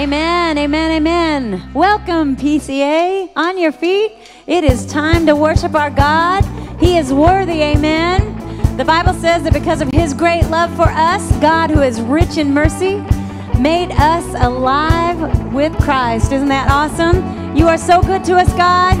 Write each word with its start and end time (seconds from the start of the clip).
Amen, 0.00 0.56
amen, 0.56 0.92
amen. 0.92 1.70
Welcome, 1.74 2.34
PCA. 2.34 3.28
On 3.36 3.58
your 3.58 3.70
feet. 3.70 4.12
It 4.46 4.64
is 4.64 4.86
time 4.86 5.26
to 5.26 5.36
worship 5.36 5.74
our 5.74 5.90
God. 5.90 6.42
He 6.80 6.96
is 6.96 7.12
worthy, 7.12 7.60
amen. 7.60 8.78
The 8.78 8.84
Bible 8.86 9.12
says 9.12 9.42
that 9.42 9.52
because 9.52 9.82
of 9.82 9.90
His 9.90 10.14
great 10.14 10.44
love 10.44 10.74
for 10.74 10.88
us, 10.88 11.30
God, 11.42 11.68
who 11.68 11.82
is 11.82 12.00
rich 12.00 12.38
in 12.38 12.54
mercy, 12.54 13.04
made 13.58 13.90
us 13.92 14.24
alive 14.42 15.52
with 15.52 15.76
Christ. 15.76 16.32
Isn't 16.32 16.48
that 16.48 16.70
awesome? 16.70 17.54
You 17.54 17.68
are 17.68 17.76
so 17.76 18.00
good 18.00 18.24
to 18.24 18.36
us, 18.36 18.50
God. 18.54 18.96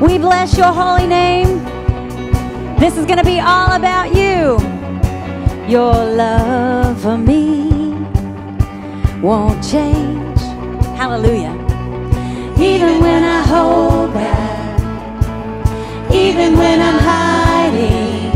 We 0.00 0.18
bless 0.18 0.58
your 0.58 0.72
holy 0.72 1.06
name. 1.06 1.62
This 2.80 2.96
is 2.96 3.06
going 3.06 3.18
to 3.18 3.24
be 3.24 3.38
all 3.38 3.70
about 3.76 4.08
you. 4.12 4.58
Your 5.70 5.94
love 5.94 7.00
for 7.00 7.16
me 7.16 7.45
won't 9.26 9.60
change. 9.60 10.38
Hallelujah. 10.94 11.52
Even 12.60 13.00
when 13.00 13.24
I 13.24 13.42
hold 13.42 14.14
back, 14.14 14.78
even 16.14 16.56
when 16.56 16.80
I'm 16.80 17.00
hiding, 17.12 18.30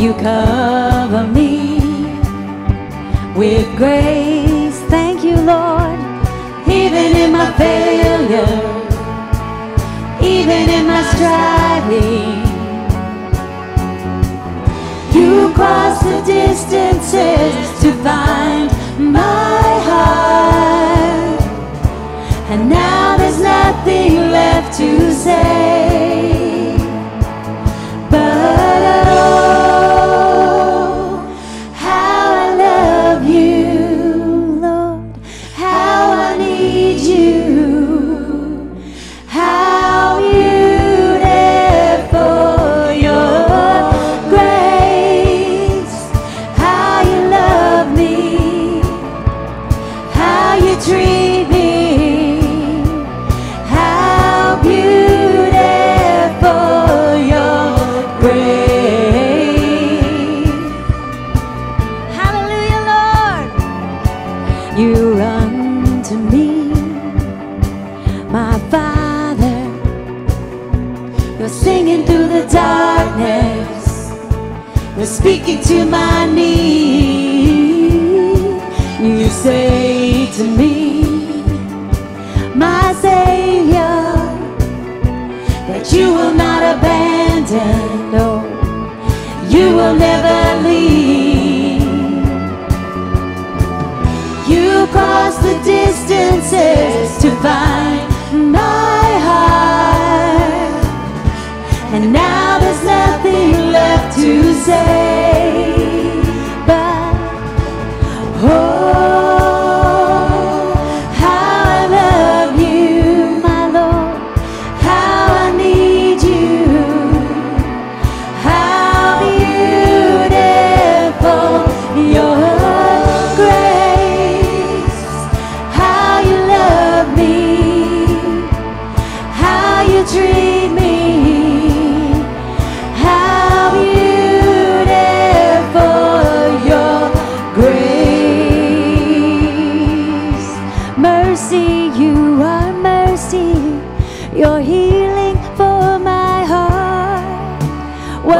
you 0.00 0.14
cover 0.14 1.26
me 1.26 1.78
with 3.36 3.66
grace. 3.76 4.80
Thank 4.88 5.22
you, 5.22 5.36
Lord. 5.36 5.98
Even 6.66 7.14
in 7.14 7.32
my 7.32 7.52
failure, 7.52 8.64
even 10.22 10.70
in 10.70 10.86
my 10.86 11.02
striving, 11.12 12.40
you 15.12 15.52
cross 15.52 16.02
the 16.02 16.22
distances 16.24 17.82
to 17.82 17.92
find 18.02 18.71
my 19.12 19.68
heart. 19.88 21.40
And 22.50 22.68
now 22.68 23.16
there's 23.16 23.40
nothing 23.40 24.14
left 24.30 24.76
to 24.78 25.12
say. 25.12 25.91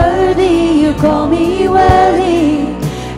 Worthy, 0.03 0.81
you 0.83 0.95
call 0.95 1.29
me 1.29 1.69
worthy. 1.69 2.67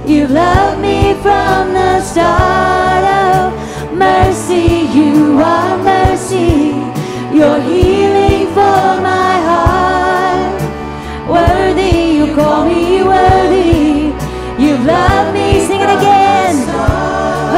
You've 0.06 0.30
loved 0.30 0.82
me 0.82 1.14
from 1.24 1.72
the 1.72 2.02
start. 2.02 3.54
Mercy, 3.94 4.66
you 4.98 5.40
are 5.40 5.78
mercy. 5.78 6.76
You're 7.36 7.62
healing 7.70 8.48
for 8.58 8.84
my 9.10 9.32
heart. 9.48 10.60
Worthy, 11.34 11.94
you 12.18 12.34
call 12.34 12.66
me 12.66 13.02
worthy. 13.02 14.12
You've 14.62 14.84
loved 14.84 15.32
me. 15.32 15.66
Sing 15.66 15.80
it 15.80 15.92
again. 15.98 16.54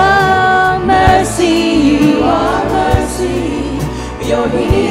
Oh, 0.06 0.84
mercy, 0.86 1.56
you 1.90 2.22
are 2.22 2.64
mercy. 2.78 4.28
You're 4.28 4.48
healing. 4.48 4.85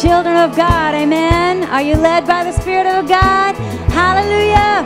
children 0.00 0.36
of 0.36 0.54
God. 0.54 0.94
Amen. 0.94 1.64
Are 1.64 1.80
you 1.80 1.96
led 1.96 2.26
by 2.26 2.44
the 2.44 2.52
Spirit 2.52 2.86
of 2.86 3.08
God? 3.08 3.54
Hallelujah. 3.90 4.84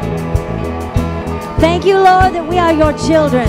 Thank 1.58 1.84
you, 1.84 1.96
Lord, 1.96 2.32
that 2.34 2.46
we 2.48 2.58
are 2.58 2.72
your 2.72 2.92
children. 2.96 3.48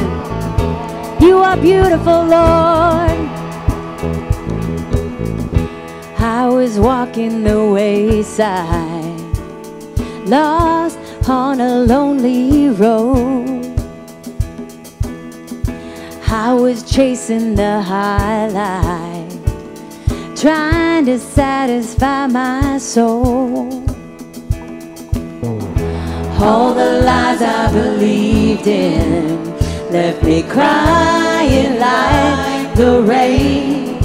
You 1.21 1.37
are 1.37 1.55
beautiful, 1.55 2.25
Lord. 2.25 3.19
I 6.17 6.49
was 6.49 6.79
walking 6.79 7.43
the 7.43 7.63
wayside, 7.63 9.19
lost 10.27 10.97
on 11.29 11.59
a 11.59 11.75
lonely 11.75 12.69
road. 12.69 13.67
I 16.27 16.53
was 16.53 16.83
chasing 16.83 17.55
the 17.55 17.81
highlight 17.81 19.00
trying 20.41 21.05
to 21.05 21.19
satisfy 21.19 22.25
my 22.25 22.79
soul. 22.79 23.69
All 26.41 26.73
the 26.73 27.03
lies 27.05 27.43
I 27.43 27.71
believed 27.71 28.65
in 28.65 29.45
left 29.91 30.23
me 30.23 30.41
crying 30.41 31.77
like 31.77 32.73
the 32.73 33.03
rain. 33.03 33.99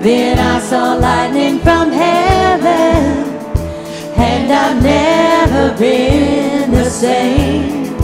Then 0.00 0.38
I 0.38 0.58
saw 0.58 0.94
lightning 0.94 1.58
from 1.58 1.92
heaven, 1.92 3.28
and 4.16 4.50
I've 4.50 4.82
never 4.82 5.76
been 5.76 6.70
the 6.70 6.88
same. 6.88 7.94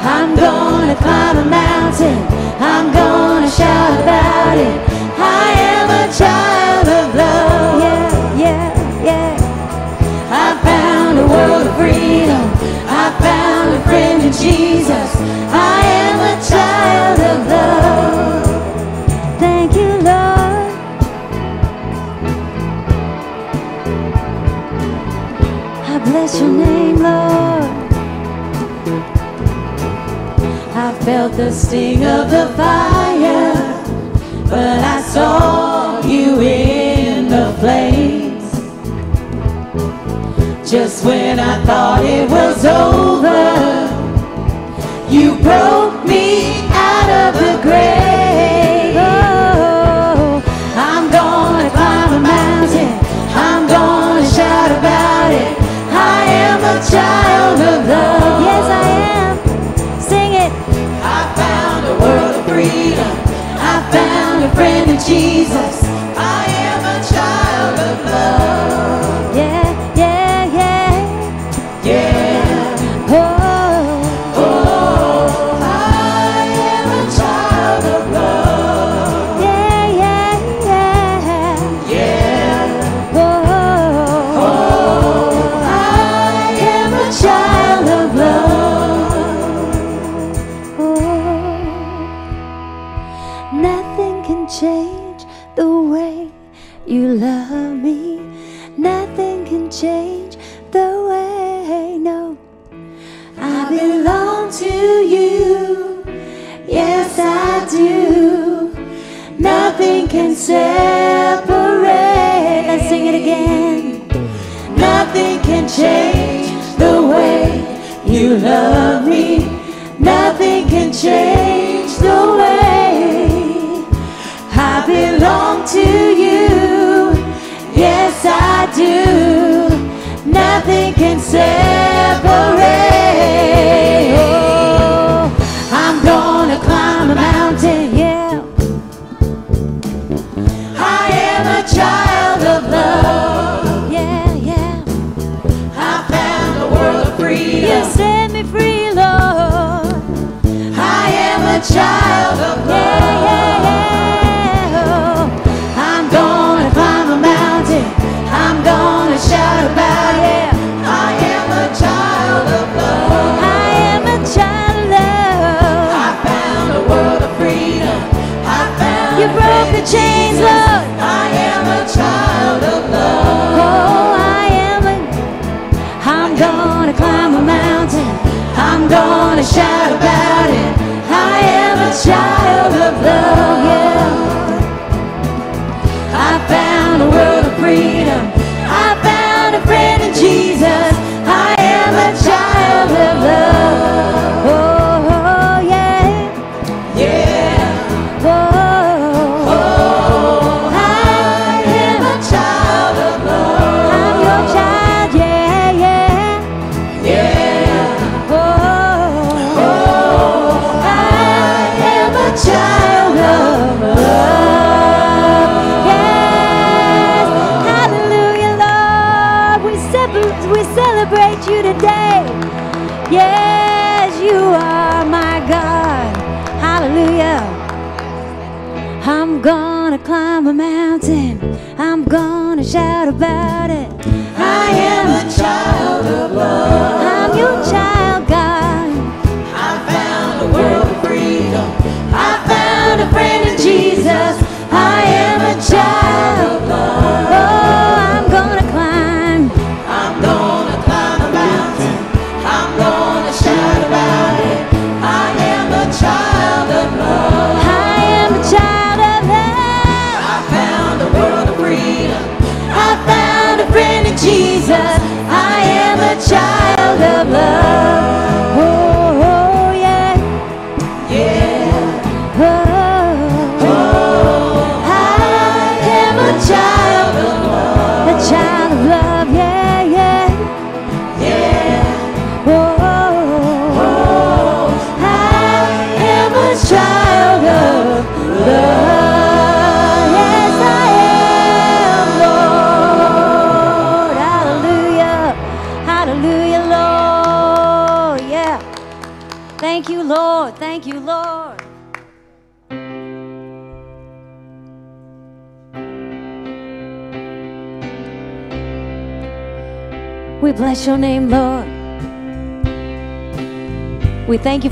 I'm 0.00 0.34
going 0.34 0.67
climb 1.02 1.36
a 1.38 1.44
mountain. 1.44 2.18
I'm 2.60 2.92
gonna 2.92 3.50
shout 3.50 4.00
about 4.02 4.58
it. 4.58 4.78
I 5.18 5.46
am 5.72 5.86
a 6.02 6.04
child 6.12 6.88
of 7.00 7.14
love. 7.14 7.80
Yeah, 7.80 8.36
yeah, 8.44 9.04
yeah. 9.08 9.36
I 10.30 10.46
found 10.62 11.18
a 11.18 11.26
world 11.26 11.66
of 11.66 11.74
freedom. 11.76 12.44
I 13.02 13.06
found 13.20 13.74
a 13.74 13.80
friend 13.88 14.22
in 14.22 14.32
Jesus. 14.32 15.07
felt 31.08 31.32
the 31.38 31.50
sting 31.50 32.04
of 32.04 32.30
the 32.30 32.52
fire, 32.54 33.54
but 34.44 34.78
I 34.96 35.00
saw 35.00 36.06
you 36.06 36.38
in 36.38 37.30
the 37.30 37.46
flames. 37.60 38.44
Just 40.70 41.06
when 41.06 41.40
I 41.40 41.64
thought 41.64 42.04
it 42.04 42.28
was 42.28 42.62
over, 42.66 43.40
you 45.08 45.38
broke 45.38 46.04
me 46.04 46.68
out 46.72 47.08
of 47.22 47.40
the 47.40 47.58
grave. 47.62 48.17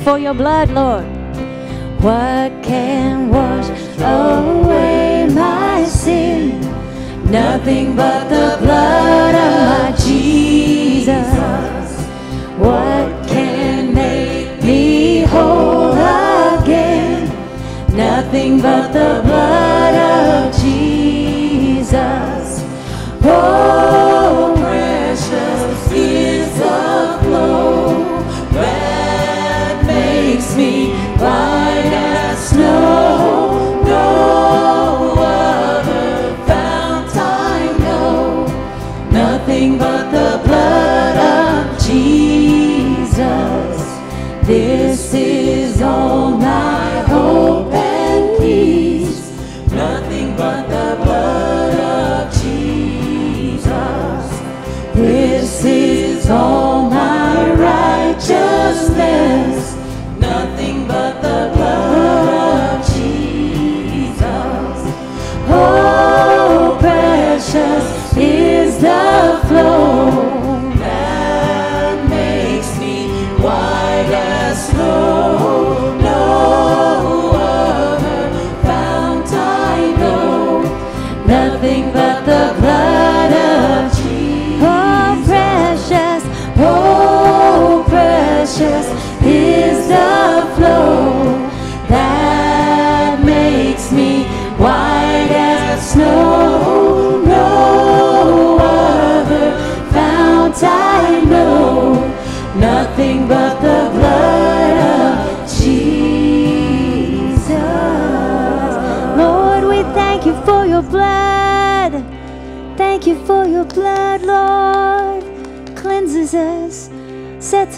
for 0.06 0.20
your 0.20 0.34
blood, 0.34 0.70
Lord. 0.70 1.05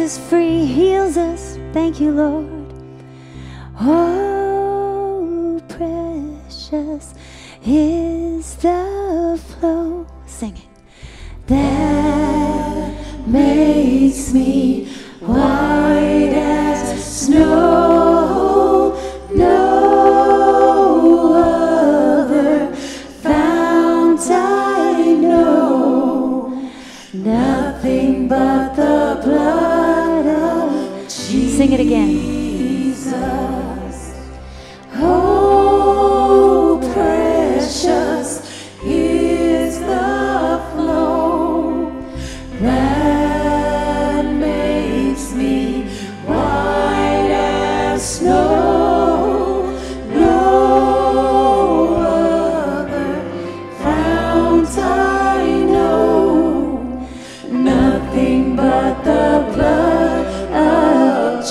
is 0.08 0.16
free 0.30 0.64
heals 0.64 1.18
us. 1.18 1.58
Thank 1.74 2.00
you, 2.00 2.10
Lord. 2.12 2.47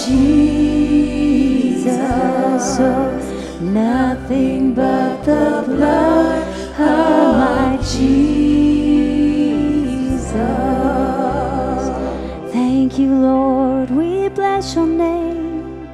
Jesus, 0.08 2.00
oh, 2.80 3.60
nothing 3.62 4.74
but 4.74 5.24
the 5.24 5.64
blood 5.66 6.44
of 6.80 7.36
my 7.36 7.78
Jesus. 7.82 8.38
Thank 12.54 12.98
you, 12.98 13.14
Lord. 13.16 13.90
We 13.90 14.30
bless 14.30 14.76
your 14.76 14.88
name. 14.88 15.90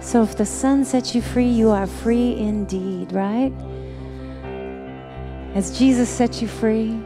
So, 0.00 0.22
if 0.22 0.36
the 0.36 0.46
Son 0.46 0.84
sets 0.84 1.14
you 1.14 1.20
free, 1.20 1.48
you 1.48 1.68
are 1.70 1.86
free 1.86 2.38
indeed, 2.38 3.12
right? 3.12 3.52
As 5.54 5.78
Jesus 5.78 6.08
set 6.08 6.40
you 6.40 6.48
free 6.48 6.98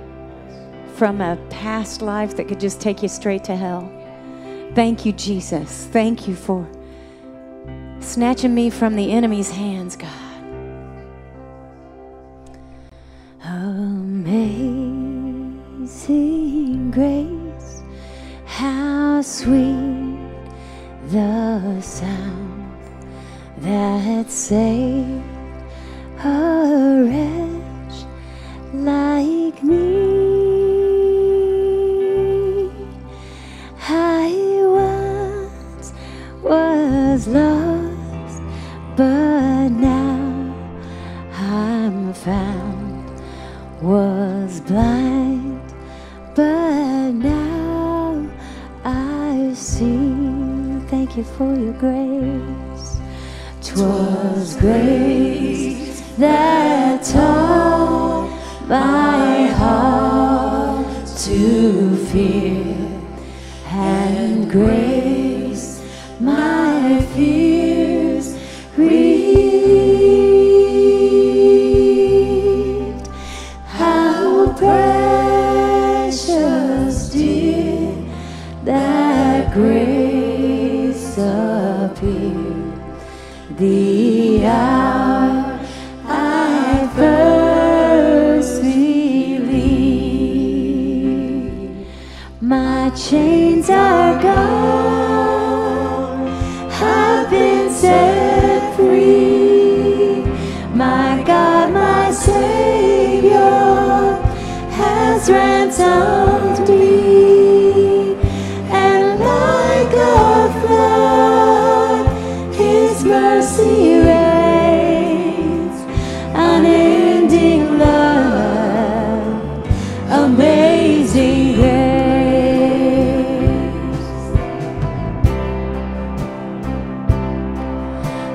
from 0.95 1.21
a 1.21 1.37
past 1.51 2.01
life 2.01 2.37
that 2.37 2.47
could 2.47 2.61
just 2.61 2.81
take 2.81 3.03
you 3.03 3.09
straight 3.09 3.43
to 3.45 3.57
hell. 3.57 4.00
Thank 4.75 5.05
you, 5.05 5.13
Jesus. 5.13 5.87
Thank 5.87 6.29
you 6.29 6.35
for 6.35 6.69
snatching 8.01 8.55
me 8.55 8.71
from 8.71 8.97
the 8.97 9.13
enemy's 9.13 9.51
hands, 9.51 9.97
God. 9.97 10.30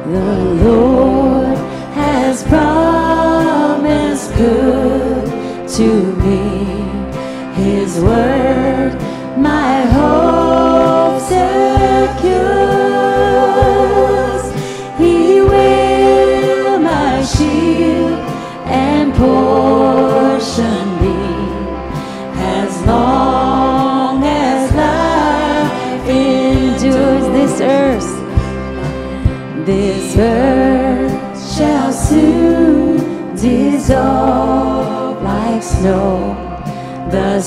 The 0.05 0.35
Lord 0.63 1.57
has 1.95 2.43
promised 2.43 4.31
good 4.35 5.67
to 5.69 6.14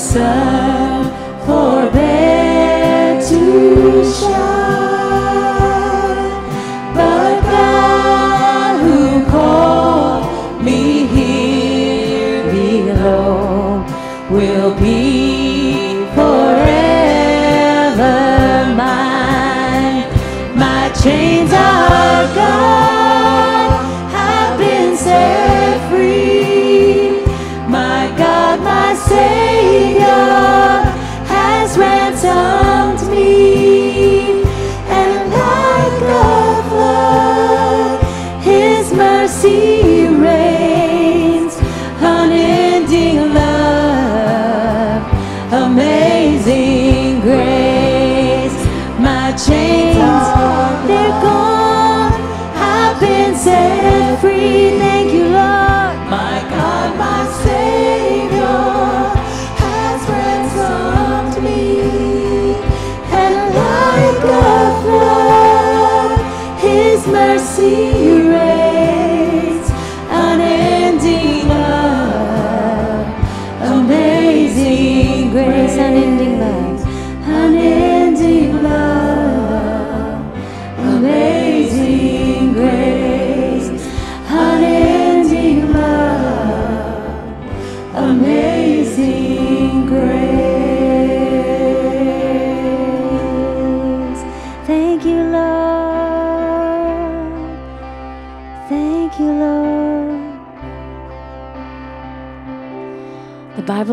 sun. 0.09 0.68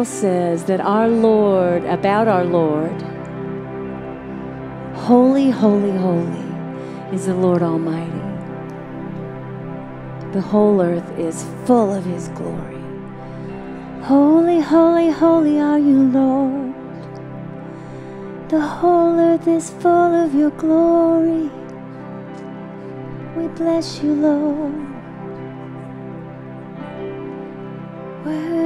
Bible 0.06 0.20
says 0.20 0.66
that 0.66 0.80
our 0.82 1.08
Lord, 1.08 1.84
about 1.86 2.28
our 2.28 2.46
Lord, 2.46 3.02
holy, 4.94 5.50
holy, 5.50 5.98
holy 5.98 6.46
is 7.12 7.26
the 7.26 7.34
Lord 7.34 7.64
Almighty. 7.64 8.12
The 10.32 10.42
whole 10.42 10.80
earth 10.80 11.18
is 11.18 11.44
full 11.66 11.92
of 11.92 12.06
His 12.06 12.28
glory. 12.38 12.84
Holy, 14.04 14.60
holy, 14.60 15.10
holy 15.10 15.60
are 15.60 15.80
you, 15.80 16.04
Lord. 16.04 16.76
The 18.50 18.62
whole 18.62 19.20
earth 19.20 19.48
is 19.48 19.72
full 19.72 20.14
of 20.24 20.36
your 20.36 20.52
glory. 20.52 21.50
We 23.36 23.48
bless 23.56 24.04
you, 24.04 24.14
Lord. 24.14 24.85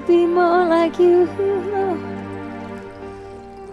To 0.00 0.06
be 0.06 0.26
more 0.26 0.66
like 0.66 0.98
you, 0.98 1.26
Lord. 1.38 2.00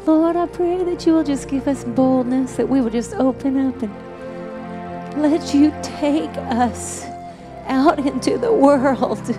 Lord, 0.06 0.36
I 0.36 0.46
pray 0.48 0.84
that 0.84 1.06
you 1.06 1.14
will 1.14 1.24
just 1.24 1.48
give 1.50 1.68
us 1.68 1.84
boldness, 1.84 2.56
that 2.56 2.68
we 2.68 2.82
will 2.82 2.90
just 2.90 3.14
open 3.16 3.68
up 3.68 3.82
and 3.84 5.22
let 5.22 5.54
you 5.54 5.74
take 5.82 6.36
us 6.38 7.06
out 7.68 8.00
into 8.00 8.38
the 8.38 8.52
world 8.52 9.30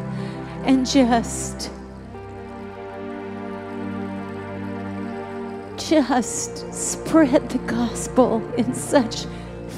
and 0.64 0.86
just 0.86 1.70
just 5.76 6.70
spread 6.74 7.49
the 7.49 7.59
gospel 7.61 8.43
in 8.57 8.74
such 8.74 9.24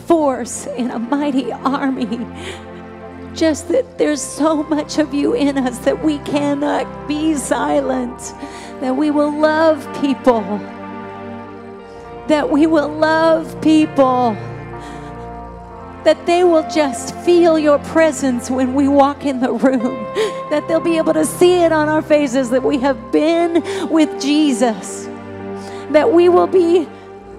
force 0.07 0.67
in 0.67 0.91
a 0.91 0.99
mighty 0.99 1.53
army 1.53 2.27
just 3.41 3.69
that 3.69 3.97
there's 3.97 4.21
so 4.21 4.63
much 4.65 4.99
of 4.99 5.15
you 5.15 5.33
in 5.33 5.57
us 5.57 5.79
that 5.79 6.05
we 6.05 6.19
cannot 6.19 7.09
be 7.09 7.35
silent 7.35 8.19
that 8.83 8.95
we 8.95 9.11
will 9.11 9.33
love 9.33 9.83
people 9.99 10.43
that 12.29 12.51
we 12.51 12.67
will 12.67 12.91
love 12.91 13.59
people 13.63 14.37
that 16.05 16.19
they 16.27 16.45
will 16.45 16.69
just 16.69 17.15
feel 17.21 17.59
your 17.59 17.79
presence 17.79 18.51
when 18.51 18.75
we 18.75 18.89
walk 18.89 19.25
in 19.25 19.41
the 19.41 19.53
room, 19.53 20.05
that 20.51 20.65
they'll 20.67 20.81
be 20.81 20.97
able 20.97 21.13
to 21.13 21.27
see 21.27 21.63
it 21.63 21.73
on 21.73 21.89
our 21.89 22.03
faces 22.03 22.51
that 22.51 22.63
we 22.63 22.79
have 22.79 23.13
been 23.13 23.63
with 23.91 24.21
Jesus, 24.21 25.05
that 25.91 26.11
we 26.11 26.29
will 26.29 26.47
be 26.47 26.89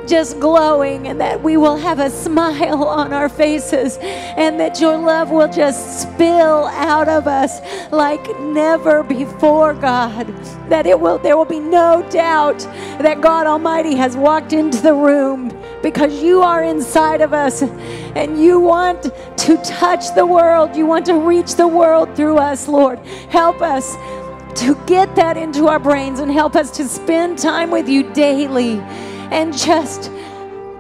just 0.08 0.40
glowing 0.40 1.08
and 1.08 1.20
that 1.22 1.42
we 1.42 1.58
will 1.58 1.78
have 1.78 2.00
a 2.00 2.10
smile 2.10 2.84
on 2.84 3.14
our 3.14 3.30
faces 3.30 3.98
and 4.02 4.60
that 4.60 4.80
your 4.80 4.98
love 4.98 5.32
will 5.32 5.52
just 5.52 6.02
spill 6.02 6.66
out 6.68 7.08
of 7.08 7.28
us 7.28 7.62
like 7.92 8.40
never 8.40 9.04
before 9.04 9.74
God. 9.74 10.28
That 10.70 10.86
it 10.86 11.00
will 11.00 11.18
there 11.18 11.38
will 11.38 11.46
be 11.46 11.60
no 11.60 12.08
doubt 12.10 12.60
that 13.00 13.22
God 13.22 13.48
Almighty 13.48 13.96
has 13.96 14.16
walked 14.18 14.54
into 14.54 14.82
the 14.82 14.94
room 14.94 15.56
because 15.82 16.22
you 16.22 16.42
are 16.42 16.64
inside 16.64 17.22
of 17.22 17.34
us 17.34 17.62
and 17.62 18.42
you 18.42 18.60
want 18.60 19.04
to 19.38 19.58
touch 19.64 20.14
the 20.16 20.26
world. 20.26 20.76
You 20.76 20.86
want 20.86 21.06
to 21.08 21.16
reach 21.16 21.56
the 21.56 21.68
world 21.68 22.16
through 22.16 22.38
us 22.38 22.68
Lord. 22.68 23.00
Help 23.30 23.62
us 23.62 23.96
to 24.54 24.76
get 24.86 25.16
that 25.16 25.38
into 25.38 25.68
our 25.68 25.80
brains 25.80 26.20
and 26.20 26.30
help 26.30 26.56
us 26.56 26.72
to 26.72 26.88
spend 26.88 27.38
time 27.38 27.72
with 27.72 27.88
you 27.88 28.12
daily 28.14 28.82
and 29.32 29.58
just 29.58 30.12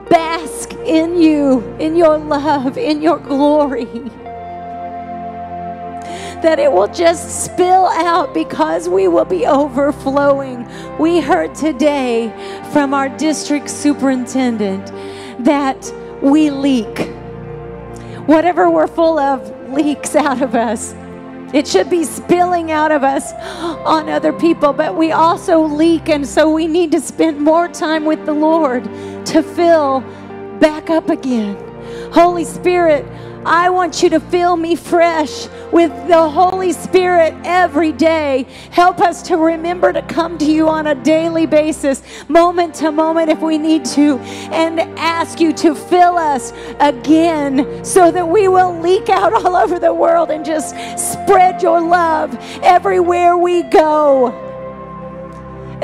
bask 0.09 0.73
in 0.85 1.15
you, 1.15 1.61
in 1.79 1.95
your 1.95 2.17
love, 2.17 2.77
in 2.77 3.01
your 3.01 3.17
glory. 3.17 3.85
That 6.43 6.57
it 6.59 6.71
will 6.71 6.87
just 6.87 7.45
spill 7.45 7.85
out 7.85 8.33
because 8.33 8.89
we 8.89 9.07
will 9.07 9.25
be 9.25 9.45
overflowing. 9.45 10.67
We 10.99 11.21
heard 11.21 11.55
today 11.55 12.29
from 12.73 12.93
our 12.93 13.09
district 13.17 13.69
superintendent 13.69 14.87
that 15.45 15.93
we 16.21 16.49
leak. 16.49 17.09
Whatever 18.25 18.69
we're 18.69 18.87
full 18.87 19.17
of 19.17 19.71
leaks 19.71 20.15
out 20.15 20.41
of 20.41 20.55
us. 20.55 20.93
It 21.53 21.67
should 21.67 21.89
be 21.89 22.03
spilling 22.03 22.71
out 22.71 22.91
of 22.91 23.03
us 23.03 23.33
on 23.85 24.07
other 24.09 24.31
people, 24.31 24.71
but 24.71 24.95
we 24.95 25.11
also 25.11 25.61
leak, 25.61 26.09
and 26.09 26.25
so 26.25 26.49
we 26.49 26.67
need 26.67 26.91
to 26.93 27.01
spend 27.01 27.39
more 27.39 27.67
time 27.67 28.05
with 28.05 28.25
the 28.25 28.33
Lord 28.33 28.83
to 29.25 29.43
fill 29.43 30.01
back 30.59 30.89
up 30.89 31.09
again. 31.09 31.57
Holy 32.13 32.45
Spirit, 32.45 33.05
I 33.45 33.71
want 33.71 34.03
you 34.03 34.09
to 34.11 34.19
fill 34.19 34.55
me 34.55 34.75
fresh 34.75 35.47
with 35.71 35.91
the 36.07 36.29
Holy 36.29 36.73
Spirit 36.73 37.33
every 37.43 37.91
day. 37.91 38.45
Help 38.71 38.99
us 38.99 39.23
to 39.23 39.37
remember 39.37 39.91
to 39.91 40.01
come 40.03 40.37
to 40.37 40.45
you 40.45 40.69
on 40.69 40.87
a 40.87 40.95
daily 40.95 41.47
basis, 41.47 42.03
moment 42.29 42.75
to 42.75 42.91
moment 42.91 43.31
if 43.31 43.41
we 43.41 43.57
need 43.57 43.83
to, 43.85 44.19
and 44.51 44.79
ask 44.99 45.39
you 45.39 45.53
to 45.53 45.73
fill 45.73 46.17
us 46.17 46.53
again 46.79 47.83
so 47.83 48.11
that 48.11 48.27
we 48.27 48.47
will 48.47 48.79
leak 48.79 49.09
out 49.09 49.33
all 49.33 49.55
over 49.55 49.79
the 49.79 49.93
world 49.93 50.29
and 50.29 50.45
just 50.45 50.75
spread 50.99 51.63
your 51.63 51.81
love 51.81 52.37
everywhere 52.61 53.35
we 53.37 53.63
go. 53.63 54.49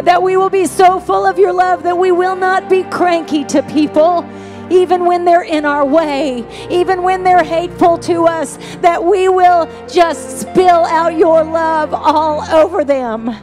That 0.03 0.22
we 0.22 0.38
will 0.38 0.51
be 0.51 0.68
so 0.68 0.99
full 0.99 1.26
of 1.26 1.39
your 1.39 1.53
love 1.53 1.82
that 1.82 1.97
we 1.97 2.12
will 2.12 2.36
not 2.36 2.70
be 2.70 2.84
cranky 2.84 3.43
to 3.45 3.64
people 3.64 4.24
even 4.70 5.05
when 5.05 5.26
they're 5.26 5.43
in 5.43 5.65
our 5.65 5.86
way, 5.86 6.45
even 6.70 7.03
when 7.03 7.24
they're 7.24 7.43
hateful 7.43 7.97
to 7.99 8.26
us, 8.26 8.57
that 8.82 9.03
we 9.03 9.30
will 9.30 9.68
just 9.88 10.41
spill 10.41 10.86
out 10.86 11.18
your 11.18 11.43
love 11.43 11.93
all 11.93 12.41
over 12.43 12.84
them. 12.84 13.36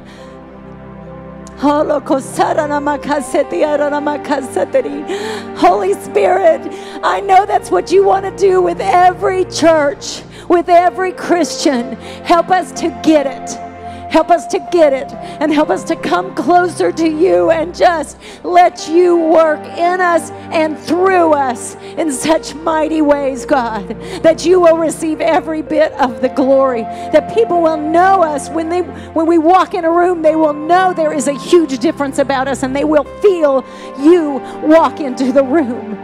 Holy 5.57 5.95
Spirit, 5.95 6.61
I 7.03 7.20
know 7.20 7.47
that's 7.47 7.70
what 7.70 7.91
you 7.93 8.05
want 8.05 8.25
to 8.25 8.37
do 8.37 8.61
with 8.61 8.81
every 8.81 9.45
church, 9.47 10.22
with 10.49 10.68
every 10.68 11.12
Christian. 11.12 11.93
Help 12.25 12.51
us 12.51 12.72
to 12.72 12.89
get 13.03 13.27
it. 13.27 13.74
Help 14.15 14.31
us 14.31 14.47
to 14.47 14.61
get 14.71 14.93
it 14.93 15.12
and 15.12 15.53
help 15.53 15.71
us 15.71 15.83
to 15.83 15.97
come 15.97 16.37
closer 16.37 16.93
to 16.93 17.09
you 17.09 17.51
and 17.51 17.75
just 17.75 18.17
let 18.45 18.89
you 18.89 19.17
work 19.17 19.59
in 19.77 20.01
us 20.01 20.31
and 20.53 20.79
through 20.79 21.33
us 21.33 21.75
in 21.99 22.12
such 22.12 22.55
mighty 22.55 23.03
ways, 23.03 23.45
God, 23.45 23.89
that 24.23 24.47
you 24.47 24.61
will 24.61 24.79
receive 24.79 25.21
every 25.21 25.62
bit 25.62 25.91
of 25.95 26.21
the 26.21 26.29
glory. 26.29 26.83
That 26.83 27.35
people 27.35 27.61
will 27.61 27.77
know 27.77 28.23
us 28.23 28.49
when 28.51 28.69
they 28.69 28.83
when 28.83 29.27
we 29.27 29.39
walk 29.39 29.75
in 29.75 29.85
a 29.85 29.91
room, 29.91 30.23
they 30.23 30.37
will 30.37 30.55
know 30.55 30.95
there 30.95 31.12
is 31.12 31.27
a 31.27 31.37
huge 31.37 31.77
difference 31.81 32.21
about 32.21 32.47
us 32.47 32.62
and 32.62 32.77
they 32.77 32.85
will 32.85 33.03
feel 33.21 33.65
you 33.99 34.35
walk 34.62 35.01
into 35.01 35.33
the 35.33 35.43
room. 35.43 35.99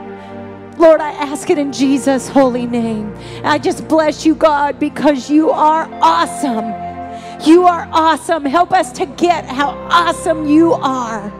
Lord, 0.78 1.00
I 1.00 1.12
ask 1.12 1.48
it 1.48 1.58
in 1.58 1.72
Jesus' 1.72 2.26
holy 2.26 2.66
name. 2.66 3.14
I 3.44 3.61
just 3.61 3.86
bless 3.86 4.26
you, 4.26 4.34
God, 4.34 4.80
because 4.80 5.30
you 5.30 5.52
are 5.52 5.88
awesome. 6.02 6.89
You 7.45 7.66
are 7.66 7.88
awesome. 7.93 8.45
Help 8.45 8.72
us 8.72 8.93
to 8.93 9.07
get 9.07 9.47
how 9.47 9.70
awesome 9.91 10.47
you 10.47 10.74
are. 10.74 11.32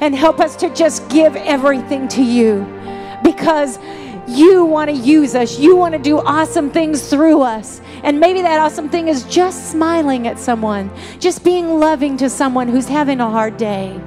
And 0.00 0.14
help 0.14 0.40
us 0.40 0.56
to 0.56 0.68
just 0.74 1.08
give 1.08 1.36
everything 1.36 2.08
to 2.08 2.22
you. 2.22 2.66
Because 3.22 3.78
you 4.28 4.64
want 4.64 4.90
to 4.90 4.96
use 4.96 5.34
us. 5.34 5.58
You 5.58 5.76
want 5.76 5.94
to 5.94 6.00
do 6.00 6.18
awesome 6.18 6.70
things 6.70 7.08
through 7.08 7.42
us. 7.42 7.80
And 8.02 8.20
maybe 8.20 8.42
that 8.42 8.58
awesome 8.60 8.88
thing 8.88 9.08
is 9.08 9.24
just 9.24 9.70
smiling 9.70 10.26
at 10.26 10.38
someone, 10.38 10.90
just 11.18 11.44
being 11.44 11.78
loving 11.78 12.16
to 12.18 12.28
someone 12.28 12.68
who's 12.68 12.88
having 12.88 13.20
a 13.20 13.30
hard 13.30 13.56
day. 13.56 14.00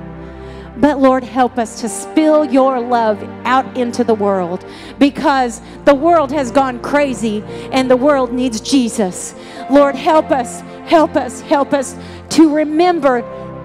But 0.78 1.00
Lord, 1.00 1.24
help 1.24 1.58
us 1.58 1.80
to 1.82 1.90
spill 1.90 2.46
your 2.46 2.80
love 2.80 3.22
out 3.46 3.78
into 3.78 4.04
the 4.04 4.14
world 4.14 4.66
because 5.00 5.62
the 5.86 5.96
world 5.96 6.32
has 6.32 6.52
gone 6.52 6.82
crazy 6.82 7.44
and 7.72 7.90
the 7.90 7.96
world 7.96 8.34
needs 8.34 8.60
Jesus. 8.60 9.36
Lord, 9.70 9.96
help 9.96 10.32
us, 10.32 10.62
help 10.90 11.16
us, 11.16 11.42
help 11.42 11.74
us 11.74 11.96
to 12.30 12.54
remember. 12.54 13.22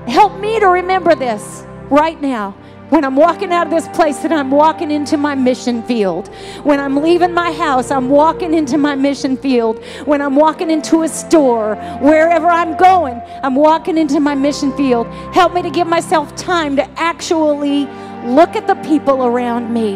Help 0.06 0.38
me 0.38 0.60
to 0.60 0.66
remember 0.66 1.14
this 1.14 1.64
right 1.90 2.20
now 2.20 2.54
when 2.90 3.04
I'm 3.04 3.16
walking 3.16 3.52
out 3.52 3.66
of 3.66 3.72
this 3.72 3.88
place, 3.88 4.18
that 4.18 4.32
I'm 4.32 4.50
walking 4.50 4.90
into 4.90 5.16
my 5.16 5.34
mission 5.34 5.82
field. 5.84 6.28
When 6.64 6.78
I'm 6.78 6.96
leaving 6.96 7.32
my 7.32 7.52
house, 7.52 7.90
I'm 7.90 8.10
walking 8.10 8.52
into 8.52 8.78
my 8.78 8.94
mission 8.94 9.36
field. 9.36 9.82
When 10.04 10.20
I'm 10.20 10.36
walking 10.36 10.70
into 10.70 11.02
a 11.02 11.08
store, 11.08 11.76
wherever 12.00 12.48
I'm 12.48 12.76
going, 12.76 13.22
I'm 13.42 13.54
walking 13.54 13.96
into 13.96 14.20
my 14.20 14.34
mission 14.34 14.76
field. 14.76 15.06
Help 15.32 15.54
me 15.54 15.62
to 15.62 15.70
give 15.70 15.86
myself 15.86 16.34
time 16.36 16.76
to 16.76 16.90
actually 17.00 17.86
look 18.24 18.56
at 18.56 18.66
the 18.66 18.74
people 18.86 19.24
around 19.24 19.72
me 19.72 19.94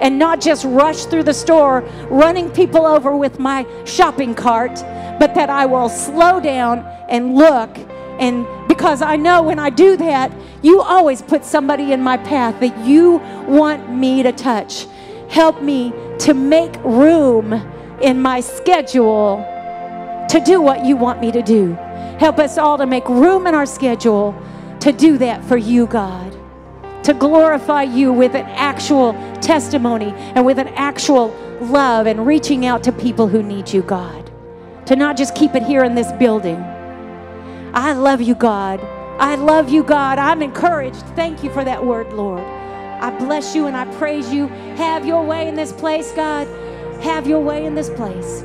and 0.00 0.18
not 0.18 0.40
just 0.40 0.64
rush 0.64 1.06
through 1.06 1.24
the 1.24 1.34
store, 1.34 1.80
running 2.10 2.50
people 2.50 2.86
over 2.86 3.16
with 3.16 3.38
my 3.40 3.66
shopping 3.84 4.34
cart, 4.34 4.74
but 5.18 5.34
that 5.34 5.50
I 5.50 5.66
will 5.66 5.88
slow 5.88 6.40
down 6.40 6.80
and 7.08 7.34
look 7.34 7.76
and 8.18 8.46
because 8.68 9.00
I 9.00 9.16
know 9.16 9.42
when 9.42 9.58
I 9.58 9.70
do 9.70 9.96
that, 9.96 10.32
you 10.62 10.80
always 10.80 11.22
put 11.22 11.44
somebody 11.44 11.92
in 11.92 12.02
my 12.02 12.16
path 12.16 12.60
that 12.60 12.86
you 12.86 13.18
want 13.46 13.92
me 13.92 14.22
to 14.22 14.32
touch. 14.32 14.86
Help 15.28 15.62
me 15.62 15.92
to 16.20 16.34
make 16.34 16.74
room 16.84 17.52
in 18.02 18.20
my 18.20 18.40
schedule 18.40 19.44
to 20.28 20.40
do 20.44 20.60
what 20.60 20.84
you 20.84 20.96
want 20.96 21.20
me 21.20 21.30
to 21.32 21.42
do. 21.42 21.74
Help 22.18 22.38
us 22.38 22.58
all 22.58 22.76
to 22.78 22.86
make 22.86 23.08
room 23.08 23.46
in 23.46 23.54
our 23.54 23.66
schedule 23.66 24.34
to 24.80 24.92
do 24.92 25.18
that 25.18 25.44
for 25.44 25.56
you, 25.56 25.86
God. 25.86 26.36
To 27.04 27.14
glorify 27.14 27.84
you 27.84 28.12
with 28.12 28.34
an 28.34 28.46
actual 28.46 29.12
testimony 29.40 30.12
and 30.34 30.44
with 30.44 30.58
an 30.58 30.68
actual 30.68 31.28
love 31.60 32.06
and 32.06 32.26
reaching 32.26 32.66
out 32.66 32.82
to 32.84 32.92
people 32.92 33.28
who 33.28 33.42
need 33.42 33.72
you, 33.72 33.82
God. 33.82 34.30
To 34.86 34.96
not 34.96 35.16
just 35.16 35.34
keep 35.34 35.54
it 35.54 35.62
here 35.62 35.84
in 35.84 35.94
this 35.94 36.12
building 36.12 36.62
I 37.78 37.92
love 37.92 38.20
you, 38.20 38.34
God. 38.34 38.80
I 39.20 39.36
love 39.36 39.68
you, 39.68 39.84
God. 39.84 40.18
I'm 40.18 40.42
encouraged. 40.42 41.06
Thank 41.14 41.44
you 41.44 41.50
for 41.52 41.62
that 41.62 41.86
word, 41.86 42.12
Lord. 42.12 42.40
I 42.42 43.16
bless 43.16 43.54
you 43.54 43.68
and 43.68 43.76
I 43.76 43.84
praise 43.98 44.32
you. 44.32 44.48
Have 44.74 45.06
your 45.06 45.24
way 45.24 45.46
in 45.46 45.54
this 45.54 45.70
place, 45.72 46.10
God. 46.10 46.48
Have 47.04 47.28
your 47.28 47.38
way 47.38 47.66
in 47.66 47.76
this 47.76 47.88
place. 47.88 48.42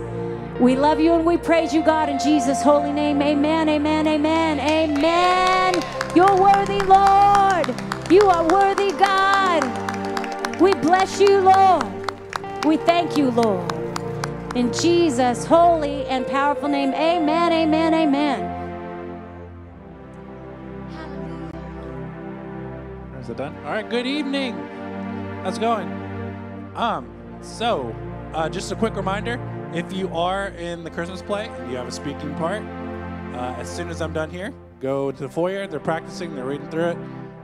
We 0.60 0.76
love 0.76 1.00
you 1.00 1.14
and 1.14 1.26
we 1.26 1.38
praise 1.38 1.74
you, 1.74 1.82
God, 1.84 2.10
in 2.10 2.20
Jesus' 2.20 2.62
holy 2.62 2.92
name. 2.92 3.24
Amen, 3.24 3.70
amen, 3.70 4.08
amen, 4.08 4.60
amen. 4.60 5.74
You're 6.16 6.40
worthy, 6.40 6.82
Lord. 6.82 7.74
You 8.12 8.30
are 8.30 8.48
worthy, 8.48 8.92
God. 8.92 9.64
We 10.62 10.76
bless 10.76 11.20
you, 11.20 11.40
Lord. 11.40 11.88
We 12.66 12.78
thank 12.78 13.18
you, 13.18 13.32
Lord. 13.32 13.74
In 14.56 14.72
Jesus' 14.72 15.44
holy 15.44 16.06
and 16.06 16.28
powerful 16.28 16.70
name, 16.70 16.94
amen, 16.94 17.52
amen, 17.52 17.96
amen. 17.96 18.53
It 23.34 23.38
done? 23.38 23.58
All 23.66 23.72
right. 23.72 23.90
Good 23.90 24.06
evening. 24.06 24.54
How's 25.44 25.58
it 25.58 25.62
going? 25.62 25.92
Um. 26.76 27.10
So, 27.42 27.96
uh, 28.34 28.48
just 28.48 28.72
a 28.72 28.76
quick 28.76 28.96
reminder: 28.96 29.40
if 29.74 29.92
you 29.92 30.08
are 30.10 30.50
in 30.50 30.84
the 30.84 30.90
Christmas 30.90 31.22
play 31.22 31.48
and 31.48 31.72
you 31.72 31.78
have 31.78 31.88
a 31.88 31.92
speaking 31.92 32.34
part, 32.36 32.62
uh, 32.62 33.56
as 33.60 33.70
soon 33.70 33.90
as 33.90 34.02
I'm 34.02 34.14
done 34.14 34.30
here, 34.30 34.54
go 34.80 35.12
to 35.12 35.24
the 35.24 35.30
foyer. 35.30 35.68
They're 35.68 35.80
practicing. 35.80 36.36
They're 36.36 36.46
reading 36.46 36.70
through 36.70 36.90
it, 36.90 36.98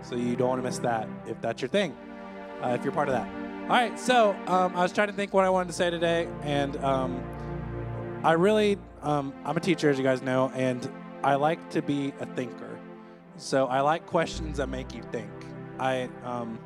so 0.03 0.15
you 0.15 0.35
don't 0.35 0.49
want 0.49 0.59
to 0.59 0.63
miss 0.63 0.77
that 0.79 1.09
if 1.27 1.41
that's 1.41 1.61
your 1.61 1.69
thing. 1.69 1.97
Uh, 2.63 2.69
if 2.69 2.83
you're 2.83 2.93
part 2.93 3.09
of 3.09 3.15
that. 3.15 3.27
All 3.63 3.69
right. 3.69 3.99
So, 3.99 4.35
um, 4.47 4.75
I 4.75 4.83
was 4.83 4.93
trying 4.93 5.07
to 5.07 5.13
think 5.13 5.33
what 5.33 5.43
I 5.43 5.49
wanted 5.49 5.67
to 5.67 5.73
say 5.73 5.89
today, 5.89 6.27
and 6.43 6.77
um, 6.83 7.23
I 8.23 8.33
really, 8.33 8.77
um, 9.01 9.33
I'm 9.43 9.57
a 9.57 9.61
teacher, 9.61 9.89
as 9.89 9.97
you 9.97 10.03
guys 10.03 10.21
know, 10.21 10.51
and 10.53 10.87
I 11.23 11.35
like 11.35 11.69
to 11.71 11.81
be 11.81 12.13
a 12.19 12.25
thinker. 12.25 12.77
So 13.37 13.67
I 13.67 13.81
like 13.81 14.05
questions 14.05 14.57
that 14.57 14.67
make 14.67 14.93
you 14.93 15.01
think. 15.11 15.31
I 15.80 16.09
um, 16.23 16.59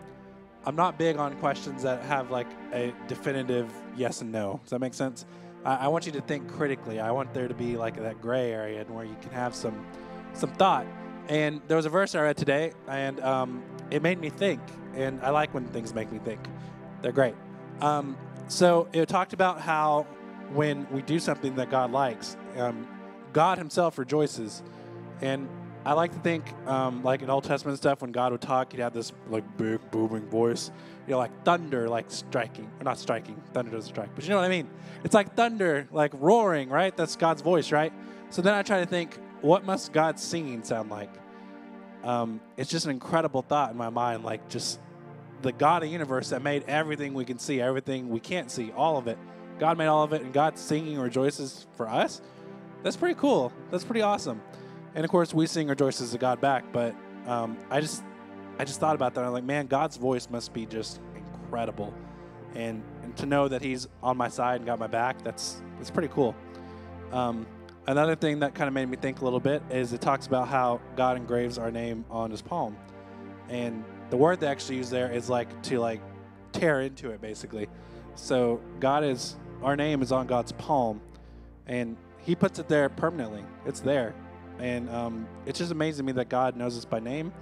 I'm 0.65 0.75
not 0.75 0.97
big 0.97 1.17
on 1.17 1.35
questions 1.37 1.83
that 1.83 2.01
have 2.03 2.31
like 2.31 2.47
a 2.73 2.93
definitive 3.07 3.71
yes 3.95 4.21
and 4.21 4.31
no. 4.31 4.59
Does 4.63 4.71
that 4.71 4.79
make 4.79 4.93
sense? 4.93 5.25
I, 5.65 5.75
I 5.75 5.87
want 5.87 6.05
you 6.05 6.11
to 6.13 6.21
think 6.21 6.47
critically. 6.47 6.99
I 6.99 7.11
want 7.11 7.33
there 7.33 7.47
to 7.47 7.53
be 7.53 7.75
like 7.77 7.97
that 7.97 8.21
gray 8.21 8.51
area 8.51 8.81
and 8.81 8.89
where 8.89 9.05
you 9.05 9.15
can 9.21 9.31
have 9.31 9.53
some 9.53 9.85
some 10.33 10.51
thought. 10.53 10.85
And 11.29 11.61
there 11.67 11.77
was 11.77 11.85
a 11.85 11.89
verse 11.89 12.15
I 12.15 12.21
read 12.21 12.37
today, 12.37 12.73
and 12.87 13.19
um, 13.21 13.63
it 13.91 14.01
made 14.01 14.19
me 14.19 14.29
think. 14.29 14.61
And 14.93 15.21
I 15.21 15.29
like 15.29 15.53
when 15.53 15.65
things 15.67 15.93
make 15.93 16.11
me 16.11 16.19
think. 16.19 16.41
They're 17.01 17.13
great. 17.13 17.35
Um, 17.81 18.17
so 18.47 18.87
it 18.93 19.07
talked 19.07 19.33
about 19.33 19.61
how 19.61 20.05
when 20.53 20.87
we 20.91 21.01
do 21.01 21.19
something 21.19 21.55
that 21.55 21.71
God 21.71 21.91
likes, 21.91 22.37
um, 22.57 22.87
God 23.31 23.57
Himself 23.57 23.97
rejoices. 23.97 24.63
And 25.21 25.47
I 25.85 25.93
like 25.93 26.13
to 26.13 26.19
think, 26.19 26.45
um, 26.65 27.03
like 27.03 27.21
in 27.21 27.29
Old 27.29 27.43
Testament 27.43 27.77
stuff, 27.77 28.01
when 28.01 28.13
God 28.13 28.31
would 28.31 28.41
talk, 28.41 28.71
he'd 28.71 28.79
have 28.79 28.93
this 28.93 29.11
like 29.29 29.43
big 29.57 29.79
booming 29.91 30.25
voice, 30.29 30.71
you 31.07 31.11
know, 31.11 31.17
like 31.17 31.43
thunder, 31.43 31.89
like 31.89 32.09
striking, 32.09 32.69
or 32.79 32.83
not 32.85 32.97
striking. 32.97 33.41
Thunder 33.53 33.71
doesn't 33.71 33.89
strike, 33.89 34.09
but 34.15 34.23
you 34.23 34.29
know 34.29 34.37
what 34.37 34.45
I 34.45 34.49
mean. 34.49 34.69
It's 35.03 35.13
like 35.13 35.35
thunder, 35.35 35.87
like 35.91 36.13
roaring, 36.15 36.69
right? 36.69 36.95
That's 36.95 37.17
God's 37.17 37.41
voice, 37.41 37.71
right? 37.73 37.91
So 38.29 38.41
then 38.41 38.53
I 38.53 38.61
try 38.61 38.79
to 38.79 38.85
think, 38.85 39.19
what 39.41 39.65
must 39.65 39.91
God's 39.91 40.23
singing 40.23 40.63
sound 40.63 40.89
like? 40.89 41.11
Um, 42.05 42.39
it's 42.55 42.69
just 42.69 42.85
an 42.85 42.91
incredible 42.91 43.41
thought 43.41 43.71
in 43.71 43.77
my 43.77 43.89
mind, 43.89 44.23
like 44.23 44.47
just 44.47 44.79
the 45.41 45.51
God 45.51 45.83
of 45.83 45.89
the 45.89 45.91
universe 45.91 46.29
that 46.29 46.41
made 46.41 46.63
everything 46.69 47.13
we 47.13 47.25
can 47.25 47.39
see, 47.39 47.59
everything 47.59 48.07
we 48.07 48.21
can't 48.21 48.49
see, 48.49 48.71
all 48.71 48.97
of 48.97 49.07
it. 49.07 49.17
God 49.59 49.77
made 49.77 49.87
all 49.87 50.03
of 50.03 50.13
it, 50.13 50.21
and 50.21 50.31
God 50.31 50.57
singing 50.57 50.97
rejoices 50.97 51.67
for 51.75 51.89
us. 51.89 52.21
That's 52.83 52.95
pretty 52.95 53.15
cool. 53.19 53.51
That's 53.69 53.83
pretty 53.83 54.01
awesome 54.01 54.41
and 54.95 55.03
of 55.03 55.11
course 55.11 55.33
we 55.33 55.47
sing 55.47 55.67
rejoices 55.67 56.11
to 56.11 56.17
God 56.17 56.41
back. 56.41 56.65
But 56.71 56.95
um, 57.27 57.57
I 57.69 57.81
just 57.81 58.03
I 58.59 58.65
just 58.65 58.79
thought 58.79 58.95
about 58.95 59.13
that. 59.15 59.23
I'm 59.23 59.33
like, 59.33 59.43
man, 59.43 59.67
God's 59.67 59.97
voice 59.97 60.29
must 60.29 60.53
be 60.53 60.65
just 60.65 60.99
incredible, 61.15 61.93
and 62.55 62.83
and 63.03 63.15
to 63.17 63.25
know 63.25 63.47
that 63.47 63.61
He's 63.61 63.87
on 64.01 64.17
my 64.17 64.27
side 64.27 64.57
and 64.57 64.65
got 64.65 64.79
my 64.79 64.87
back, 64.87 65.23
that's 65.23 65.61
that's 65.77 65.91
pretty 65.91 66.09
cool. 66.09 66.35
Um, 67.11 67.45
another 67.87 68.15
thing 68.15 68.39
that 68.39 68.55
kind 68.55 68.67
of 68.67 68.73
made 68.73 68.89
me 68.89 68.97
think 68.97 69.21
a 69.21 69.23
little 69.23 69.39
bit 69.39 69.61
is 69.69 69.93
it 69.93 70.01
talks 70.01 70.27
about 70.27 70.47
how 70.47 70.81
God 70.95 71.17
engraves 71.17 71.57
our 71.57 71.71
name 71.71 72.05
on 72.09 72.31
His 72.31 72.41
palm, 72.41 72.77
and 73.49 73.83
the 74.09 74.17
word 74.17 74.39
they 74.39 74.47
actually 74.47 74.77
use 74.77 74.89
there 74.89 75.11
is 75.11 75.29
like 75.29 75.61
to 75.63 75.79
like 75.79 76.01
tear 76.51 76.81
into 76.81 77.09
it 77.09 77.21
basically. 77.21 77.67
So 78.15 78.61
God 78.79 79.03
is 79.03 79.35
our 79.63 79.75
name 79.75 80.01
is 80.01 80.11
on 80.11 80.27
God's 80.27 80.51
palm, 80.51 81.01
and 81.65 81.97
He 82.19 82.35
puts 82.35 82.59
it 82.59 82.67
there 82.67 82.89
permanently. 82.89 83.43
It's 83.65 83.79
there, 83.79 84.13
and 84.59 84.89
um, 84.89 85.27
it's 85.45 85.59
just 85.59 85.71
amazing 85.71 86.05
to 86.05 86.13
me 86.13 86.15
that 86.17 86.29
God 86.29 86.55
knows 86.55 86.77
us 86.77 86.85
by 86.85 86.99
name 86.99 87.33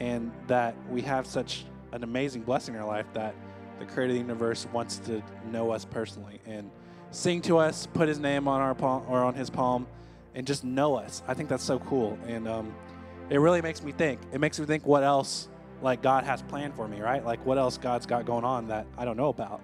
and 0.00 0.32
that 0.46 0.74
we 0.90 1.02
have 1.02 1.26
such 1.26 1.64
an 1.92 2.02
amazing 2.02 2.42
blessing 2.42 2.74
in 2.74 2.80
our 2.80 2.86
life 2.86 3.06
that 3.12 3.34
the 3.78 3.86
creator 3.86 4.10
of 4.10 4.14
the 4.14 4.20
universe 4.20 4.66
wants 4.72 4.98
to 4.98 5.22
know 5.50 5.70
us 5.70 5.84
personally 5.84 6.40
and 6.46 6.70
sing 7.10 7.42
to 7.42 7.58
us, 7.58 7.86
put 7.86 8.08
his 8.08 8.18
name 8.18 8.48
on 8.48 8.60
our 8.60 8.74
palm 8.74 9.04
or 9.08 9.22
on 9.22 9.34
his 9.34 9.50
palm, 9.50 9.86
and 10.34 10.46
just 10.46 10.64
know 10.64 10.96
us. 10.96 11.22
I 11.28 11.34
think 11.34 11.48
that's 11.48 11.64
so 11.64 11.78
cool. 11.80 12.18
And 12.26 12.48
um, 12.48 12.74
it 13.28 13.38
really 13.38 13.60
makes 13.60 13.82
me 13.82 13.92
think. 13.92 14.20
It 14.32 14.40
makes 14.40 14.58
me 14.58 14.66
think 14.66 14.86
what 14.86 15.02
else 15.02 15.48
like 15.82 16.00
God 16.00 16.24
has 16.24 16.42
planned 16.42 16.74
for 16.74 16.88
me, 16.88 17.00
right? 17.00 17.24
Like 17.24 17.44
what 17.44 17.58
else 17.58 17.76
God's 17.76 18.06
got 18.06 18.24
going 18.24 18.44
on 18.44 18.68
that 18.68 18.86
I 18.96 19.04
don't 19.04 19.16
know 19.16 19.28
about. 19.28 19.60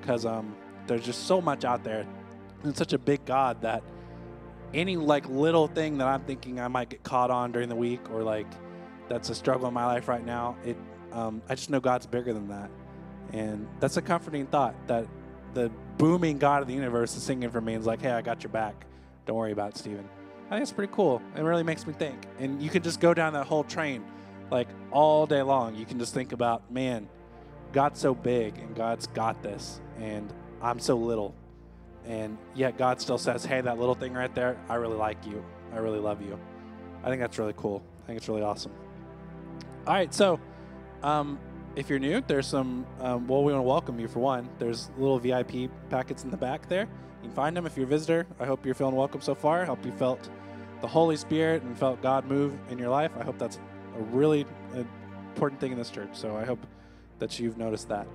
Because 0.00 0.26
um, 0.26 0.54
there's 0.86 1.04
just 1.04 1.26
so 1.26 1.40
much 1.40 1.64
out 1.64 1.84
there. 1.84 2.06
And 2.62 2.76
such 2.76 2.92
a 2.92 2.98
big 2.98 3.24
God 3.24 3.60
that 3.62 3.82
any 4.72 4.96
like 4.96 5.28
little 5.28 5.66
thing 5.68 5.98
that 5.98 6.08
I'm 6.08 6.22
thinking 6.22 6.60
I 6.60 6.68
might 6.68 6.88
get 6.88 7.02
caught 7.02 7.30
on 7.30 7.52
during 7.52 7.68
the 7.68 7.76
week 7.76 8.10
or 8.10 8.22
like 8.22 8.46
that's 9.08 9.28
a 9.30 9.34
struggle 9.34 9.68
in 9.68 9.74
my 9.74 9.86
life 9.86 10.08
right 10.08 10.24
now, 10.24 10.56
it 10.64 10.76
um, 11.12 11.42
I 11.48 11.54
just 11.54 11.70
know 11.70 11.80
God's 11.80 12.06
bigger 12.06 12.32
than 12.32 12.48
that, 12.48 12.70
and 13.32 13.68
that's 13.78 13.96
a 13.96 14.02
comforting 14.02 14.46
thought 14.46 14.74
that 14.88 15.06
the 15.54 15.70
booming 15.96 16.38
God 16.38 16.62
of 16.62 16.68
the 16.68 16.74
universe 16.74 17.16
is 17.16 17.22
singing 17.22 17.50
for 17.50 17.60
me 17.60 17.74
and 17.74 17.80
is 17.80 17.86
like, 17.86 18.02
hey, 18.02 18.10
I 18.10 18.20
got 18.20 18.42
your 18.42 18.50
back. 18.50 18.84
Don't 19.26 19.36
worry 19.36 19.52
about 19.52 19.70
it, 19.70 19.78
Stephen. 19.78 20.08
I 20.48 20.56
think 20.56 20.62
it's 20.62 20.72
pretty 20.72 20.92
cool. 20.92 21.22
It 21.36 21.42
really 21.42 21.62
makes 21.62 21.86
me 21.86 21.92
think, 21.92 22.26
and 22.38 22.60
you 22.60 22.68
can 22.68 22.82
just 22.82 23.00
go 23.00 23.14
down 23.14 23.32
that 23.34 23.46
whole 23.46 23.64
train 23.64 24.04
like 24.50 24.68
all 24.90 25.26
day 25.26 25.42
long. 25.42 25.76
You 25.76 25.86
can 25.86 25.98
just 25.98 26.12
think 26.14 26.32
about, 26.32 26.70
man, 26.70 27.08
God's 27.72 28.00
so 28.00 28.14
big 28.14 28.58
and 28.58 28.74
God's 28.74 29.06
got 29.08 29.42
this, 29.42 29.80
and 29.98 30.32
I'm 30.60 30.80
so 30.80 30.96
little 30.96 31.34
and 32.06 32.36
yet 32.54 32.76
God 32.76 33.00
still 33.00 33.18
says, 33.18 33.44
hey, 33.44 33.60
that 33.60 33.78
little 33.78 33.94
thing 33.94 34.12
right 34.12 34.34
there, 34.34 34.58
I 34.68 34.74
really 34.74 34.96
like 34.96 35.24
you. 35.26 35.44
I 35.72 35.78
really 35.78 35.98
love 35.98 36.20
you. 36.22 36.38
I 37.02 37.08
think 37.08 37.20
that's 37.20 37.38
really 37.38 37.54
cool. 37.56 37.82
I 38.02 38.06
think 38.06 38.18
it's 38.18 38.28
really 38.28 38.42
awesome. 38.42 38.72
All 39.86 39.94
right, 39.94 40.12
so 40.12 40.40
um, 41.02 41.38
if 41.76 41.90
you're 41.90 41.98
new, 41.98 42.22
there's 42.26 42.46
some, 42.46 42.86
um, 43.00 43.26
well, 43.26 43.42
we 43.44 43.52
want 43.52 43.62
to 43.62 43.68
welcome 43.68 43.98
you 43.98 44.08
for 44.08 44.20
one. 44.20 44.48
There's 44.58 44.90
little 44.98 45.18
VIP 45.18 45.70
packets 45.90 46.24
in 46.24 46.30
the 46.30 46.36
back 46.36 46.68
there. 46.68 46.88
You 47.22 47.28
can 47.28 47.32
find 47.32 47.56
them 47.56 47.66
if 47.66 47.76
you're 47.76 47.86
a 47.86 47.88
visitor. 47.88 48.26
I 48.38 48.46
hope 48.46 48.64
you're 48.64 48.74
feeling 48.74 48.96
welcome 48.96 49.20
so 49.20 49.34
far. 49.34 49.62
I 49.62 49.64
hope 49.64 49.84
you 49.84 49.92
felt 49.92 50.28
the 50.80 50.88
Holy 50.88 51.16
Spirit 51.16 51.62
and 51.62 51.78
felt 51.78 52.02
God 52.02 52.26
move 52.26 52.56
in 52.70 52.78
your 52.78 52.90
life. 52.90 53.10
I 53.18 53.24
hope 53.24 53.38
that's 53.38 53.58
a 53.96 54.02
really 54.02 54.46
important 55.26 55.60
thing 55.60 55.72
in 55.72 55.78
this 55.78 55.90
church. 55.90 56.10
So 56.12 56.36
I 56.36 56.44
hope 56.44 56.66
that 57.18 57.38
you've 57.38 57.56
noticed 57.56 57.88
that. 57.88 58.06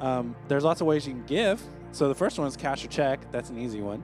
Um, 0.00 0.36
there's 0.46 0.64
lots 0.64 0.80
of 0.80 0.86
ways 0.86 1.06
you 1.06 1.14
can 1.14 1.24
give. 1.24 1.62
So 1.92 2.08
the 2.08 2.14
first 2.14 2.38
one 2.38 2.46
is 2.46 2.56
cash 2.56 2.84
or 2.84 2.88
check. 2.88 3.30
That's 3.32 3.50
an 3.50 3.58
easy 3.58 3.80
one. 3.80 4.02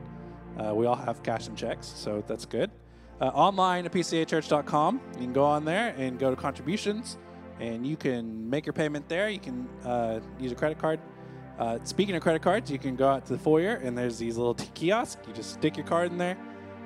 Uh, 0.59 0.75
we 0.75 0.87
all 0.87 0.95
have 0.95 1.23
cash 1.23 1.49
and 1.49 1.57
checks, 1.57 1.87
so 1.87 2.23
that's 2.27 2.47
good. 2.47 2.71
Uh, 3.21 3.27
online 3.27 3.85
at 3.85 3.93
pcachurch.com, 3.93 5.01
you 5.15 5.19
can 5.21 5.33
go 5.33 5.45
on 5.45 5.65
there 5.65 5.95
and 5.97 6.19
go 6.19 6.31
to 6.31 6.37
contributions, 6.37 7.19
and 7.61 7.87
you 7.87 7.97
can 7.97 8.49
make 8.49 8.67
your 8.67 8.73
payment 8.73 9.09
there. 9.09 9.29
You 9.29 9.39
can 9.39 9.69
uh, 9.85 10.21
use 10.39 10.53
a 10.53 10.55
credit 10.55 10.79
card. 10.79 11.01
Uh, 11.59 11.79
speaking 11.85 12.17
of 12.17 12.23
credit 12.23 12.43
cards, 12.43 12.71
you 12.71 12.79
can 12.79 12.97
go 12.97 13.09
out 13.09 13.27
to 13.27 13.33
the 13.33 13.39
foyer, 13.39 13.77
and 13.77 13.97
there's 13.97 14.19
these 14.19 14.37
little 14.37 14.55
t- 14.55 14.69
kiosks. 14.75 15.27
You 15.27 15.33
just 15.33 15.55
stick 15.55 15.77
your 15.77 15.87
card 15.87 16.11
in 16.11 16.19
there, 16.19 16.37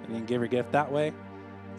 and 0.02 0.10
you 0.10 0.16
can 0.16 0.26
give 0.26 0.40
your 0.40 0.48
gift 0.48 0.72
that 0.72 0.90
way. 0.90 1.12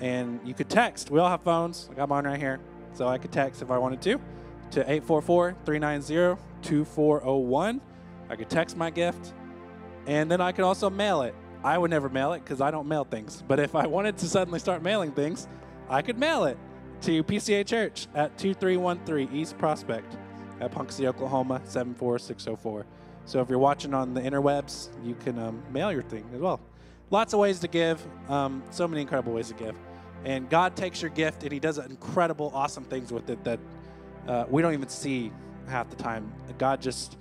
And 0.01 0.39
you 0.45 0.53
could 0.53 0.69
text. 0.69 1.11
We 1.11 1.19
all 1.19 1.29
have 1.29 1.43
phones. 1.43 1.89
I 1.91 1.95
got 1.95 2.09
mine 2.09 2.25
right 2.25 2.39
here, 2.39 2.59
so 2.93 3.07
I 3.07 3.17
could 3.17 3.31
text 3.31 3.61
if 3.61 3.69
I 3.69 3.77
wanted 3.77 4.01
to 4.03 4.19
to 4.71 4.81
844 4.81 5.55
390 5.65 6.41
2401. 6.61 7.81
I 8.29 8.35
could 8.35 8.49
text 8.49 8.77
my 8.77 8.89
gift, 8.89 9.33
and 10.05 10.29
then 10.29 10.41
I 10.41 10.51
could 10.51 10.65
also 10.65 10.89
mail 10.89 11.21
it. 11.23 11.35
I 11.63 11.77
would 11.77 11.91
never 11.91 12.09
mail 12.09 12.33
it 12.33 12.43
because 12.43 12.61
I 12.61 12.71
don't 12.71 12.87
mail 12.87 13.03
things. 13.03 13.43
But 13.47 13.59
if 13.59 13.75
I 13.75 13.87
wanted 13.87 14.17
to 14.17 14.27
suddenly 14.27 14.59
start 14.59 14.81
mailing 14.81 15.11
things, 15.11 15.47
I 15.89 16.01
could 16.01 16.17
mail 16.17 16.45
it 16.45 16.57
to 17.01 17.23
PCA 17.23 17.65
Church 17.65 18.07
at 18.15 18.37
2313 18.37 19.35
East 19.35 19.57
Prospect 19.57 20.17
at 20.59 20.91
City, 20.91 21.07
Oklahoma 21.07 21.61
74604. 21.65 22.85
So 23.25 23.41
if 23.41 23.49
you're 23.49 23.59
watching 23.59 23.93
on 23.93 24.13
the 24.13 24.21
interwebs, 24.21 24.89
you 25.03 25.15
can 25.15 25.37
um, 25.39 25.63
mail 25.71 25.91
your 25.91 26.03
thing 26.03 26.25
as 26.33 26.41
well. 26.41 26.59
Lots 27.11 27.33
of 27.33 27.39
ways 27.39 27.59
to 27.59 27.67
give, 27.67 28.05
um, 28.27 28.63
so 28.71 28.87
many 28.87 29.01
incredible 29.01 29.33
ways 29.33 29.47
to 29.49 29.53
give. 29.53 29.75
And 30.25 30.49
God 30.49 30.75
takes 30.75 31.01
your 31.01 31.11
gift 31.11 31.43
and 31.43 31.51
He 31.51 31.59
does 31.59 31.77
incredible, 31.77 32.51
awesome 32.53 32.83
things 32.83 33.11
with 33.11 33.29
it 33.29 33.43
that 33.43 33.59
uh, 34.27 34.45
we 34.49 34.61
don't 34.61 34.73
even 34.73 34.89
see 34.89 35.31
half 35.67 35.89
the 35.89 35.95
time. 35.95 36.31
God 36.57 36.81
just 36.81 37.17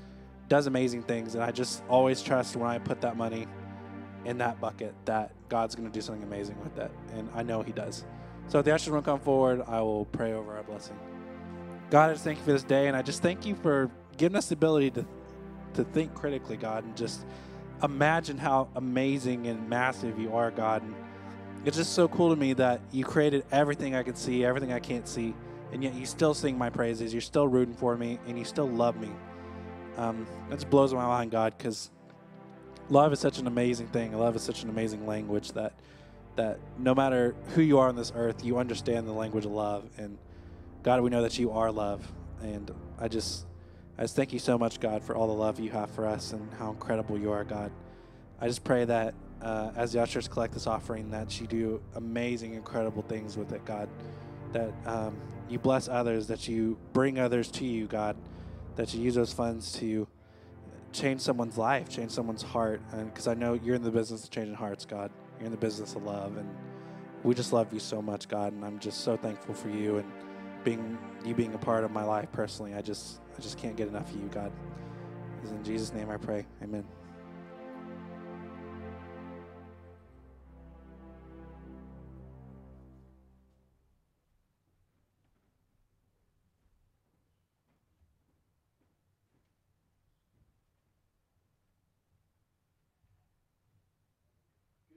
does 0.48 0.66
amazing 0.66 1.02
things, 1.02 1.34
and 1.34 1.44
I 1.44 1.50
just 1.50 1.82
always 1.88 2.22
trust 2.22 2.56
when 2.56 2.68
I 2.68 2.78
put 2.78 3.00
that 3.02 3.16
money 3.16 3.46
in 4.24 4.38
that 4.38 4.60
bucket 4.60 4.94
that 5.04 5.32
God's 5.48 5.74
going 5.74 5.88
to 5.88 5.92
do 5.92 6.00
something 6.00 6.22
amazing 6.22 6.58
with 6.62 6.78
it. 6.78 6.90
and 7.14 7.28
I 7.34 7.42
know 7.42 7.62
He 7.62 7.72
does. 7.72 8.04
So 8.48 8.58
if 8.58 8.64
the 8.64 8.74
ushers 8.74 8.92
will 8.92 9.02
come 9.02 9.20
forward, 9.20 9.62
I 9.66 9.80
will 9.80 10.06
pray 10.06 10.32
over 10.32 10.56
our 10.56 10.62
blessing. 10.62 10.98
God, 11.90 12.10
I 12.10 12.12
just 12.14 12.24
thank 12.24 12.38
you 12.38 12.44
for 12.44 12.52
this 12.52 12.64
day, 12.64 12.88
and 12.88 12.96
I 12.96 13.02
just 13.02 13.22
thank 13.22 13.46
you 13.46 13.54
for 13.54 13.90
giving 14.16 14.36
us 14.36 14.48
the 14.48 14.54
ability 14.54 14.90
to 14.92 15.06
to 15.74 15.84
think 15.84 16.14
critically, 16.14 16.56
God, 16.56 16.84
and 16.84 16.96
just 16.96 17.24
imagine 17.82 18.38
how 18.38 18.68
amazing 18.74 19.46
and 19.46 19.68
massive 19.68 20.18
you 20.18 20.34
are, 20.34 20.50
God. 20.50 20.82
And 20.82 20.94
it's 21.64 21.76
just 21.76 21.92
so 21.92 22.08
cool 22.08 22.30
to 22.30 22.36
me 22.36 22.54
that 22.54 22.80
you 22.90 23.04
created 23.04 23.44
everything 23.52 23.94
I 23.94 24.02
can 24.02 24.16
see, 24.16 24.44
everything 24.44 24.72
I 24.72 24.80
can't 24.80 25.06
see, 25.06 25.34
and 25.72 25.82
yet 25.82 25.94
you 25.94 26.06
still 26.06 26.34
sing 26.34 26.56
my 26.56 26.70
praises. 26.70 27.12
You're 27.12 27.20
still 27.20 27.46
rooting 27.46 27.74
for 27.74 27.96
me, 27.96 28.18
and 28.26 28.38
you 28.38 28.44
still 28.44 28.68
love 28.68 28.98
me. 28.98 29.10
Um, 29.98 30.26
it 30.48 30.54
just 30.54 30.70
blows 30.70 30.94
my 30.94 31.04
mind, 31.04 31.32
God, 31.32 31.54
because 31.58 31.90
love 32.88 33.12
is 33.12 33.18
such 33.18 33.38
an 33.38 33.48
amazing 33.48 33.88
thing. 33.88 34.16
Love 34.16 34.36
is 34.36 34.42
such 34.42 34.62
an 34.62 34.70
amazing 34.70 35.06
language 35.06 35.52
that 35.52 35.74
that 36.36 36.60
no 36.78 36.94
matter 36.94 37.34
who 37.56 37.62
you 37.62 37.80
are 37.80 37.88
on 37.88 37.96
this 37.96 38.12
earth, 38.14 38.44
you 38.44 38.58
understand 38.58 39.08
the 39.08 39.12
language 39.12 39.44
of 39.44 39.50
love. 39.50 39.90
And 39.98 40.16
God, 40.84 41.00
we 41.00 41.10
know 41.10 41.22
that 41.22 41.36
you 41.36 41.50
are 41.50 41.72
love. 41.72 42.06
And 42.40 42.70
I 43.00 43.08
just 43.08 43.44
I 43.98 44.02
just 44.02 44.14
thank 44.14 44.32
you 44.32 44.38
so 44.38 44.56
much, 44.56 44.78
God, 44.78 45.02
for 45.02 45.16
all 45.16 45.26
the 45.26 45.32
love 45.32 45.58
you 45.58 45.70
have 45.70 45.90
for 45.90 46.06
us 46.06 46.32
and 46.32 46.48
how 46.54 46.70
incredible 46.70 47.18
you 47.18 47.32
are, 47.32 47.42
God. 47.42 47.72
I 48.40 48.46
just 48.46 48.62
pray 48.62 48.84
that 48.84 49.14
uh, 49.42 49.72
as 49.74 49.92
the 49.92 50.00
ushers 50.00 50.28
collect 50.28 50.54
this 50.54 50.68
offering, 50.68 51.10
that 51.10 51.40
you 51.40 51.48
do 51.48 51.82
amazing, 51.96 52.54
incredible 52.54 53.02
things 53.02 53.36
with 53.36 53.52
it, 53.52 53.64
God. 53.64 53.88
That 54.52 54.72
um, 54.86 55.16
you 55.48 55.58
bless 55.58 55.88
others, 55.88 56.28
that 56.28 56.46
you 56.46 56.78
bring 56.92 57.18
others 57.18 57.50
to 57.52 57.64
you, 57.64 57.88
God 57.88 58.16
that 58.78 58.94
you 58.94 59.02
use 59.02 59.16
those 59.16 59.32
funds 59.32 59.72
to 59.72 60.06
change 60.92 61.20
someone's 61.20 61.58
life, 61.58 61.88
change 61.88 62.12
someone's 62.12 62.42
heart. 62.42 62.80
And 62.92 63.12
because 63.12 63.26
I 63.26 63.34
know 63.34 63.54
you're 63.54 63.74
in 63.74 63.82
the 63.82 63.90
business 63.90 64.22
of 64.22 64.30
changing 64.30 64.54
hearts, 64.54 64.86
God. 64.86 65.10
You're 65.38 65.46
in 65.46 65.50
the 65.50 65.58
business 65.58 65.96
of 65.96 66.04
love. 66.04 66.36
And 66.36 66.48
we 67.24 67.34
just 67.34 67.52
love 67.52 67.72
you 67.72 67.80
so 67.80 68.00
much, 68.00 68.28
God. 68.28 68.52
And 68.52 68.64
I'm 68.64 68.78
just 68.78 69.00
so 69.00 69.16
thankful 69.16 69.52
for 69.52 69.68
you 69.68 69.98
and 69.98 70.10
being 70.62 70.96
you 71.24 71.34
being 71.34 71.54
a 71.54 71.58
part 71.58 71.82
of 71.82 71.90
my 71.90 72.04
life 72.04 72.30
personally. 72.30 72.74
I 72.74 72.80
just 72.80 73.20
I 73.36 73.40
just 73.40 73.58
can't 73.58 73.76
get 73.76 73.88
enough 73.88 74.14
of 74.14 74.20
you, 74.20 74.28
God. 74.28 74.52
in 75.44 75.64
Jesus' 75.64 75.92
name 75.92 76.08
I 76.08 76.16
pray. 76.16 76.46
Amen. 76.62 76.84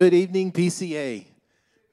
Good 0.02 0.16
evening, 0.16 0.52
PCA. 0.52 1.28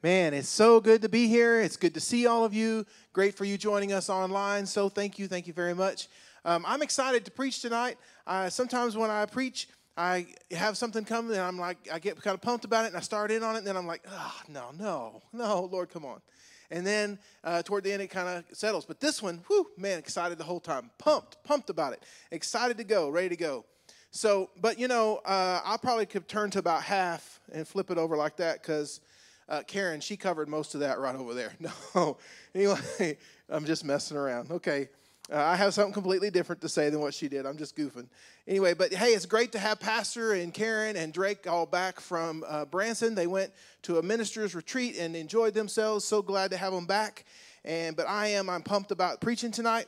Man, 0.02 0.32
it's 0.32 0.48
so 0.48 0.80
good 0.80 1.02
to 1.02 1.10
be 1.10 1.28
here. 1.28 1.60
It's 1.60 1.76
good 1.76 1.92
to 1.92 2.00
see 2.00 2.26
all 2.26 2.42
of 2.42 2.54
you. 2.54 2.86
Great 3.12 3.34
for 3.34 3.44
you 3.44 3.58
joining 3.58 3.92
us 3.92 4.08
online. 4.08 4.64
So, 4.64 4.88
thank 4.88 5.18
you. 5.18 5.28
Thank 5.28 5.46
you 5.46 5.52
very 5.52 5.74
much. 5.74 6.08
Um, 6.42 6.64
I'm 6.66 6.80
excited 6.80 7.26
to 7.26 7.30
preach 7.30 7.60
tonight. 7.60 7.98
Uh, 8.26 8.48
sometimes 8.48 8.96
when 8.96 9.10
I 9.10 9.26
preach, 9.26 9.68
I 9.94 10.26
have 10.52 10.78
something 10.78 11.04
coming 11.04 11.32
and 11.32 11.42
I'm 11.42 11.58
like, 11.58 11.76
I 11.92 11.98
get 11.98 12.18
kind 12.22 12.32
of 12.32 12.40
pumped 12.40 12.64
about 12.64 12.86
it 12.86 12.88
and 12.88 12.96
I 12.96 13.00
start 13.00 13.30
in 13.30 13.42
on 13.42 13.56
it 13.56 13.58
and 13.58 13.66
then 13.66 13.76
I'm 13.76 13.86
like, 13.86 14.06
oh, 14.10 14.40
no, 14.48 14.70
no, 14.78 15.22
no, 15.34 15.64
Lord, 15.70 15.90
come 15.90 16.06
on. 16.06 16.22
And 16.70 16.86
then 16.86 17.18
uh, 17.44 17.60
toward 17.60 17.84
the 17.84 17.92
end, 17.92 18.00
it 18.00 18.08
kind 18.08 18.38
of 18.38 18.56
settles. 18.56 18.86
But 18.86 19.00
this 19.00 19.22
one, 19.22 19.42
whew, 19.48 19.66
man, 19.76 19.98
excited 19.98 20.38
the 20.38 20.44
whole 20.44 20.60
time. 20.60 20.90
Pumped, 20.96 21.44
pumped 21.44 21.68
about 21.68 21.92
it. 21.92 22.02
Excited 22.30 22.78
to 22.78 22.84
go, 22.84 23.10
ready 23.10 23.28
to 23.28 23.36
go. 23.36 23.66
So, 24.10 24.50
but 24.60 24.78
you 24.78 24.88
know, 24.88 25.16
uh, 25.24 25.60
I 25.64 25.76
probably 25.76 26.06
could 26.06 26.28
turn 26.28 26.50
to 26.50 26.58
about 26.58 26.82
half 26.82 27.40
and 27.52 27.66
flip 27.66 27.90
it 27.90 27.98
over 27.98 28.16
like 28.16 28.36
that 28.38 28.62
because 28.62 29.00
uh, 29.48 29.62
Karen, 29.66 30.00
she 30.00 30.16
covered 30.16 30.48
most 30.48 30.74
of 30.74 30.80
that 30.80 30.98
right 30.98 31.16
over 31.16 31.34
there. 31.34 31.52
No, 31.94 32.16
anyway, 32.54 33.16
I'm 33.48 33.64
just 33.64 33.84
messing 33.84 34.16
around. 34.16 34.50
Okay. 34.50 34.88
Uh, 35.30 35.36
I 35.36 35.56
have 35.56 35.74
something 35.74 35.92
completely 35.92 36.30
different 36.30 36.62
to 36.62 36.70
say 36.70 36.88
than 36.88 37.00
what 37.00 37.12
she 37.12 37.28
did. 37.28 37.44
I'm 37.44 37.58
just 37.58 37.76
goofing. 37.76 38.08
Anyway, 38.46 38.72
but 38.72 38.94
hey, 38.94 39.08
it's 39.08 39.26
great 39.26 39.52
to 39.52 39.58
have 39.58 39.78
Pastor 39.78 40.32
and 40.32 40.54
Karen 40.54 40.96
and 40.96 41.12
Drake 41.12 41.46
all 41.46 41.66
back 41.66 42.00
from 42.00 42.44
uh, 42.48 42.64
Branson. 42.64 43.14
They 43.14 43.26
went 43.26 43.52
to 43.82 43.98
a 43.98 44.02
minister's 44.02 44.54
retreat 44.54 44.96
and 44.98 45.14
enjoyed 45.14 45.52
themselves. 45.52 46.06
So 46.06 46.22
glad 46.22 46.50
to 46.52 46.56
have 46.56 46.72
them 46.72 46.86
back. 46.86 47.26
And 47.62 47.94
but 47.94 48.08
I 48.08 48.28
am 48.28 48.48
I'm 48.48 48.62
pumped 48.62 48.90
about 48.90 49.20
preaching 49.20 49.50
tonight. 49.50 49.86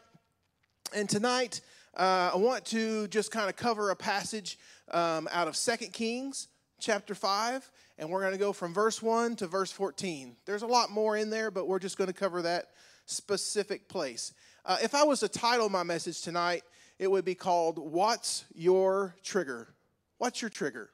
And 0.94 1.08
tonight 1.08 1.62
uh, 1.96 2.30
I 2.32 2.36
want 2.36 2.64
to 2.66 3.08
just 3.08 3.30
kind 3.30 3.48
of 3.48 3.56
cover 3.56 3.90
a 3.90 3.96
passage 3.96 4.58
um, 4.92 5.28
out 5.32 5.48
of 5.48 5.56
Second 5.56 5.92
Kings 5.92 6.48
chapter 6.78 7.14
5, 7.14 7.70
and 7.98 8.08
we're 8.08 8.20
going 8.20 8.32
to 8.32 8.38
go 8.38 8.52
from 8.52 8.72
verse 8.72 9.02
1 9.02 9.36
to 9.36 9.46
verse 9.46 9.72
14. 9.72 10.36
There's 10.46 10.62
a 10.62 10.66
lot 10.66 10.90
more 10.90 11.16
in 11.16 11.30
there, 11.30 11.50
but 11.50 11.66
we're 11.66 11.78
just 11.78 11.98
going 11.98 12.08
to 12.08 12.14
cover 12.14 12.42
that 12.42 12.66
specific 13.06 13.88
place. 13.88 14.32
Uh, 14.64 14.78
if 14.82 14.94
I 14.94 15.02
was 15.02 15.20
to 15.20 15.28
title 15.28 15.68
my 15.68 15.82
message 15.82 16.22
tonight, 16.22 16.62
it 16.98 17.10
would 17.10 17.24
be 17.24 17.34
called 17.34 17.78
What's 17.78 18.44
Your 18.54 19.16
Trigger? 19.22 19.74
What's 20.18 20.42
your 20.42 20.50
trigger? 20.50 20.90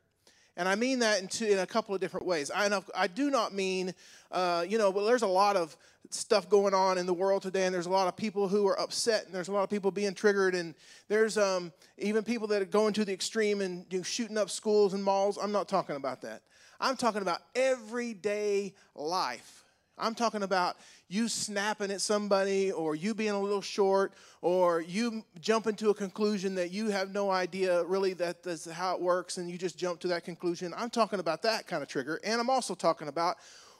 And 0.57 0.69
I 0.69 0.75
mean 0.75 1.01
that 1.01 1.21
in, 1.21 1.29
two, 1.29 1.47
in 1.47 1.59
a 1.59 1.67
couple 1.67 1.95
of 1.95 2.01
different 2.01 2.27
ways. 2.27 2.51
I, 2.51 2.71
I 2.95 3.07
do 3.09 3.31
not 3.31 3.53
mean, 3.53 3.93
uh, 4.33 4.65
you 4.67 4.79
know, 4.79 4.91
well, 4.91 5.05
there's 5.05 5.23
a 5.23 5.27
lot 5.27 5.57
of 5.57 5.77
stuff 6.11 6.49
going 6.49 6.73
on 6.73 6.99
in 6.99 7.05
the 7.05 7.13
world 7.13 7.43
today, 7.43 7.67
and 7.67 7.75
there's 7.75 7.87
a 7.87 7.91
lot 7.91 8.09
of 8.09 8.17
people 8.17 8.49
who 8.49 8.67
are 8.67 8.81
upset, 8.81 9.27
and 9.27 9.35
there's 9.35 9.49
a 9.49 9.53
lot 9.53 9.65
of 9.65 9.71
people 9.71 9.91
being 9.91 10.15
triggered, 10.15 10.55
and 10.55 10.75
there's 11.09 11.37
um, 11.37 11.73
even 11.99 12.23
people 12.23 12.47
that 12.49 12.63
are 12.63 12.67
going 12.67 12.95
to 12.95 13.05
the 13.05 13.13
extreme 13.13 13.61
and 13.61 13.85
you 13.91 13.99
know, 13.99 14.03
shooting 14.03 14.39
up 14.39 14.49
schools 14.49 14.95
and 14.95 15.05
malls. 15.05 15.39
I'm 15.41 15.53
not 15.53 15.69
talking 15.69 15.97
about 15.97 16.23
that. 16.23 16.43
I'm 16.81 16.97
talking 16.97 17.23
about 17.23 17.43
everyday 17.55 18.75
life. 18.95 19.66
I'm 19.99 20.15
talking 20.15 20.43
about 20.43 20.77
you 21.09 21.29
snapping 21.29 21.91
at 21.91 22.01
somebody 22.01 22.71
or 22.71 22.95
you 22.95 23.15
being 23.15 23.31
a 23.31 23.41
little 23.41 23.63
short 23.63 24.13
or 24.43 24.83
you 24.83 25.25
jumping 25.41 25.75
to 25.77 25.91
a 25.91 25.95
conclusion 25.95 26.55
that 26.57 26.71
you 26.71 26.91
have 26.91 27.13
no 27.13 27.31
idea 27.31 27.85
really 27.85 28.13
that 28.15 28.43
that's 28.43 28.71
how 28.71 28.95
it 28.95 29.01
works 29.01 29.39
and 29.39 29.51
you 29.51 29.57
just 29.57 29.79
jump 29.79 30.01
to 30.01 30.09
that 30.09 30.25
conclusion. 30.25 30.75
I'm 30.77 30.91
talking 30.91 31.21
about 31.21 31.43
that 31.43 31.67
kind 31.67 31.83
of 31.83 31.89
trigger. 31.89 32.21
And 32.25 32.41
I'm 32.41 32.51
also 32.51 32.75
talking 32.75 33.09
about 33.09 33.37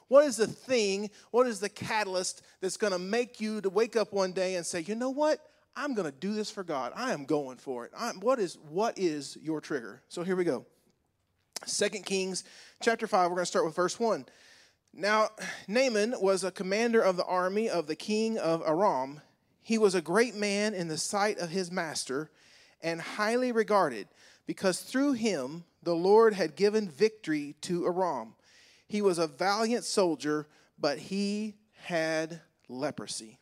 what 0.07 0.25
is 0.25 0.37
the 0.37 0.47
thing, 0.47 1.09
what 1.31 1.47
is 1.47 1.59
the 1.59 1.69
catalyst 1.69 2.41
that's 2.61 2.77
going 2.77 2.93
to 2.93 2.99
make 2.99 3.39
you 3.39 3.61
to 3.61 3.69
wake 3.69 3.95
up 3.95 4.13
one 4.13 4.31
day 4.31 4.55
and 4.55 4.65
say, 4.65 4.81
you 4.81 4.95
know 4.95 5.09
what? 5.09 5.39
I'm 5.75 5.93
going 5.93 6.11
to 6.11 6.17
do 6.17 6.33
this 6.33 6.49
for 6.49 6.63
God. 6.63 6.93
I 6.95 7.13
am 7.13 7.25
going 7.25 7.57
for 7.57 7.85
it. 7.85 7.91
I'm, 7.95 8.19
what 8.21 8.39
is 8.39 8.57
what 8.69 8.97
is 8.97 9.37
your 9.41 9.61
trigger? 9.61 10.01
So 10.09 10.23
here 10.23 10.35
we 10.35 10.43
go. 10.43 10.65
Second 11.65 12.05
Kings 12.05 12.43
chapter 12.81 13.05
5, 13.05 13.29
we're 13.29 13.35
going 13.35 13.43
to 13.43 13.45
start 13.45 13.65
with 13.65 13.75
verse 13.75 13.99
1. 13.99 14.25
Now, 14.99 15.29
Naaman 15.67 16.15
was 16.19 16.43
a 16.43 16.49
commander 16.49 16.99
of 16.99 17.17
the 17.17 17.25
army 17.25 17.69
of 17.69 17.85
the 17.85 17.95
king 17.95 18.39
of 18.39 18.63
Aram. 18.65 19.21
He 19.61 19.77
was 19.77 19.93
a 19.93 20.01
great 20.01 20.33
man 20.33 20.73
in 20.73 20.87
the 20.87 20.97
sight 20.97 21.37
of 21.37 21.51
his 21.51 21.71
master 21.71 22.31
and 22.81 22.99
highly 22.99 23.51
regarded, 23.51 24.07
because 24.47 24.79
through 24.81 25.13
him 25.13 25.65
the 25.83 25.93
Lord 25.93 26.33
had 26.33 26.55
given 26.55 26.89
victory 26.89 27.55
to 27.61 27.85
Aram. 27.85 28.33
He 28.87 29.03
was 29.03 29.19
a 29.19 29.27
valiant 29.27 29.83
soldier, 29.83 30.47
but 30.79 30.97
he 30.97 31.53
had 31.83 32.41
leprosy. 32.67 33.37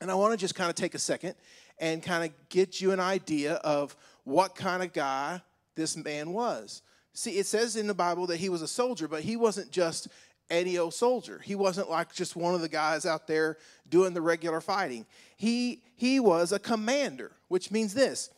And 0.00 0.10
I 0.10 0.14
want 0.14 0.32
to 0.32 0.38
just 0.38 0.54
kind 0.54 0.70
of 0.70 0.74
take 0.74 0.94
a 0.94 0.98
second 0.98 1.34
and 1.78 2.02
kind 2.02 2.24
of 2.24 2.48
get 2.48 2.80
you 2.80 2.92
an 2.92 3.00
idea 3.00 3.56
of 3.56 3.94
what 4.24 4.54
kind 4.54 4.82
of 4.82 4.94
guy 4.94 5.42
this 5.74 5.98
man 5.98 6.32
was. 6.32 6.80
See, 7.12 7.38
it 7.38 7.46
says 7.46 7.76
in 7.76 7.86
the 7.86 7.94
Bible 7.94 8.26
that 8.26 8.36
he 8.36 8.50
was 8.50 8.60
a 8.60 8.68
soldier, 8.68 9.08
but 9.08 9.22
he 9.22 9.36
wasn't 9.36 9.70
just 9.70 10.08
any 10.50 10.78
old 10.78 10.94
soldier. 10.94 11.40
He 11.44 11.54
wasn't 11.54 11.90
like 11.90 12.14
just 12.14 12.36
one 12.36 12.54
of 12.54 12.60
the 12.60 12.68
guys 12.68 13.06
out 13.06 13.26
there 13.26 13.58
doing 13.88 14.14
the 14.14 14.20
regular 14.20 14.60
fighting. 14.60 15.06
He, 15.36 15.82
he 15.96 16.20
was 16.20 16.52
a 16.52 16.58
commander, 16.58 17.32
which 17.48 17.70
means 17.70 17.94
this 17.94 18.30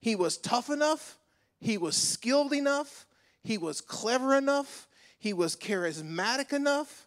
he 0.00 0.16
was 0.16 0.36
tough 0.36 0.68
enough, 0.68 1.18
he 1.60 1.78
was 1.78 1.96
skilled 1.96 2.52
enough, 2.52 3.06
he 3.42 3.56
was 3.56 3.80
clever 3.80 4.34
enough, 4.34 4.86
he 5.18 5.32
was 5.32 5.56
charismatic 5.56 6.52
enough 6.52 7.06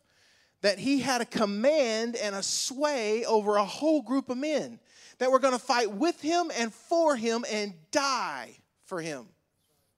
that 0.62 0.80
he 0.80 0.99
had 0.99 1.22
a 1.22 1.26
command 1.26 2.16
and 2.16 2.36
a 2.36 2.41
sway 2.41 3.24
over 3.26 3.58
a 3.58 3.66
whole 3.66 4.01
group 4.01 4.30
of 4.30 4.38
men 4.38 4.80
that 5.20 5.32
were 5.32 5.39
going 5.39 5.53
to 5.53 5.60
fight 5.60 5.91
with 5.91 6.20
him 6.22 6.51
and 6.58 6.74
for 6.74 7.16
him 7.16 7.45
and 7.51 7.74
die 7.91 8.58
for 8.86 8.99
him. 8.99 9.28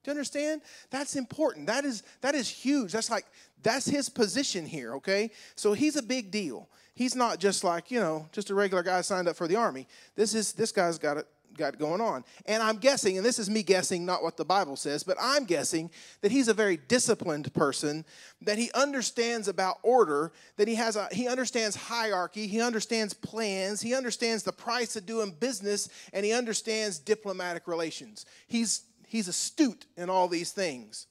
Do 0.02 0.10
you 0.10 0.12
understand? 0.12 0.62
That's 0.90 1.16
important. 1.16 1.66
That 1.66 1.84
is 1.84 2.02
that 2.22 2.34
is 2.34 2.48
huge. 2.48 2.92
That's 2.92 3.10
like 3.10 3.26
that's 3.62 3.86
his 3.86 4.08
position 4.08 4.66
here, 4.66 4.94
okay? 4.96 5.30
So 5.54 5.72
he's 5.72 5.96
a 5.96 6.02
big 6.02 6.30
deal. 6.30 6.68
He's 6.94 7.14
not 7.14 7.38
just 7.38 7.64
like, 7.64 7.90
you 7.90 8.00
know, 8.00 8.28
just 8.32 8.50
a 8.50 8.54
regular 8.54 8.82
guy 8.82 9.00
signed 9.00 9.28
up 9.28 9.36
for 9.36 9.48
the 9.48 9.56
army. 9.56 9.86
This 10.16 10.34
is 10.34 10.52
this 10.52 10.72
guy's 10.72 10.98
got 10.98 11.16
it 11.16 11.26
got 11.56 11.78
going 11.78 12.00
on. 12.00 12.24
And 12.46 12.62
I'm 12.62 12.78
guessing, 12.78 13.16
and 13.16 13.24
this 13.24 13.38
is 13.38 13.50
me 13.50 13.62
guessing, 13.62 14.04
not 14.04 14.22
what 14.22 14.36
the 14.36 14.44
Bible 14.44 14.76
says, 14.76 15.02
but 15.02 15.16
I'm 15.20 15.44
guessing 15.44 15.90
that 16.20 16.30
he's 16.30 16.48
a 16.48 16.54
very 16.54 16.76
disciplined 16.76 17.52
person, 17.54 18.04
that 18.42 18.58
he 18.58 18.70
understands 18.72 19.48
about 19.48 19.78
order, 19.82 20.32
that 20.56 20.68
he 20.68 20.74
has 20.76 20.96
a 20.96 21.08
he 21.12 21.28
understands 21.28 21.76
hierarchy, 21.76 22.46
he 22.46 22.60
understands 22.60 23.14
plans, 23.14 23.80
he 23.80 23.94
understands 23.94 24.42
the 24.42 24.52
price 24.52 24.96
of 24.96 25.06
doing 25.06 25.34
business, 25.38 25.88
and 26.12 26.24
he 26.24 26.32
understands 26.32 26.98
diplomatic 26.98 27.66
relations. 27.68 28.26
He's 28.46 28.82
he's 29.06 29.28
astute 29.28 29.86
in 29.96 30.10
all 30.10 30.28
these 30.28 30.52
things. 30.52 31.06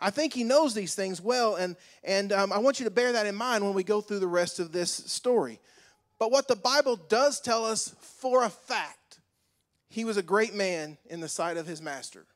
I 0.00 0.10
think 0.10 0.34
he 0.34 0.44
knows 0.44 0.74
these 0.74 0.94
things 0.94 1.20
well, 1.20 1.54
and, 1.54 1.76
and 2.04 2.32
um, 2.32 2.52
I 2.52 2.58
want 2.58 2.78
you 2.78 2.84
to 2.84 2.90
bear 2.90 3.12
that 3.12 3.26
in 3.26 3.34
mind 3.34 3.64
when 3.64 3.74
we 3.74 3.82
go 3.84 4.00
through 4.00 4.18
the 4.18 4.26
rest 4.26 4.60
of 4.60 4.72
this 4.72 4.90
story. 4.90 5.58
But 6.18 6.30
what 6.30 6.48
the 6.48 6.56
Bible 6.56 6.96
does 6.96 7.40
tell 7.40 7.64
us 7.64 7.94
for 8.00 8.44
a 8.44 8.50
fact, 8.50 9.20
he 9.88 10.04
was 10.04 10.16
a 10.16 10.22
great 10.22 10.54
man 10.54 10.98
in 11.06 11.20
the 11.20 11.28
sight 11.28 11.56
of 11.56 11.66
his 11.66 11.80
master. 11.80 12.26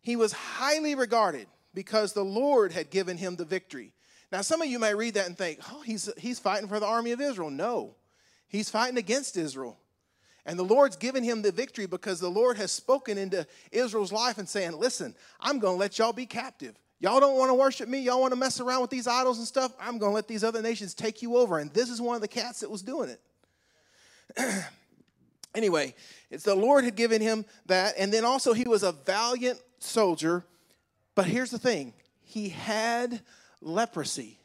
He 0.00 0.16
was 0.16 0.32
highly 0.32 0.94
regarded 0.94 1.46
because 1.72 2.12
the 2.12 2.24
Lord 2.24 2.72
had 2.72 2.90
given 2.90 3.16
him 3.16 3.36
the 3.36 3.44
victory. 3.44 3.92
Now, 4.30 4.42
some 4.42 4.62
of 4.62 4.68
you 4.68 4.78
may 4.78 4.94
read 4.94 5.14
that 5.14 5.26
and 5.26 5.36
think, 5.36 5.60
oh, 5.72 5.82
he's, 5.82 6.10
he's 6.18 6.38
fighting 6.38 6.68
for 6.68 6.80
the 6.80 6.86
army 6.86 7.12
of 7.12 7.20
Israel. 7.20 7.50
No, 7.50 7.94
he's 8.48 8.70
fighting 8.70 8.98
against 8.98 9.36
Israel. 9.36 9.78
And 10.46 10.58
the 10.58 10.64
Lord's 10.64 10.96
given 10.96 11.24
him 11.24 11.42
the 11.42 11.52
victory 11.52 11.86
because 11.86 12.20
the 12.20 12.28
Lord 12.28 12.56
has 12.58 12.70
spoken 12.70 13.16
into 13.16 13.46
Israel's 13.72 14.12
life 14.12 14.38
and 14.38 14.48
saying, 14.48 14.72
Listen, 14.72 15.14
I'm 15.40 15.58
going 15.58 15.74
to 15.74 15.78
let 15.78 15.98
y'all 15.98 16.12
be 16.12 16.26
captive. 16.26 16.78
Y'all 17.00 17.20
don't 17.20 17.36
want 17.36 17.50
to 17.50 17.54
worship 17.54 17.88
me. 17.88 18.00
Y'all 18.00 18.20
want 18.20 18.32
to 18.32 18.38
mess 18.38 18.60
around 18.60 18.80
with 18.80 18.90
these 18.90 19.06
idols 19.06 19.38
and 19.38 19.46
stuff. 19.46 19.72
I'm 19.80 19.98
going 19.98 20.10
to 20.10 20.14
let 20.14 20.28
these 20.28 20.44
other 20.44 20.62
nations 20.62 20.94
take 20.94 21.22
you 21.22 21.36
over. 21.36 21.58
And 21.58 21.72
this 21.72 21.90
is 21.90 22.00
one 22.00 22.14
of 22.14 22.22
the 22.22 22.28
cats 22.28 22.60
that 22.60 22.70
was 22.70 22.82
doing 22.82 23.10
it. 23.10 23.20
anyway, 25.54 25.94
it's 26.30 26.44
the 26.44 26.54
Lord 26.54 26.84
had 26.84 26.96
given 26.96 27.20
him 27.20 27.44
that. 27.66 27.94
And 27.98 28.12
then 28.12 28.24
also, 28.24 28.52
he 28.52 28.64
was 28.66 28.82
a 28.82 28.92
valiant 28.92 29.60
soldier. 29.80 30.44
But 31.14 31.26
here's 31.26 31.50
the 31.50 31.58
thing 31.58 31.94
he 32.22 32.48
had 32.48 33.20
leprosy. 33.60 34.38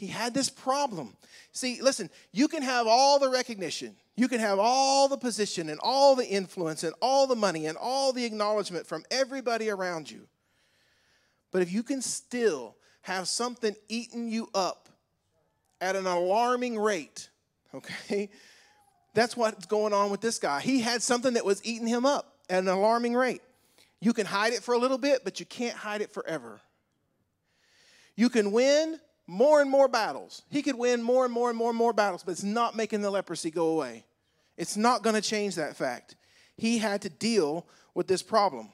He 0.00 0.06
had 0.06 0.32
this 0.32 0.48
problem. 0.48 1.14
See, 1.52 1.82
listen, 1.82 2.08
you 2.32 2.48
can 2.48 2.62
have 2.62 2.86
all 2.86 3.18
the 3.18 3.28
recognition, 3.28 3.94
you 4.16 4.28
can 4.28 4.40
have 4.40 4.58
all 4.58 5.08
the 5.08 5.18
position 5.18 5.68
and 5.68 5.78
all 5.82 6.16
the 6.16 6.26
influence 6.26 6.84
and 6.84 6.94
all 7.02 7.26
the 7.26 7.36
money 7.36 7.66
and 7.66 7.76
all 7.76 8.14
the 8.14 8.24
acknowledgement 8.24 8.86
from 8.86 9.04
everybody 9.10 9.68
around 9.68 10.10
you. 10.10 10.26
But 11.52 11.60
if 11.60 11.70
you 11.70 11.82
can 11.82 12.00
still 12.00 12.76
have 13.02 13.28
something 13.28 13.76
eating 13.90 14.30
you 14.30 14.48
up 14.54 14.88
at 15.82 15.96
an 15.96 16.06
alarming 16.06 16.78
rate, 16.78 17.28
okay, 17.74 18.30
that's 19.14 19.36
what's 19.36 19.66
going 19.66 19.92
on 19.92 20.10
with 20.10 20.22
this 20.22 20.38
guy. 20.38 20.60
He 20.60 20.80
had 20.80 21.02
something 21.02 21.34
that 21.34 21.44
was 21.44 21.62
eating 21.62 21.86
him 21.86 22.06
up 22.06 22.38
at 22.48 22.60
an 22.62 22.68
alarming 22.68 23.14
rate. 23.14 23.42
You 24.00 24.14
can 24.14 24.24
hide 24.24 24.54
it 24.54 24.62
for 24.62 24.72
a 24.72 24.78
little 24.78 24.96
bit, 24.96 25.24
but 25.24 25.40
you 25.40 25.46
can't 25.46 25.76
hide 25.76 26.00
it 26.00 26.10
forever. 26.10 26.62
You 28.16 28.30
can 28.30 28.50
win, 28.50 28.98
more 29.30 29.60
and 29.60 29.70
more 29.70 29.86
battles. 29.86 30.42
He 30.50 30.60
could 30.60 30.74
win 30.74 31.02
more 31.02 31.24
and 31.24 31.32
more 31.32 31.50
and 31.50 31.56
more 31.56 31.70
and 31.70 31.78
more 31.78 31.92
battles, 31.92 32.24
but 32.24 32.32
it's 32.32 32.42
not 32.42 32.74
making 32.74 33.00
the 33.00 33.10
leprosy 33.10 33.50
go 33.52 33.68
away. 33.68 34.04
It's 34.56 34.76
not 34.76 35.04
going 35.04 35.14
to 35.14 35.22
change 35.22 35.54
that 35.54 35.76
fact. 35.76 36.16
He 36.56 36.78
had 36.78 37.02
to 37.02 37.08
deal 37.08 37.64
with 37.94 38.08
this 38.08 38.22
problem. 38.22 38.70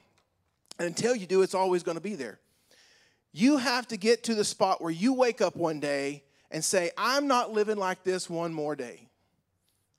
And 0.79 0.87
until 0.87 1.15
you 1.15 1.27
do, 1.27 1.43
it's 1.43 1.53
always 1.53 1.83
going 1.83 1.97
to 1.97 2.01
be 2.01 2.15
there. 2.15 2.39
You 3.31 3.57
have 3.57 3.87
to 3.89 3.97
get 3.97 4.23
to 4.23 4.35
the 4.35 4.43
spot 4.43 4.81
where 4.81 4.91
you 4.91 5.13
wake 5.13 5.41
up 5.41 5.55
one 5.55 5.79
day 5.79 6.23
and 6.49 6.65
say, 6.65 6.89
I'm 6.97 7.27
not 7.27 7.51
living 7.51 7.77
like 7.77 8.03
this 8.03 8.27
one 8.27 8.51
more 8.51 8.75
day. 8.75 9.09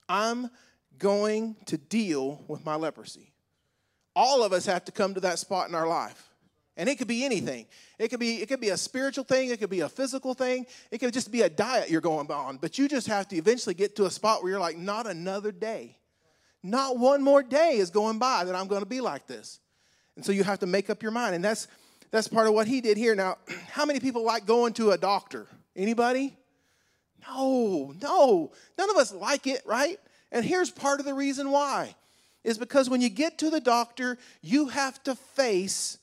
I'm 0.09 0.51
going 0.99 1.55
to 1.67 1.79
deal 1.79 2.45
with 2.49 2.65
my 2.65 2.75
leprosy. 2.75 3.33
All 4.17 4.43
of 4.43 4.53
us 4.53 4.67
have 4.67 4.85
to 4.87 4.93
come 4.93 5.15
to 5.15 5.21
that 5.21 5.39
spot 5.39 5.69
in 5.69 5.77
our 5.77 5.87
life. 5.87 6.28
And 6.79 6.89
it 6.89 6.97
could 6.97 7.09
be 7.09 7.25
anything. 7.25 7.67
It 7.99 8.09
could 8.09 8.21
be 8.21 8.41
it 8.41 8.47
could 8.47 8.61
be 8.61 8.69
a 8.69 8.77
spiritual 8.77 9.25
thing, 9.25 9.51
it 9.51 9.59
could 9.59 9.69
be 9.69 9.81
a 9.81 9.89
physical 9.89 10.33
thing, 10.33 10.65
it 10.93 10.99
could 10.99 11.13
just 11.13 11.33
be 11.33 11.43
a 11.43 11.51
diet 11.51 11.91
you're 11.91 12.01
going 12.01 12.31
on. 12.31 12.57
But 12.57 12.79
you 12.79 12.89
just 12.89 13.09
have 13.09 13.27
to 13.29 13.37
eventually 13.37 13.75
get 13.75 13.97
to 13.97 14.07
a 14.07 14.11
spot 14.11 14.43
where 14.43 14.53
you're 14.53 14.61
like, 14.61 14.79
not 14.79 15.09
another 15.09 15.51
day. 15.51 15.99
Not 16.63 16.97
one 16.97 17.21
more 17.21 17.43
day 17.43 17.79
is 17.79 17.91
going 17.91 18.21
by 18.21 18.45
that 18.45 18.55
I'm 18.55 18.69
going 18.69 18.83
to 18.83 18.89
be 18.89 19.01
like 19.01 19.27
this. 19.27 19.59
And 20.15 20.25
so 20.25 20.31
you 20.31 20.45
have 20.45 20.61
to 20.61 20.67
make 20.67 20.89
up 20.89 21.03
your 21.03 21.11
mind. 21.11 21.35
And 21.35 21.45
that's 21.45 21.67
that's 22.13 22.29
part 22.29 22.47
of 22.47 22.55
what 22.55 22.69
he 22.69 22.81
did 22.81 22.97
here. 22.97 23.17
Now, 23.17 23.39
how 23.73 23.85
many 23.85 23.99
people 23.99 24.25
like 24.25 24.47
going 24.47 24.73
to 24.75 24.93
a 24.93 24.99
doctor? 24.99 25.49
Anybody? 25.75 26.37
No, 27.29 27.93
no. 28.01 28.53
None 28.79 28.91
of 28.91 28.97
us 28.97 29.13
like 29.13 29.49
it, 29.49 29.63
right? 29.67 29.99
And 30.31 30.45
here's 30.45 30.71
part 30.71 31.01
of 31.01 31.07
the 31.07 31.15
reason 31.15 31.51
why. 31.51 31.97
Is 32.45 32.57
because 32.57 32.89
when 32.89 33.01
you 33.01 33.09
get 33.09 33.39
to 33.39 33.51
the 33.51 33.61
doctor, 33.61 34.17
you 34.43 34.69
have 34.69 35.03
to 35.03 35.17
face 35.17 35.99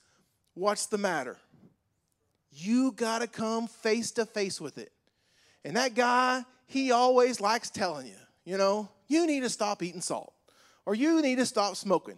what's 0.55 0.87
the 0.87 0.97
matter? 0.97 1.37
You 2.51 2.91
got 2.93 3.19
to 3.19 3.27
come 3.27 3.67
face 3.67 4.11
to 4.11 4.25
face 4.25 4.59
with 4.59 4.77
it. 4.77 4.91
And 5.63 5.75
that 5.77 5.93
guy, 5.93 6.43
he 6.67 6.91
always 6.91 7.39
likes 7.39 7.69
telling 7.69 8.07
you, 8.07 8.15
you 8.43 8.57
know, 8.57 8.89
you 9.07 9.27
need 9.27 9.41
to 9.41 9.49
stop 9.49 9.83
eating 9.83 10.01
salt, 10.01 10.33
or 10.85 10.95
you 10.95 11.21
need 11.21 11.37
to 11.37 11.45
stop 11.45 11.75
smoking, 11.75 12.17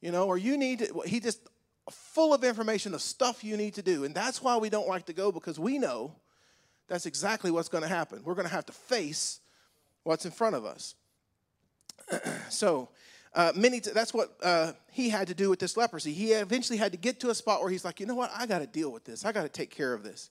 you 0.00 0.10
know, 0.10 0.26
or 0.26 0.36
you 0.36 0.58
need 0.58 0.80
to, 0.80 1.02
he 1.06 1.20
just 1.20 1.40
full 1.90 2.34
of 2.34 2.42
information 2.42 2.94
of 2.94 3.00
stuff 3.00 3.44
you 3.44 3.56
need 3.56 3.74
to 3.74 3.82
do. 3.82 4.04
And 4.04 4.14
that's 4.14 4.42
why 4.42 4.56
we 4.56 4.68
don't 4.68 4.88
like 4.88 5.06
to 5.06 5.12
go 5.12 5.30
because 5.30 5.58
we 5.58 5.78
know 5.78 6.12
that's 6.88 7.06
exactly 7.06 7.50
what's 7.50 7.68
going 7.68 7.82
to 7.82 7.88
happen. 7.88 8.22
We're 8.24 8.34
going 8.34 8.46
to 8.46 8.52
have 8.52 8.66
to 8.66 8.72
face 8.72 9.40
what's 10.02 10.24
in 10.24 10.32
front 10.32 10.56
of 10.56 10.64
us. 10.64 10.94
so, 12.48 12.88
uh, 13.36 13.52
many 13.54 13.80
t- 13.80 13.90
that's 13.92 14.14
what 14.14 14.34
uh, 14.42 14.72
he 14.90 15.10
had 15.10 15.28
to 15.28 15.34
do 15.34 15.50
with 15.50 15.58
this 15.58 15.76
leprosy. 15.76 16.12
He 16.14 16.32
eventually 16.32 16.78
had 16.78 16.92
to 16.92 16.98
get 16.98 17.20
to 17.20 17.28
a 17.28 17.34
spot 17.34 17.60
where 17.60 17.70
he's 17.70 17.84
like, 17.84 18.00
you 18.00 18.06
know 18.06 18.14
what? 18.14 18.30
I 18.34 18.46
got 18.46 18.60
to 18.60 18.66
deal 18.66 18.90
with 18.90 19.04
this. 19.04 19.26
I 19.26 19.32
got 19.32 19.42
to 19.42 19.50
take 19.50 19.70
care 19.70 19.92
of 19.92 20.02
this. 20.02 20.30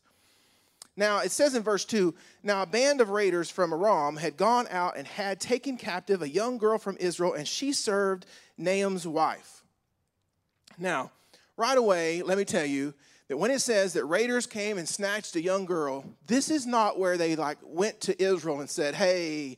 Now, 0.97 1.19
it 1.19 1.31
says 1.31 1.53
in 1.53 1.61
verse 1.61 1.85
2 1.85 2.15
Now 2.41 2.63
a 2.63 2.65
band 2.65 3.01
of 3.01 3.11
raiders 3.11 3.51
from 3.51 3.71
Aram 3.73 4.17
had 4.17 4.37
gone 4.37 4.67
out 4.71 4.97
and 4.97 5.05
had 5.05 5.39
taken 5.39 5.77
captive 5.77 6.23
a 6.23 6.29
young 6.29 6.57
girl 6.57 6.79
from 6.79 6.97
Israel, 6.99 7.33
and 7.33 7.47
she 7.47 7.73
served 7.73 8.25
Naaman's 8.57 9.05
wife. 9.05 9.63
Now, 10.79 11.11
right 11.57 11.77
away, 11.77 12.23
let 12.23 12.39
me 12.39 12.43
tell 12.43 12.65
you 12.65 12.95
that 13.27 13.37
when 13.37 13.51
it 13.51 13.59
says 13.59 13.93
that 13.93 14.05
raiders 14.05 14.47
came 14.47 14.79
and 14.79 14.89
snatched 14.89 15.35
a 15.35 15.41
young 15.41 15.65
girl, 15.65 16.05
this 16.25 16.49
is 16.49 16.65
not 16.65 16.97
where 16.97 17.17
they 17.17 17.35
like 17.35 17.57
went 17.61 18.01
to 18.01 18.23
Israel 18.23 18.61
and 18.61 18.69
said, 18.69 18.95
Hey, 18.95 19.57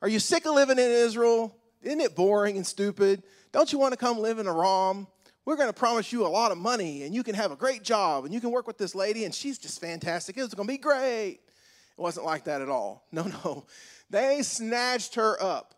are 0.00 0.08
you 0.08 0.18
sick 0.18 0.46
of 0.46 0.54
living 0.54 0.78
in 0.78 0.90
Israel? 0.90 1.54
Isn't 1.86 2.00
it 2.00 2.16
boring 2.16 2.56
and 2.56 2.66
stupid? 2.66 3.22
Don't 3.52 3.72
you 3.72 3.78
want 3.78 3.92
to 3.92 3.96
come 3.96 4.18
live 4.18 4.40
in 4.40 4.48
Aram? 4.48 5.06
We're 5.44 5.54
going 5.54 5.68
to 5.68 5.72
promise 5.72 6.12
you 6.12 6.26
a 6.26 6.28
lot 6.28 6.50
of 6.50 6.58
money 6.58 7.04
and 7.04 7.14
you 7.14 7.22
can 7.22 7.36
have 7.36 7.52
a 7.52 7.56
great 7.56 7.84
job 7.84 8.24
and 8.24 8.34
you 8.34 8.40
can 8.40 8.50
work 8.50 8.66
with 8.66 8.76
this 8.76 8.96
lady 8.96 9.24
and 9.24 9.32
she's 9.32 9.56
just 9.56 9.80
fantastic. 9.80 10.36
It's 10.36 10.52
going 10.52 10.66
to 10.66 10.72
be 10.72 10.78
great. 10.78 11.38
It 11.38 12.00
wasn't 12.00 12.26
like 12.26 12.44
that 12.44 12.60
at 12.60 12.68
all. 12.68 13.06
No, 13.12 13.22
no. 13.22 13.66
They 14.10 14.42
snatched 14.42 15.14
her 15.14 15.40
up 15.40 15.76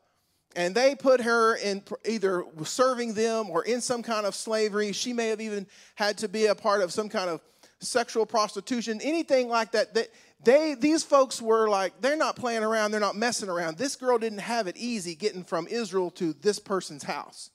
and 0.56 0.74
they 0.74 0.94
put 0.94 1.20
her 1.20 1.56
in 1.56 1.82
either 2.06 2.42
serving 2.64 3.12
them 3.12 3.50
or 3.50 3.62
in 3.64 3.82
some 3.82 4.02
kind 4.02 4.24
of 4.24 4.34
slavery. 4.34 4.92
She 4.92 5.12
may 5.12 5.28
have 5.28 5.42
even 5.42 5.66
had 5.94 6.16
to 6.18 6.28
be 6.28 6.46
a 6.46 6.54
part 6.54 6.80
of 6.80 6.90
some 6.90 7.10
kind 7.10 7.28
of 7.28 7.42
sexual 7.80 8.24
prostitution, 8.24 8.98
anything 9.02 9.48
like 9.48 9.72
that. 9.72 9.92
They, 9.92 10.06
they 10.44 10.74
these 10.74 11.02
folks 11.02 11.42
were 11.42 11.68
like 11.68 12.00
they're 12.00 12.16
not 12.16 12.36
playing 12.36 12.62
around 12.62 12.90
they're 12.90 13.00
not 13.00 13.16
messing 13.16 13.48
around. 13.48 13.76
This 13.76 13.96
girl 13.96 14.18
didn't 14.18 14.38
have 14.38 14.66
it 14.66 14.76
easy 14.76 15.14
getting 15.14 15.44
from 15.44 15.66
israel 15.66 16.10
to 16.12 16.32
this 16.34 16.58
person's 16.58 17.02
house. 17.02 17.50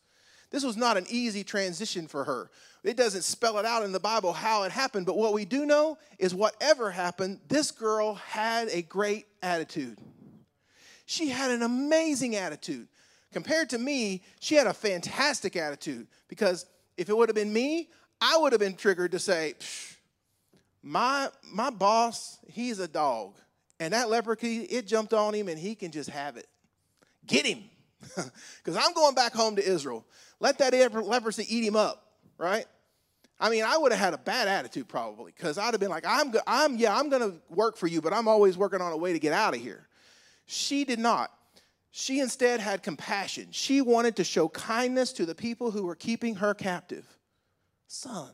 This 0.52 0.64
was 0.64 0.78
not 0.78 0.98
an 0.98 1.06
easy 1.10 1.44
transition 1.44 2.08
for 2.08 2.26
her. 2.26 2.52
It 2.84 2.98
doesn't 2.98 3.24
spell 3.24 3.58
it 3.58 3.66
out 3.66 3.84
in 3.84 3.92
the 3.92 4.00
bible 4.00 4.34
how 4.34 4.64
it 4.64 4.72
happened 4.72 5.06
but 5.06 5.18
what 5.18 5.34
we 5.34 5.46
do 5.46 5.66
know 5.66 5.98
is 6.20 6.36
whatever 6.36 6.92
happened 6.92 7.40
this 7.48 7.72
girl 7.72 8.16
had 8.16 8.68
a 8.70 8.82
great 8.82 9.28
attitude. 9.42 9.98
She 11.06 11.30
had 11.30 11.52
an 11.52 11.64
amazing 11.64 12.36
attitude. 12.36 12.88
Compared 13.32 13.70
to 13.70 13.78
me 13.78 14.24
she 14.42 14.56
had 14.56 14.68
a 14.68 14.74
fantastic 14.74 15.56
attitude 15.56 16.08
because 16.28 16.66
if 16.98 17.08
it 17.08 17.16
would 17.16 17.30
have 17.30 17.36
been 17.36 17.54
me 17.54 17.90
i 18.20 18.38
would 18.38 18.52
have 18.52 18.60
been 18.60 18.76
triggered 18.76 19.12
to 19.12 19.20
say 19.20 19.56
Psh, 19.58 19.93
my 20.84 21.30
my 21.52 21.70
boss 21.70 22.38
he's 22.48 22.80
a 22.80 22.88
dog. 22.88 23.38
And 23.80 23.94
that 23.94 24.10
leprosy 24.10 24.64
it 24.64 24.86
jumped 24.86 25.14
on 25.14 25.34
him 25.34 25.48
and 25.48 25.58
he 25.58 25.74
can 25.74 25.92
just 25.92 26.10
have 26.10 26.38
it. 26.38 26.48
Get 27.26 27.46
him. 27.46 27.64
Because 28.58 28.78
i'm 28.78 28.94
going 28.94 29.16
back 29.16 29.34
home 29.34 29.56
to 29.56 29.66
israel. 29.66 30.06
Let 30.40 30.58
that 30.58 30.74
leprosy 30.94 31.46
eat 31.48 31.64
him 31.64 31.78
up 31.78 32.04
right? 32.38 32.66
I 33.40 33.50
mean 33.50 33.64
i 33.64 33.78
would 33.78 33.92
have 33.92 34.00
had 34.00 34.14
a 34.14 34.18
bad 34.18 34.48
attitude 34.48 34.88
probably 34.88 35.34
because 35.36 35.58
i'd 35.58 35.74
have 35.74 35.80
been 35.80 35.90
like 35.90 36.06
i'm 36.06 36.32
good, 36.32 36.42
i'm 36.46 36.76
yeah 36.78 36.98
i'm 36.98 37.10
gonna 37.10 37.34
work 37.50 37.78
for 37.78 37.88
you 37.88 38.02
but 38.02 38.14
i'm 38.14 38.28
always 38.28 38.58
working 38.58 38.82
on 38.82 38.92
a 38.92 38.98
way 38.98 39.14
to 39.14 39.20
get 39.20 39.34
out 39.34 39.56
of 39.56 39.62
here. 39.62 39.88
She 40.46 40.84
did 40.84 41.00
not. 41.00 41.32
She 41.92 42.20
instead 42.20 42.60
had 42.60 42.84
compassion. 42.84 43.48
She 43.52 43.82
wanted 43.82 44.18
to 44.18 44.24
show 44.24 44.50
kindness 44.50 45.14
to 45.14 45.26
the 45.26 45.36
people 45.36 45.72
who 45.72 45.86
were 45.86 45.96
keeping 45.96 46.36
her 46.36 46.54
captive. 46.54 47.06
Son 47.88 48.32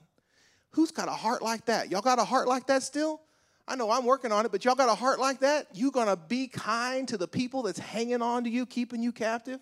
Who's 0.72 0.92
got 0.92 1.08
a 1.08 1.12
heart 1.12 1.42
like 1.42 1.66
that? 1.66 1.92
Y'all 1.92 2.02
got 2.02 2.20
a 2.20 2.24
heart 2.24 2.48
like 2.48 2.68
that 2.68 2.84
still? 2.84 3.22
I 3.68 3.76
know 3.76 3.92
I'm 3.92 4.06
working 4.06 4.32
on 4.32 4.46
it, 4.46 4.52
but 4.52 4.66
y'all 4.66 4.76
got 4.76 4.90
a 4.90 4.96
heart 4.96 5.20
like 5.20 5.40
that? 5.42 5.68
You 5.74 5.92
gonna 5.92 6.18
be 6.18 6.48
kind 6.48 7.08
to 7.08 7.18
the 7.18 7.28
people 7.28 7.64
that's 7.64 7.80
hanging 7.80 8.22
on 8.22 8.44
to 8.44 8.50
you, 8.50 8.66
keeping 8.66 9.04
you 9.04 9.12
captive? 9.12 9.60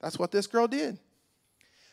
That's 0.00 0.18
what 0.18 0.30
this 0.30 0.46
girl 0.46 0.66
did. 0.66 0.98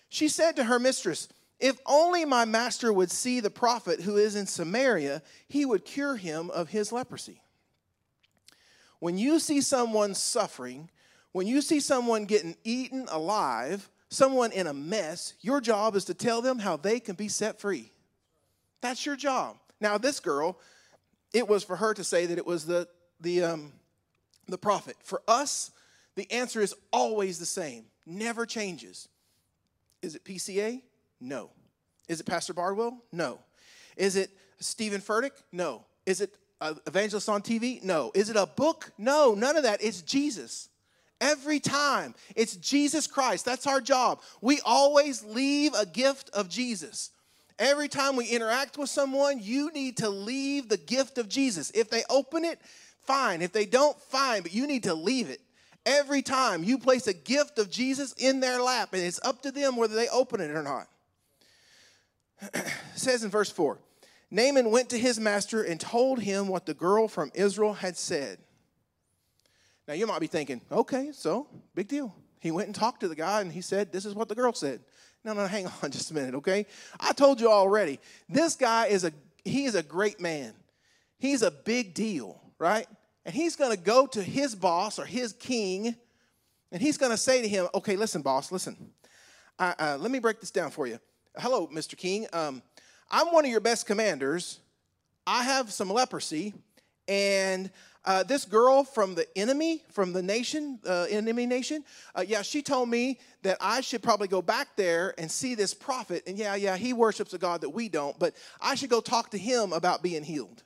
She 0.09 0.27
said 0.27 0.57
to 0.57 0.63
her 0.65 0.79
mistress, 0.79 1.29
If 1.59 1.77
only 1.85 2.25
my 2.25 2.45
master 2.45 2.91
would 2.91 3.11
see 3.11 3.39
the 3.39 3.49
prophet 3.49 4.01
who 4.01 4.17
is 4.17 4.35
in 4.35 4.45
Samaria, 4.45 5.21
he 5.47 5.65
would 5.65 5.85
cure 5.85 6.15
him 6.15 6.49
of 6.49 6.69
his 6.69 6.91
leprosy. 6.91 7.41
When 8.99 9.17
you 9.17 9.39
see 9.39 9.61
someone 9.61 10.13
suffering, 10.13 10.89
when 11.31 11.47
you 11.47 11.61
see 11.61 11.79
someone 11.79 12.25
getting 12.25 12.55
eaten 12.63 13.07
alive, 13.09 13.89
someone 14.09 14.51
in 14.51 14.67
a 14.67 14.73
mess, 14.73 15.33
your 15.41 15.59
job 15.61 15.95
is 15.95 16.05
to 16.05 16.13
tell 16.13 16.41
them 16.41 16.59
how 16.59 16.77
they 16.77 16.99
can 16.99 17.15
be 17.15 17.27
set 17.27 17.59
free. 17.59 17.91
That's 18.81 19.05
your 19.05 19.15
job. 19.15 19.57
Now, 19.79 19.97
this 19.97 20.19
girl, 20.19 20.57
it 21.33 21.47
was 21.47 21.63
for 21.63 21.75
her 21.75 21.93
to 21.93 22.03
say 22.03 22.25
that 22.25 22.37
it 22.37 22.45
was 22.45 22.65
the, 22.65 22.87
the, 23.19 23.43
um, 23.43 23.73
the 24.47 24.57
prophet. 24.57 24.95
For 25.03 25.21
us, 25.27 25.71
the 26.15 26.31
answer 26.31 26.61
is 26.61 26.75
always 26.91 27.39
the 27.39 27.45
same, 27.45 27.85
never 28.05 28.45
changes. 28.45 29.07
Is 30.01 30.15
it 30.15 30.23
PCA? 30.23 30.81
No. 31.19 31.51
Is 32.07 32.19
it 32.19 32.25
Pastor 32.25 32.53
Bardwell? 32.53 32.97
No. 33.11 33.39
Is 33.95 34.15
it 34.15 34.31
Steven 34.59 35.01
Furtick? 35.01 35.31
No. 35.51 35.85
Is 36.05 36.21
it 36.21 36.33
uh, 36.59 36.73
Evangelist 36.87 37.29
on 37.29 37.41
TV? 37.41 37.83
No. 37.83 38.11
Is 38.13 38.29
it 38.29 38.35
a 38.35 38.45
book? 38.45 38.91
No, 38.97 39.33
none 39.33 39.57
of 39.57 39.63
that. 39.63 39.83
It's 39.83 40.01
Jesus. 40.01 40.69
Every 41.19 41.59
time, 41.59 42.15
it's 42.35 42.55
Jesus 42.55 43.05
Christ. 43.05 43.45
That's 43.45 43.67
our 43.67 43.79
job. 43.79 44.21
We 44.41 44.59
always 44.65 45.23
leave 45.23 45.73
a 45.75 45.85
gift 45.85 46.31
of 46.31 46.49
Jesus. 46.49 47.11
Every 47.61 47.87
time 47.87 48.15
we 48.15 48.25
interact 48.25 48.75
with 48.79 48.89
someone, 48.89 49.37
you 49.39 49.71
need 49.71 49.97
to 49.97 50.09
leave 50.09 50.67
the 50.67 50.77
gift 50.77 51.19
of 51.19 51.29
Jesus. 51.29 51.69
If 51.75 51.91
they 51.91 52.01
open 52.09 52.43
it, 52.43 52.59
fine. 53.03 53.43
If 53.43 53.53
they 53.53 53.67
don't, 53.67 53.95
fine, 54.01 54.41
but 54.41 54.51
you 54.51 54.65
need 54.65 54.81
to 54.83 54.95
leave 54.95 55.29
it. 55.29 55.39
Every 55.85 56.23
time 56.23 56.63
you 56.63 56.79
place 56.79 57.05
a 57.05 57.13
gift 57.13 57.59
of 57.59 57.69
Jesus 57.69 58.13
in 58.13 58.39
their 58.39 58.59
lap, 58.59 58.89
and 58.93 59.03
it's 59.03 59.19
up 59.23 59.43
to 59.43 59.51
them 59.51 59.75
whether 59.75 59.93
they 59.93 60.07
open 60.09 60.41
it 60.41 60.49
or 60.49 60.63
not. 60.63 60.87
it 62.41 62.73
says 62.95 63.23
in 63.23 63.29
verse 63.29 63.51
4 63.51 63.77
Naaman 64.31 64.71
went 64.71 64.89
to 64.89 64.97
his 64.97 65.19
master 65.19 65.61
and 65.61 65.79
told 65.79 66.19
him 66.19 66.47
what 66.47 66.65
the 66.65 66.73
girl 66.73 67.07
from 67.07 67.31
Israel 67.35 67.73
had 67.73 67.95
said. 67.95 68.39
Now 69.87 69.93
you 69.93 70.07
might 70.07 70.19
be 70.19 70.27
thinking, 70.27 70.61
okay, 70.71 71.11
so 71.13 71.47
big 71.75 71.87
deal. 71.87 72.15
He 72.39 72.49
went 72.49 72.69
and 72.69 72.75
talked 72.75 73.01
to 73.01 73.07
the 73.07 73.15
guy 73.15 73.41
and 73.41 73.51
he 73.51 73.61
said, 73.61 73.91
This 73.91 74.03
is 74.03 74.15
what 74.15 74.29
the 74.29 74.35
girl 74.35 74.51
said. 74.51 74.81
No, 75.23 75.33
no, 75.33 75.47
hang 75.47 75.67
on 75.81 75.91
just 75.91 76.11
a 76.11 76.13
minute, 76.13 76.35
okay? 76.35 76.65
I 76.99 77.13
told 77.13 77.39
you 77.39 77.49
already. 77.49 77.99
This 78.29 78.55
guy 78.55 78.87
is 78.87 79.03
a 79.03 79.11
he 79.43 79.65
is 79.65 79.73
a 79.73 79.81
great 79.81 80.19
man. 80.19 80.53
He's 81.17 81.41
a 81.41 81.49
big 81.49 81.95
deal, 81.95 82.39
right? 82.59 82.87
And 83.25 83.33
he's 83.33 83.55
to 83.71 83.77
go 83.77 84.05
to 84.07 84.21
his 84.21 84.53
boss 84.55 84.99
or 84.99 85.05
his 85.05 85.33
king, 85.33 85.95
and 86.71 86.81
he's 86.81 86.97
to 87.11 87.17
say 87.17 87.41
to 87.41 87.47
him, 87.47 87.67
"Okay, 87.73 87.95
listen, 87.95 88.21
boss, 88.21 88.51
listen. 88.51 88.91
uh, 89.77 89.97
let 89.99 90.11
me 90.11 90.19
break 90.19 90.39
this 90.39 90.51
down 90.51 90.71
for 90.71 90.87
you. 90.87 90.99
Hello, 91.37 91.67
Mr. 91.67 91.95
King. 91.95 92.27
Um, 92.33 92.61
I'm 93.09 93.27
one 93.27 93.45
of 93.45 93.51
your 93.51 93.59
best 93.59 93.85
commanders. 93.85 94.59
I 95.27 95.43
have 95.43 95.71
some 95.71 95.89
leprosy, 95.91 96.53
and 97.07 97.69
uh, 98.03 98.23
this 98.23 98.45
girl 98.45 98.83
from 98.83 99.13
the 99.13 99.27
enemy, 99.37 99.83
from 99.91 100.11
the 100.11 100.23
nation, 100.23 100.79
uh, 100.87 101.05
enemy 101.09 101.45
nation, 101.45 101.83
uh, 102.15 102.23
yeah, 102.27 102.41
she 102.41 102.61
told 102.61 102.89
me 102.89 103.19
that 103.43 103.57
I 103.61 103.81
should 103.81 104.01
probably 104.01 104.27
go 104.27 104.41
back 104.41 104.69
there 104.75 105.13
and 105.17 105.29
see 105.29 105.53
this 105.53 105.73
prophet. 105.73 106.23
And 106.25 106.37
yeah, 106.37 106.55
yeah, 106.55 106.77
he 106.77 106.93
worships 106.93 107.33
a 107.33 107.37
God 107.37 107.61
that 107.61 107.69
we 107.69 107.89
don't, 107.89 108.17
but 108.17 108.35
I 108.59 108.75
should 108.75 108.89
go 108.89 109.01
talk 109.01 109.31
to 109.31 109.37
him 109.37 109.71
about 109.71 110.01
being 110.01 110.23
healed. 110.23 110.63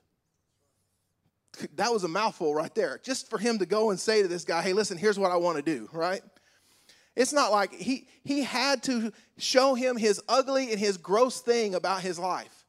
That 1.75 1.91
was 1.91 2.03
a 2.03 2.09
mouthful 2.09 2.53
right 2.53 2.73
there. 2.73 2.99
Just 3.03 3.29
for 3.29 3.37
him 3.37 3.59
to 3.59 3.65
go 3.65 3.89
and 3.89 3.99
say 3.99 4.21
to 4.21 4.27
this 4.27 4.43
guy, 4.43 4.61
hey, 4.61 4.73
listen, 4.73 4.97
here's 4.97 5.19
what 5.19 5.31
I 5.31 5.37
want 5.37 5.57
to 5.57 5.63
do, 5.63 5.89
right? 5.91 6.21
It's 7.15 7.31
not 7.31 7.51
like 7.51 7.73
he, 7.73 8.07
he 8.23 8.43
had 8.43 8.83
to 8.83 9.11
show 9.37 9.73
him 9.73 9.95
his 9.95 10.21
ugly 10.27 10.71
and 10.71 10.79
his 10.79 10.97
gross 10.97 11.39
thing 11.39 11.75
about 11.75 12.01
his 12.01 12.19
life. 12.19 12.64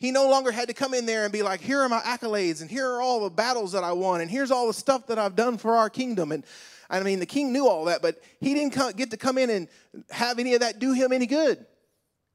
He 0.00 0.10
no 0.10 0.30
longer 0.30 0.50
had 0.50 0.68
to 0.68 0.74
come 0.74 0.94
in 0.94 1.04
there 1.04 1.24
and 1.24 1.32
be 1.32 1.42
like, 1.42 1.60
here 1.60 1.80
are 1.80 1.88
my 1.88 2.00
accolades, 2.00 2.62
and 2.62 2.70
here 2.70 2.90
are 2.90 3.02
all 3.02 3.20
the 3.20 3.30
battles 3.30 3.72
that 3.72 3.84
I 3.84 3.92
won, 3.92 4.22
and 4.22 4.30
here's 4.30 4.50
all 4.50 4.66
the 4.66 4.72
stuff 4.72 5.06
that 5.08 5.18
I've 5.18 5.36
done 5.36 5.58
for 5.58 5.76
our 5.76 5.90
kingdom. 5.90 6.32
And 6.32 6.42
I 6.88 7.00
mean, 7.02 7.20
the 7.20 7.26
king 7.26 7.52
knew 7.52 7.68
all 7.68 7.84
that, 7.84 8.00
but 8.00 8.18
he 8.40 8.54
didn't 8.54 8.72
come, 8.72 8.92
get 8.92 9.10
to 9.10 9.18
come 9.18 9.36
in 9.36 9.50
and 9.50 9.68
have 10.10 10.38
any 10.38 10.54
of 10.54 10.60
that 10.60 10.78
do 10.78 10.92
him 10.92 11.12
any 11.12 11.26
good. 11.26 11.66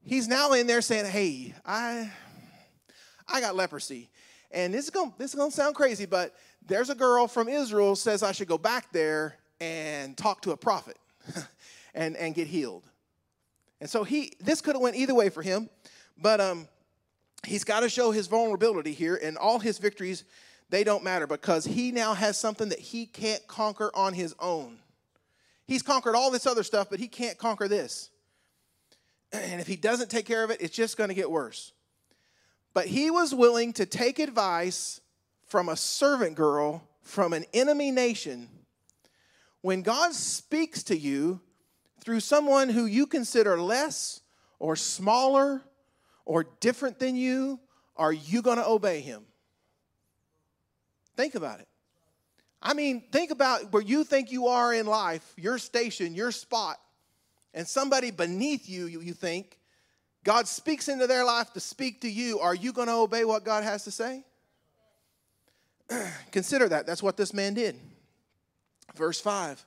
He's 0.03 0.27
now 0.27 0.53
in 0.53 0.67
there 0.67 0.81
saying, 0.81 1.07
hey, 1.07 1.55
I, 1.65 2.11
I 3.27 3.41
got 3.41 3.55
leprosy. 3.55 4.11
And 4.51 4.71
this 4.71 4.85
is 4.85 4.91
going 4.91 5.11
this 5.17 5.31
is 5.31 5.35
going 5.35 5.49
to 5.49 5.55
sound 5.55 5.73
crazy, 5.73 6.05
but 6.05 6.35
there's 6.65 6.91
a 6.91 6.95
girl 6.95 7.27
from 7.27 7.49
Israel 7.49 7.95
says 7.95 8.21
I 8.21 8.31
should 8.31 8.47
go 8.47 8.59
back 8.59 8.91
there 8.91 9.37
and 9.59 10.15
talk 10.15 10.41
to 10.41 10.51
a 10.51 10.57
prophet 10.57 10.97
and, 11.95 12.15
and 12.15 12.35
get 12.35 12.47
healed. 12.47 12.83
And 13.81 13.89
so 13.89 14.03
he 14.03 14.33
this 14.39 14.61
could 14.61 14.75
have 14.75 14.81
went 14.83 14.95
either 14.95 15.15
way 15.15 15.29
for 15.29 15.41
him, 15.41 15.67
but 16.21 16.39
um, 16.39 16.67
he's 17.45 17.63
got 17.63 17.81
to 17.81 17.89
show 17.89 18.11
his 18.11 18.27
vulnerability 18.27 18.93
here, 18.93 19.19
and 19.21 19.37
all 19.37 19.59
his 19.59 19.77
victories, 19.77 20.23
they 20.69 20.83
don't 20.83 21.03
matter 21.03 21.27
because 21.27 21.65
he 21.65 21.91
now 21.91 22.13
has 22.13 22.39
something 22.39 22.69
that 22.69 22.79
he 22.79 23.05
can't 23.05 23.45
conquer 23.47 23.91
on 23.93 24.13
his 24.13 24.35
own. 24.39 24.79
He's 25.67 25.81
conquered 25.81 26.15
all 26.15 26.31
this 26.31 26.45
other 26.45 26.63
stuff, 26.63 26.89
but 26.89 26.99
he 26.99 27.07
can't 27.07 27.37
conquer 27.37 27.67
this. 27.67 28.09
And 29.31 29.59
if 29.59 29.67
he 29.67 29.75
doesn't 29.75 30.09
take 30.09 30.25
care 30.25 30.45
of 30.45 30.49
it, 30.49 30.61
it's 30.61 30.75
just 30.75 30.95
going 30.95 31.09
to 31.09 31.13
get 31.13 31.29
worse. 31.29 31.73
But 32.73 32.85
he 32.85 33.11
was 33.11 33.33
willing 33.33 33.73
to 33.73 33.85
take 33.85 34.19
advice 34.19 35.01
from 35.45 35.67
a 35.67 35.75
servant 35.75 36.35
girl 36.35 36.87
from 37.01 37.33
an 37.33 37.45
enemy 37.53 37.91
nation. 37.91 38.49
When 39.61 39.81
God 39.81 40.13
speaks 40.13 40.83
to 40.83 40.97
you 40.97 41.39
through 41.99 42.19
someone 42.19 42.69
who 42.69 42.85
you 42.85 43.07
consider 43.07 43.59
less 43.59 44.21
or 44.59 44.75
smaller 44.75 45.61
or 46.25 46.45
different 46.59 46.99
than 46.99 47.15
you, 47.15 47.59
are 47.95 48.11
you 48.11 48.41
going 48.41 48.57
to 48.57 48.67
obey 48.67 49.01
him? 49.01 49.23
Think 51.15 51.35
about 51.35 51.59
it. 51.59 51.67
I 52.61 52.73
mean, 52.73 53.03
think 53.11 53.31
about 53.31 53.71
where 53.71 53.81
you 53.81 54.03
think 54.03 54.31
you 54.31 54.47
are 54.47 54.73
in 54.73 54.87
life, 54.87 55.33
your 55.37 55.57
station, 55.57 56.15
your 56.15 56.31
spot, 56.31 56.77
and 57.53 57.67
somebody 57.67 58.11
beneath 58.11 58.67
you, 58.67 58.87
you, 58.87 59.13
think, 59.13 59.59
God 60.23 60.47
speaks 60.47 60.89
into 60.89 61.07
their 61.07 61.23
life 61.23 61.53
to 61.53 61.59
speak 61.59 62.01
to 62.01 62.09
you. 62.09 62.39
Are 62.39 62.55
you 62.55 62.73
going 62.73 62.87
to 62.87 62.95
obey 62.95 63.23
what 63.23 63.45
God 63.45 63.63
has 63.63 63.83
to 63.83 63.91
say? 63.91 64.23
Consider 66.31 66.67
that. 66.69 66.87
That's 66.87 67.03
what 67.03 67.17
this 67.17 67.33
man 67.33 67.53
did. 67.53 67.79
Verse 68.95 69.21
5 69.21 69.63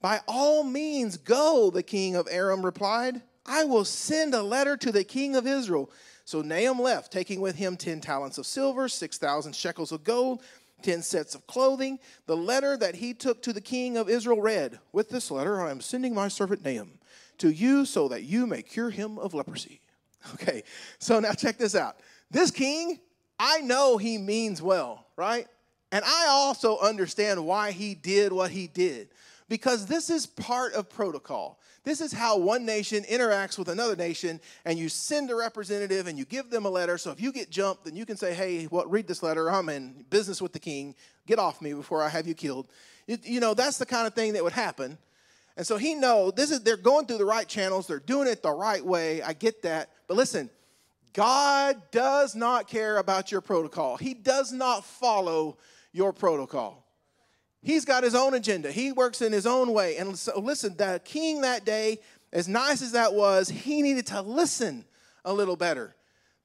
By 0.00 0.20
all 0.26 0.64
means, 0.64 1.18
go, 1.18 1.70
the 1.70 1.82
king 1.82 2.16
of 2.16 2.26
Aram 2.30 2.64
replied. 2.64 3.20
I 3.48 3.64
will 3.64 3.84
send 3.84 4.34
a 4.34 4.42
letter 4.42 4.76
to 4.76 4.92
the 4.92 5.04
king 5.04 5.34
of 5.34 5.46
Israel. 5.46 5.90
So 6.24 6.42
Naaman 6.42 6.82
left, 6.82 7.10
taking 7.10 7.40
with 7.40 7.56
him 7.56 7.76
10 7.76 8.00
talents 8.00 8.36
of 8.36 8.46
silver, 8.46 8.88
6,000 8.88 9.56
shekels 9.56 9.92
of 9.92 10.04
gold, 10.04 10.42
10 10.82 11.02
sets 11.02 11.34
of 11.34 11.46
clothing. 11.46 11.98
The 12.26 12.36
letter 12.36 12.76
that 12.76 12.96
he 12.96 13.14
took 13.14 13.42
to 13.42 13.52
the 13.52 13.60
king 13.60 13.96
of 13.96 14.10
Israel 14.10 14.40
read 14.40 14.78
With 14.92 15.08
this 15.08 15.30
letter, 15.30 15.62
I 15.62 15.70
am 15.70 15.80
sending 15.80 16.14
my 16.14 16.28
servant 16.28 16.64
Naaman 16.64 16.98
to 17.38 17.50
you 17.50 17.86
so 17.86 18.08
that 18.08 18.24
you 18.24 18.46
may 18.46 18.62
cure 18.62 18.90
him 18.90 19.18
of 19.18 19.34
leprosy. 19.34 19.80
Okay, 20.34 20.64
so 20.98 21.20
now 21.20 21.32
check 21.32 21.58
this 21.58 21.76
out. 21.76 22.00
This 22.28 22.50
king, 22.50 22.98
I 23.38 23.60
know 23.60 23.98
he 23.98 24.18
means 24.18 24.60
well, 24.60 25.06
right? 25.16 25.46
And 25.92 26.04
I 26.04 26.26
also 26.28 26.76
understand 26.78 27.46
why 27.46 27.70
he 27.70 27.94
did 27.94 28.32
what 28.32 28.50
he 28.50 28.66
did 28.66 29.10
because 29.48 29.86
this 29.86 30.10
is 30.10 30.26
part 30.26 30.74
of 30.74 30.90
protocol. 30.90 31.58
This 31.84 32.00
is 32.00 32.12
how 32.12 32.38
one 32.38 32.66
nation 32.66 33.04
interacts 33.04 33.58
with 33.58 33.68
another 33.68 33.96
nation, 33.96 34.40
and 34.64 34.78
you 34.78 34.88
send 34.88 35.30
a 35.30 35.34
representative 35.34 36.06
and 36.06 36.18
you 36.18 36.24
give 36.24 36.50
them 36.50 36.66
a 36.66 36.70
letter. 36.70 36.98
So 36.98 37.10
if 37.10 37.20
you 37.20 37.32
get 37.32 37.50
jumped, 37.50 37.84
then 37.84 37.96
you 37.96 38.04
can 38.04 38.16
say, 38.16 38.34
"Hey, 38.34 38.64
what? 38.64 38.90
Read 38.90 39.06
this 39.06 39.22
letter. 39.22 39.50
I'm 39.50 39.68
in 39.68 40.04
business 40.10 40.42
with 40.42 40.52
the 40.52 40.58
king. 40.58 40.94
Get 41.26 41.38
off 41.38 41.62
me 41.62 41.72
before 41.72 42.02
I 42.02 42.08
have 42.08 42.26
you 42.26 42.34
killed." 42.34 42.68
It, 43.06 43.26
you 43.26 43.40
know, 43.40 43.54
that's 43.54 43.78
the 43.78 43.86
kind 43.86 44.06
of 44.06 44.14
thing 44.14 44.34
that 44.34 44.44
would 44.44 44.52
happen. 44.52 44.98
And 45.56 45.66
so 45.66 45.76
he 45.76 45.94
know 45.94 46.30
this 46.30 46.50
is 46.50 46.60
they're 46.60 46.76
going 46.76 47.06
through 47.06 47.18
the 47.18 47.24
right 47.24 47.48
channels. 47.48 47.86
They're 47.86 47.98
doing 47.98 48.28
it 48.28 48.42
the 48.42 48.52
right 48.52 48.84
way. 48.84 49.22
I 49.22 49.32
get 49.32 49.62
that, 49.62 49.90
but 50.06 50.16
listen, 50.16 50.50
God 51.14 51.82
does 51.90 52.36
not 52.36 52.68
care 52.68 52.98
about 52.98 53.32
your 53.32 53.40
protocol. 53.40 53.96
He 53.96 54.14
does 54.14 54.52
not 54.52 54.84
follow 54.84 55.56
your 55.92 56.12
protocol. 56.12 56.84
He's 57.68 57.84
got 57.84 58.02
his 58.02 58.14
own 58.14 58.32
agenda. 58.32 58.72
He 58.72 58.92
works 58.92 59.20
in 59.20 59.30
his 59.30 59.46
own 59.46 59.74
way. 59.74 59.98
And 59.98 60.18
so, 60.18 60.40
listen, 60.40 60.74
the 60.78 61.02
king 61.04 61.42
that 61.42 61.66
day, 61.66 61.98
as 62.32 62.48
nice 62.48 62.80
as 62.80 62.92
that 62.92 63.12
was, 63.12 63.50
he 63.50 63.82
needed 63.82 64.06
to 64.06 64.22
listen 64.22 64.86
a 65.22 65.34
little 65.34 65.54
better. 65.54 65.94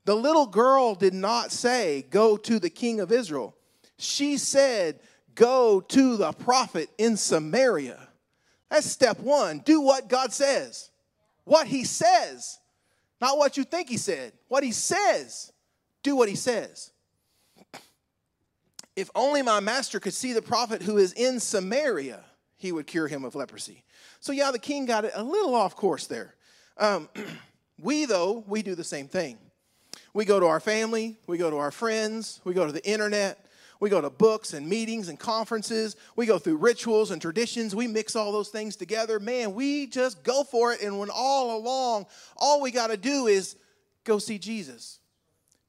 The 0.03 0.17
little 0.17 0.45
girl 0.45 0.95
did 0.95 1.13
not 1.13 1.53
say, 1.53 2.05
Go 2.09 2.35
to 2.35 2.59
the 2.59 2.69
king 2.69 2.99
of 2.99 3.09
Israel. 3.09 3.55
She 3.97 4.37
said, 4.37 4.99
Go 5.33 5.79
to 5.79 6.17
the 6.17 6.33
prophet 6.33 6.89
in 6.97 7.15
Samaria. 7.15 8.05
That's 8.69 8.91
step 8.91 9.17
one. 9.21 9.59
Do 9.59 9.79
what 9.79 10.09
God 10.09 10.33
says. 10.33 10.89
What 11.45 11.67
he 11.67 11.85
says, 11.85 12.59
not 13.21 13.37
what 13.37 13.55
you 13.55 13.63
think 13.63 13.87
he 13.87 13.95
said. 13.95 14.33
What 14.49 14.61
he 14.65 14.73
says. 14.73 15.53
Do 16.03 16.17
what 16.17 16.27
he 16.27 16.35
says. 16.35 16.91
If 18.95 19.09
only 19.15 19.41
my 19.41 19.59
master 19.59 19.99
could 19.99 20.13
see 20.13 20.33
the 20.33 20.41
prophet 20.41 20.83
who 20.83 20.97
is 20.97 21.13
in 21.13 21.39
Samaria, 21.39 22.23
he 22.57 22.71
would 22.71 22.87
cure 22.87 23.07
him 23.07 23.25
of 23.25 23.35
leprosy. 23.35 23.83
So, 24.19 24.31
yeah, 24.31 24.51
the 24.51 24.59
king 24.59 24.85
got 24.85 25.05
it 25.05 25.11
a 25.15 25.23
little 25.23 25.55
off 25.55 25.75
course 25.75 26.07
there. 26.07 26.35
Um, 26.77 27.09
we, 27.79 28.05
though, 28.05 28.43
we 28.47 28.61
do 28.61 28.75
the 28.75 28.83
same 28.83 29.07
thing. 29.07 29.37
We 30.13 30.25
go 30.25 30.39
to 30.39 30.45
our 30.45 30.59
family, 30.59 31.17
we 31.25 31.37
go 31.37 31.49
to 31.49 31.57
our 31.57 31.71
friends, 31.71 32.39
we 32.43 32.53
go 32.53 32.65
to 32.67 32.71
the 32.71 32.87
internet, 32.87 33.43
we 33.79 33.89
go 33.89 33.99
to 33.99 34.09
books 34.09 34.53
and 34.53 34.69
meetings 34.69 35.09
and 35.09 35.19
conferences, 35.19 35.95
we 36.15 36.25
go 36.25 36.37
through 36.37 36.57
rituals 36.57 37.11
and 37.11 37.21
traditions, 37.21 37.75
we 37.75 37.87
mix 37.87 38.15
all 38.15 38.31
those 38.31 38.49
things 38.49 38.75
together. 38.75 39.19
Man, 39.19 39.55
we 39.55 39.87
just 39.87 40.23
go 40.23 40.43
for 40.43 40.71
it. 40.71 40.81
And 40.81 40.99
when 40.99 41.09
all 41.13 41.57
along, 41.57 42.05
all 42.37 42.61
we 42.61 42.71
got 42.71 42.91
to 42.91 42.97
do 42.97 43.27
is 43.27 43.55
go 44.03 44.19
see 44.19 44.37
Jesus. 44.37 44.99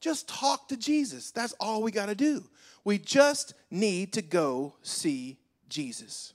Just 0.00 0.28
talk 0.28 0.68
to 0.68 0.76
Jesus. 0.76 1.30
That's 1.30 1.54
all 1.58 1.82
we 1.82 1.90
got 1.90 2.06
to 2.06 2.14
do. 2.14 2.44
We 2.85 2.99
just 2.99 3.55
need 3.70 4.12
to 4.12 4.22
go 4.22 4.74
see 4.82 5.39
Jesus. 5.68 6.35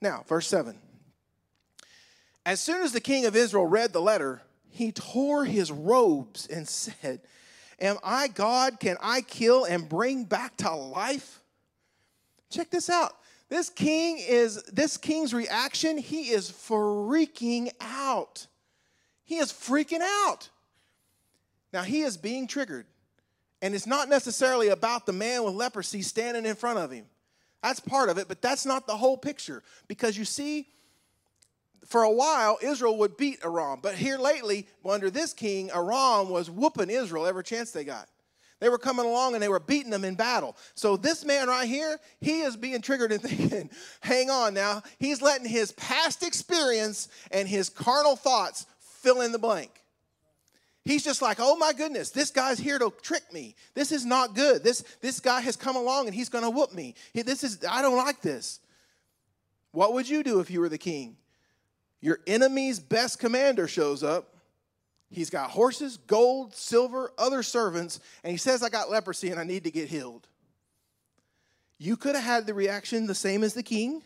Now, 0.00 0.24
verse 0.28 0.46
7. 0.46 0.78
As 2.44 2.60
soon 2.60 2.82
as 2.82 2.92
the 2.92 3.00
king 3.00 3.26
of 3.26 3.34
Israel 3.34 3.66
read 3.66 3.92
the 3.92 4.00
letter, 4.00 4.42
he 4.68 4.92
tore 4.92 5.44
his 5.44 5.72
robes 5.72 6.46
and 6.46 6.68
said, 6.68 7.20
Am 7.80 7.96
I 8.04 8.28
God? 8.28 8.80
Can 8.80 8.96
I 9.02 9.20
kill 9.20 9.64
and 9.64 9.88
bring 9.88 10.24
back 10.24 10.56
to 10.58 10.74
life? 10.74 11.42
Check 12.50 12.70
this 12.70 12.88
out. 12.88 13.16
This 13.48 13.68
king 13.68 14.18
is 14.18 14.62
this 14.64 14.96
king's 14.96 15.32
reaction, 15.32 15.98
he 15.98 16.30
is 16.30 16.50
freaking 16.50 17.70
out. 17.80 18.46
He 19.24 19.36
is 19.36 19.52
freaking 19.52 20.00
out. 20.00 20.48
Now 21.72 21.82
he 21.82 22.02
is 22.02 22.16
being 22.16 22.46
triggered. 22.46 22.86
And 23.62 23.74
it's 23.74 23.86
not 23.86 24.08
necessarily 24.08 24.68
about 24.68 25.06
the 25.06 25.12
man 25.12 25.44
with 25.44 25.54
leprosy 25.54 26.02
standing 26.02 26.44
in 26.44 26.54
front 26.56 26.78
of 26.78 26.90
him. 26.90 27.06
That's 27.62 27.80
part 27.80 28.08
of 28.08 28.18
it, 28.18 28.28
but 28.28 28.42
that's 28.42 28.66
not 28.66 28.86
the 28.86 28.96
whole 28.96 29.16
picture. 29.16 29.62
Because 29.88 30.16
you 30.16 30.24
see, 30.24 30.68
for 31.86 32.02
a 32.02 32.10
while, 32.10 32.58
Israel 32.62 32.98
would 32.98 33.16
beat 33.16 33.38
Aram. 33.44 33.80
But 33.82 33.94
here 33.94 34.18
lately, 34.18 34.66
under 34.84 35.10
this 35.10 35.32
king, 35.32 35.70
Aram 35.70 36.28
was 36.28 36.50
whooping 36.50 36.90
Israel 36.90 37.26
every 37.26 37.44
chance 37.44 37.70
they 37.70 37.84
got. 37.84 38.08
They 38.58 38.68
were 38.68 38.78
coming 38.78 39.04
along 39.04 39.34
and 39.34 39.42
they 39.42 39.48
were 39.48 39.60
beating 39.60 39.90
them 39.90 40.04
in 40.04 40.14
battle. 40.14 40.56
So 40.74 40.96
this 40.96 41.24
man 41.24 41.48
right 41.48 41.68
here, 41.68 41.98
he 42.20 42.40
is 42.40 42.56
being 42.56 42.80
triggered 42.80 43.12
and 43.12 43.22
thinking, 43.22 43.70
hang 44.00 44.30
on 44.30 44.54
now. 44.54 44.82
He's 44.98 45.20
letting 45.20 45.48
his 45.48 45.72
past 45.72 46.22
experience 46.22 47.08
and 47.30 47.46
his 47.46 47.68
carnal 47.68 48.16
thoughts 48.16 48.66
fill 48.78 49.20
in 49.20 49.32
the 49.32 49.38
blank. 49.38 49.82
He's 50.86 51.02
just 51.02 51.20
like, 51.20 51.38
oh 51.40 51.56
my 51.56 51.72
goodness, 51.72 52.10
this 52.10 52.30
guy's 52.30 52.60
here 52.60 52.78
to 52.78 52.94
trick 53.02 53.32
me. 53.32 53.56
This 53.74 53.90
is 53.90 54.04
not 54.04 54.36
good. 54.36 54.62
This, 54.62 54.84
this 55.00 55.18
guy 55.18 55.40
has 55.40 55.56
come 55.56 55.74
along 55.74 56.06
and 56.06 56.14
he's 56.14 56.28
going 56.28 56.44
to 56.44 56.50
whoop 56.50 56.72
me. 56.72 56.94
This 57.12 57.42
is, 57.42 57.58
I 57.68 57.82
don't 57.82 57.96
like 57.96 58.22
this. 58.22 58.60
What 59.72 59.94
would 59.94 60.08
you 60.08 60.22
do 60.22 60.38
if 60.38 60.48
you 60.48 60.60
were 60.60 60.68
the 60.68 60.78
king? 60.78 61.16
Your 62.00 62.20
enemy's 62.24 62.78
best 62.78 63.18
commander 63.18 63.66
shows 63.66 64.04
up. 64.04 64.36
He's 65.10 65.28
got 65.28 65.50
horses, 65.50 65.96
gold, 65.96 66.54
silver, 66.54 67.12
other 67.18 67.42
servants, 67.42 67.98
and 68.22 68.30
he 68.30 68.36
says, 68.36 68.62
I 68.62 68.68
got 68.68 68.88
leprosy 68.88 69.30
and 69.30 69.40
I 69.40 69.44
need 69.44 69.64
to 69.64 69.72
get 69.72 69.88
healed. 69.88 70.28
You 71.78 71.96
could 71.96 72.14
have 72.14 72.24
had 72.24 72.46
the 72.46 72.54
reaction 72.54 73.08
the 73.08 73.14
same 73.14 73.42
as 73.42 73.54
the 73.54 73.62
king, 73.64 74.02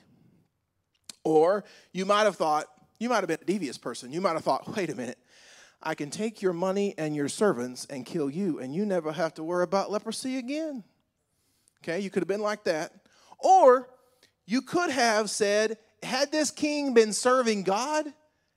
or 1.24 1.62
you 1.92 2.06
might 2.06 2.22
have 2.22 2.36
thought, 2.36 2.68
you 2.98 3.10
might 3.10 3.16
have 3.16 3.28
been 3.28 3.38
a 3.42 3.44
devious 3.44 3.76
person. 3.76 4.12
You 4.12 4.22
might 4.22 4.32
have 4.32 4.44
thought, 4.44 4.74
wait 4.74 4.88
a 4.88 4.94
minute, 4.94 5.18
I 5.82 5.94
can 5.94 6.10
take 6.10 6.42
your 6.42 6.52
money 6.52 6.94
and 6.98 7.16
your 7.16 7.28
servants 7.28 7.86
and 7.88 8.04
kill 8.04 8.28
you, 8.28 8.58
and 8.58 8.74
you 8.74 8.84
never 8.84 9.12
have 9.12 9.34
to 9.34 9.42
worry 9.42 9.64
about 9.64 9.90
leprosy 9.90 10.36
again. 10.36 10.84
Okay, 11.82 12.00
you 12.00 12.10
could 12.10 12.22
have 12.22 12.28
been 12.28 12.42
like 12.42 12.64
that. 12.64 12.92
Or 13.38 13.88
you 14.46 14.60
could 14.60 14.90
have 14.90 15.30
said, 15.30 15.78
had 16.02 16.30
this 16.30 16.50
king 16.50 16.92
been 16.92 17.12
serving 17.12 17.62
God, 17.62 18.06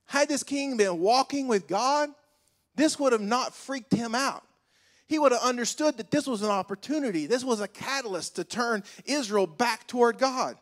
had 0.05 0.27
this 0.27 0.43
king 0.43 0.75
been 0.75 0.99
walking 0.99 1.47
with 1.47 1.67
God, 1.67 2.09
this 2.75 2.99
would 2.99 3.13
have 3.13 3.21
not 3.21 3.53
freaked 3.53 3.93
him 3.93 4.15
out. 4.15 4.43
He 5.07 5.19
would 5.19 5.31
have 5.31 5.41
understood 5.41 5.97
that 5.97 6.11
this 6.11 6.27
was 6.27 6.41
an 6.41 6.49
opportunity, 6.49 7.25
this 7.25 7.43
was 7.43 7.61
a 7.61 7.67
catalyst 7.67 8.35
to 8.37 8.43
turn 8.43 8.83
Israel 9.05 9.47
back 9.47 9.87
toward 9.87 10.17
God. 10.17 10.57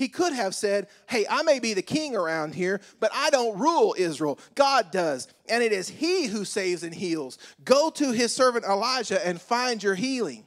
He 0.00 0.08
could 0.08 0.32
have 0.32 0.54
said, 0.54 0.86
Hey, 1.10 1.26
I 1.28 1.42
may 1.42 1.58
be 1.58 1.74
the 1.74 1.82
king 1.82 2.16
around 2.16 2.54
here, 2.54 2.80
but 3.00 3.10
I 3.12 3.28
don't 3.28 3.58
rule 3.58 3.94
Israel. 3.98 4.38
God 4.54 4.90
does. 4.90 5.28
And 5.46 5.62
it 5.62 5.72
is 5.72 5.90
He 5.90 6.24
who 6.24 6.46
saves 6.46 6.82
and 6.82 6.94
heals. 6.94 7.36
Go 7.66 7.90
to 7.90 8.10
His 8.10 8.34
servant 8.34 8.64
Elisha 8.64 9.24
and 9.26 9.38
find 9.38 9.82
your 9.82 9.94
healing. 9.94 10.46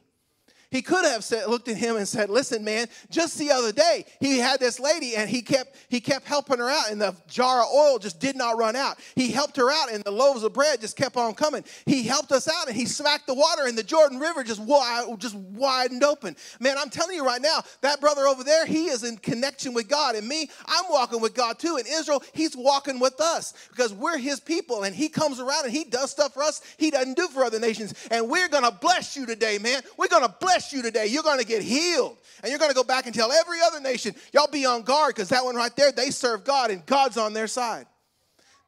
He 0.74 0.82
could 0.82 1.06
have 1.06 1.24
said, 1.24 1.48
looked 1.48 1.68
at 1.70 1.78
him 1.78 1.98
and 1.98 2.08
said, 2.08 2.32
"Listen, 2.32 2.64
man, 2.64 2.88
just 3.12 3.38
the 3.38 3.52
other 3.52 3.72
day 3.72 4.06
he 4.20 4.40
had 4.40 4.60
this 4.60 4.80
lady 4.80 5.16
and 5.16 5.30
he 5.30 5.44
kept 5.44 5.78
he 5.88 6.02
kept 6.02 6.26
helping 6.26 6.58
her 6.58 6.68
out, 6.68 6.90
and 6.90 7.00
the 7.00 7.16
jar 7.28 7.62
of 7.62 7.70
oil 7.72 8.00
just 8.00 8.20
did 8.20 8.36
not 8.36 8.58
run 8.58 8.76
out. 8.76 8.98
He 9.14 9.30
helped 9.30 9.56
her 9.58 9.70
out, 9.70 9.92
and 9.92 10.04
the 10.04 10.12
loaves 10.12 10.42
of 10.44 10.52
bread 10.52 10.82
just 10.82 10.98
kept 10.98 11.16
on 11.16 11.36
coming. 11.36 11.64
He 11.86 12.02
helped 12.02 12.32
us 12.32 12.48
out, 12.48 12.68
and 12.68 12.76
he 12.76 12.86
smacked 12.86 13.28
the 13.28 13.36
water, 13.36 13.68
and 13.68 13.78
the 13.78 13.84
Jordan 13.84 14.20
River 14.20 14.44
just 14.44 14.60
wide, 14.60 15.06
just 15.20 15.36
widened 15.36 16.04
open. 16.04 16.36
Man, 16.60 16.76
I'm 16.80 16.90
telling 16.90 17.16
you 17.16 17.24
right 17.24 17.42
now, 17.42 17.62
that 17.82 18.02
brother 18.02 18.26
over 18.26 18.44
there, 18.44 18.66
he 18.66 18.88
is 18.88 19.04
in 19.04 19.18
connection 19.18 19.76
with 19.76 19.88
God, 19.88 20.16
and 20.16 20.28
me, 20.28 20.50
I'm 20.66 20.86
walking 20.90 21.22
with 21.22 21.36
God 21.36 21.60
too. 21.60 21.78
In 21.78 21.86
Israel, 21.86 22.24
he's 22.34 22.58
walking 22.58 23.00
with 23.00 23.22
us 23.22 23.54
because 23.70 23.94
we're 23.94 24.18
his 24.18 24.40
people, 24.40 24.84
and 24.84 24.96
he 24.96 25.08
comes 25.08 25.40
around 25.40 25.66
and 25.66 25.72
he 25.72 25.84
does 25.84 26.10
stuff 26.10 26.34
for 26.34 26.42
us 26.42 26.62
he 26.78 26.90
doesn't 26.90 27.16
do 27.16 27.28
for 27.28 27.44
other 27.44 27.60
nations, 27.60 27.94
and 28.10 28.28
we're 28.28 28.48
gonna 28.48 28.72
bless 28.72 29.16
you 29.16 29.28
today, 29.28 29.60
man. 29.60 29.84
We're 29.98 30.08
gonna 30.08 30.34
bless 30.40 30.62
bless 30.64 30.74
you 30.74 30.82
today. 30.82 31.07
You're 31.07 31.24
going 31.24 31.39
to 31.39 31.45
get 31.45 31.61
healed. 31.61 32.18
And 32.41 32.49
you're 32.49 32.59
going 32.59 32.72
to 32.72 32.76
go 32.76 32.84
back 32.84 33.05
and 33.05 33.16
tell 33.16 33.32
every 33.32 33.59
other 33.66 33.80
nation, 33.80 34.16
y'all 34.34 34.47
be 34.51 34.66
on 34.66 34.84
guard 34.84 35.16
because 35.16 35.30
that 35.30 35.45
one 35.45 35.55
right 35.55 35.76
there, 35.76 35.91
they 35.91 36.09
serve 36.09 36.43
God 36.43 36.72
and 36.72 36.86
God's 36.86 37.18
on 37.18 37.34
their 37.34 37.47
side. 37.47 37.86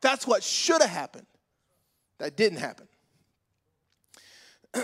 That's 0.01 0.25
what 0.27 0.43
should 0.43 0.81
have 0.81 0.89
happened. 0.89 1.25
That 2.19 2.37
didn't 2.37 2.59
happen. 2.59 2.87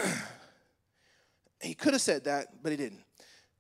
he 1.61 1.73
could 1.73 1.93
have 1.93 2.01
said 2.01 2.25
that, 2.25 2.47
but 2.61 2.71
he 2.71 2.77
didn't. 2.77 3.03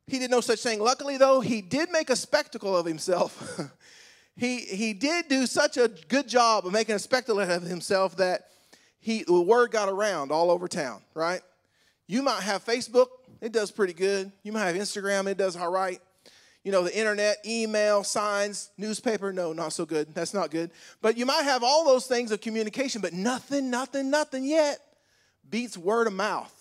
He 0.07 0.19
did 0.19 0.31
no 0.31 0.41
such 0.41 0.59
thing. 0.59 0.79
Luckily, 0.79 1.17
though, 1.17 1.39
he 1.39 1.61
did 1.61 1.91
make 1.91 2.09
a 2.09 2.15
spectacle 2.15 2.75
of 2.75 2.85
himself. 2.85 3.59
he, 4.35 4.59
he 4.59 4.93
did 4.93 5.29
do 5.29 5.45
such 5.45 5.77
a 5.77 5.89
good 6.09 6.27
job 6.27 6.65
of 6.65 6.73
making 6.73 6.95
a 6.95 6.99
spectacle 6.99 7.39
of 7.39 7.63
himself 7.63 8.17
that 8.17 8.47
he, 8.99 9.23
the 9.23 9.41
word 9.41 9.71
got 9.71 9.87
around 9.87 10.31
all 10.31 10.51
over 10.51 10.67
town, 10.67 11.01
right? 11.13 11.41
You 12.11 12.21
might 12.21 12.41
have 12.43 12.65
Facebook, 12.65 13.07
it 13.41 13.51
does 13.51 13.71
pretty 13.71 13.93
good. 13.93 14.31
You 14.43 14.51
might 14.51 14.67
have 14.67 14.75
Instagram, 14.75 15.27
it 15.27 15.37
does 15.37 15.55
all 15.55 15.71
right. 15.71 15.99
You 16.63 16.71
know, 16.71 16.83
the 16.83 16.95
internet, 16.95 17.37
email, 17.43 18.03
signs, 18.03 18.69
newspaper, 18.77 19.33
no, 19.33 19.51
not 19.51 19.73
so 19.73 19.83
good. 19.83 20.13
That's 20.13 20.33
not 20.33 20.51
good. 20.51 20.69
But 21.01 21.17
you 21.17 21.25
might 21.25 21.41
have 21.41 21.63
all 21.63 21.83
those 21.83 22.05
things 22.05 22.31
of 22.31 22.39
communication, 22.39 23.01
but 23.01 23.13
nothing, 23.13 23.71
nothing, 23.71 24.11
nothing 24.11 24.43
yet 24.43 24.79
beats 25.49 25.75
word 25.75 26.05
of 26.05 26.13
mouth. 26.13 26.55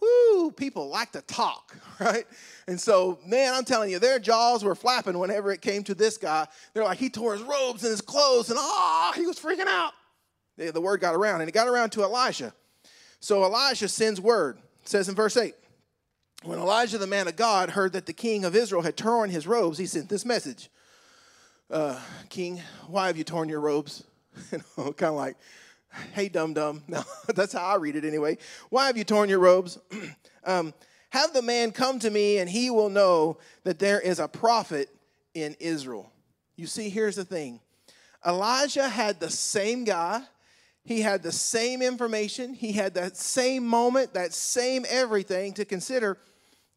Whoo, 0.00 0.52
people 0.52 0.88
like 0.88 1.10
to 1.12 1.20
talk, 1.22 1.76
right? 2.00 2.24
And 2.68 2.80
so, 2.80 3.18
man, 3.26 3.52
I'm 3.54 3.64
telling 3.64 3.90
you, 3.90 3.98
their 3.98 4.20
jaws 4.20 4.62
were 4.62 4.76
flapping 4.76 5.18
whenever 5.18 5.50
it 5.50 5.60
came 5.60 5.82
to 5.84 5.96
this 5.96 6.16
guy. 6.16 6.46
They're 6.72 6.84
like, 6.84 6.98
he 6.98 7.10
tore 7.10 7.32
his 7.32 7.42
robes 7.42 7.82
and 7.82 7.90
his 7.90 8.00
clothes, 8.00 8.50
and 8.50 8.58
ah, 8.60 9.10
oh, 9.10 9.18
he 9.18 9.26
was 9.26 9.40
freaking 9.40 9.66
out. 9.66 9.92
The 10.56 10.80
word 10.80 11.00
got 11.00 11.16
around, 11.16 11.40
and 11.40 11.48
it 11.48 11.52
got 11.52 11.66
around 11.66 11.90
to 11.90 12.02
Elisha. 12.02 12.52
So 13.18 13.42
Elisha 13.42 13.88
sends 13.88 14.20
word 14.20 14.58
says 14.88 15.08
in 15.08 15.14
verse 15.14 15.36
8 15.36 15.54
When 16.44 16.58
Elisha, 16.58 16.98
the 16.98 17.06
man 17.06 17.26
of 17.26 17.36
God, 17.36 17.70
heard 17.70 17.92
that 17.94 18.06
the 18.06 18.12
king 18.12 18.44
of 18.44 18.54
Israel 18.54 18.82
had 18.82 18.96
torn 18.96 19.30
his 19.30 19.46
robes, 19.46 19.78
he 19.78 19.86
sent 19.86 20.08
this 20.08 20.24
message 20.24 20.70
uh, 21.70 21.98
King, 22.28 22.60
why 22.86 23.08
have 23.08 23.16
you 23.16 23.24
torn 23.24 23.48
your 23.48 23.60
robes? 23.60 24.04
you 24.52 24.60
know, 24.76 24.92
kind 24.92 25.10
of 25.10 25.16
like, 25.16 25.36
hey, 26.14 26.28
dum 26.28 26.54
dum. 26.54 26.82
No, 26.88 27.02
that's 27.34 27.52
how 27.52 27.64
I 27.64 27.76
read 27.76 27.96
it 27.96 28.04
anyway. 28.04 28.38
Why 28.70 28.86
have 28.86 28.96
you 28.96 29.04
torn 29.04 29.28
your 29.28 29.38
robes? 29.38 29.78
um, 30.44 30.72
have 31.10 31.32
the 31.32 31.42
man 31.42 31.72
come 31.72 31.98
to 32.00 32.10
me, 32.10 32.38
and 32.38 32.48
he 32.48 32.70
will 32.70 32.90
know 32.90 33.38
that 33.64 33.78
there 33.78 34.00
is 34.00 34.18
a 34.18 34.28
prophet 34.28 34.88
in 35.34 35.56
Israel. 35.60 36.10
You 36.56 36.66
see, 36.66 36.88
here's 36.88 37.16
the 37.16 37.24
thing 37.24 37.60
Elisha 38.24 38.88
had 38.88 39.20
the 39.20 39.30
same 39.30 39.84
guy, 39.84 40.22
he 40.88 41.02
had 41.02 41.22
the 41.22 41.30
same 41.30 41.82
information, 41.82 42.54
he 42.54 42.72
had 42.72 42.94
that 42.94 43.14
same 43.14 43.66
moment, 43.66 44.14
that 44.14 44.32
same 44.32 44.86
everything 44.88 45.52
to 45.52 45.66
consider, 45.66 46.16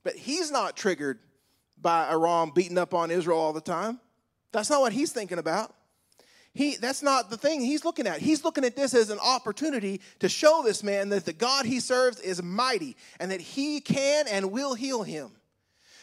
but 0.03 0.17
he's 0.17 0.51
not 0.51 0.75
triggered 0.75 1.19
by 1.81 2.09
Aram 2.09 2.51
beating 2.53 2.77
up 2.77 2.93
on 2.93 3.09
Israel 3.09 3.39
all 3.39 3.53
the 3.53 3.61
time. 3.61 4.01
That's 4.51 4.69
not 4.69 4.81
what 4.81 4.91
he's 4.91 5.13
thinking 5.13 5.39
about. 5.39 5.73
He, 6.53 6.75
that's 6.75 7.01
not 7.01 7.29
the 7.29 7.37
thing 7.37 7.61
he's 7.61 7.85
looking 7.85 8.05
at. 8.05 8.19
He's 8.19 8.43
looking 8.43 8.65
at 8.65 8.75
this 8.75 8.93
as 8.93 9.11
an 9.11 9.19
opportunity 9.23 10.01
to 10.19 10.27
show 10.27 10.61
this 10.61 10.83
man 10.83 11.07
that 11.07 11.23
the 11.23 11.31
God 11.31 11.65
he 11.65 11.79
serves 11.79 12.19
is 12.19 12.43
mighty 12.43 12.97
and 13.17 13.31
that 13.31 13.39
he 13.39 13.79
can 13.79 14.27
and 14.27 14.51
will 14.51 14.73
heal 14.73 15.03
him. 15.03 15.31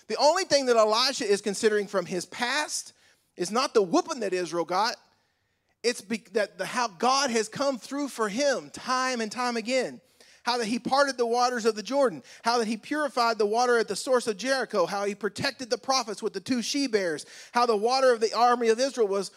The 0.07 0.17
only 0.17 0.45
thing 0.45 0.65
that 0.65 0.77
Elisha 0.77 1.31
is 1.31 1.43
considering 1.43 1.87
from 1.87 2.07
his 2.07 2.25
past 2.25 2.95
is 3.37 3.51
not 3.51 3.75
the 3.75 3.83
whooping 3.83 4.21
that 4.21 4.33
Israel 4.33 4.65
got, 4.65 4.97
it's 5.83 6.01
be, 6.01 6.25
that 6.33 6.59
the, 6.59 6.67
how 6.67 6.89
God 6.89 7.31
has 7.31 7.49
come 7.49 7.79
through 7.79 8.09
for 8.09 8.29
him 8.29 8.71
time 8.71 9.21
and 9.21 9.31
time 9.31 9.57
again. 9.57 10.01
How 10.45 10.57
that 10.59 10.67
he 10.67 10.79
parted 10.79 11.19
the 11.19 11.27
waters 11.27 11.67
of 11.67 11.75
the 11.75 11.83
Jordan, 11.83 12.23
how 12.43 12.57
that 12.57 12.67
he 12.67 12.79
purified 12.79 13.37
the 13.37 13.45
water 13.45 13.77
at 13.77 13.87
the 13.87 13.97
source 13.97 14.27
of 14.27 14.39
Jericho, 14.39 14.87
how 14.87 15.05
he 15.05 15.15
protected 15.15 15.69
the 15.69 15.77
prophets 15.77 16.23
with 16.23 16.33
the 16.33 16.41
two 16.41 16.63
she 16.63 16.87
bears, 16.87 17.27
how 17.53 17.67
the 17.67 17.77
water 17.77 18.15
of 18.15 18.21
the 18.21 18.33
army 18.33 18.69
of 18.69 18.81
Israel 18.81 19.09
was 19.09 19.31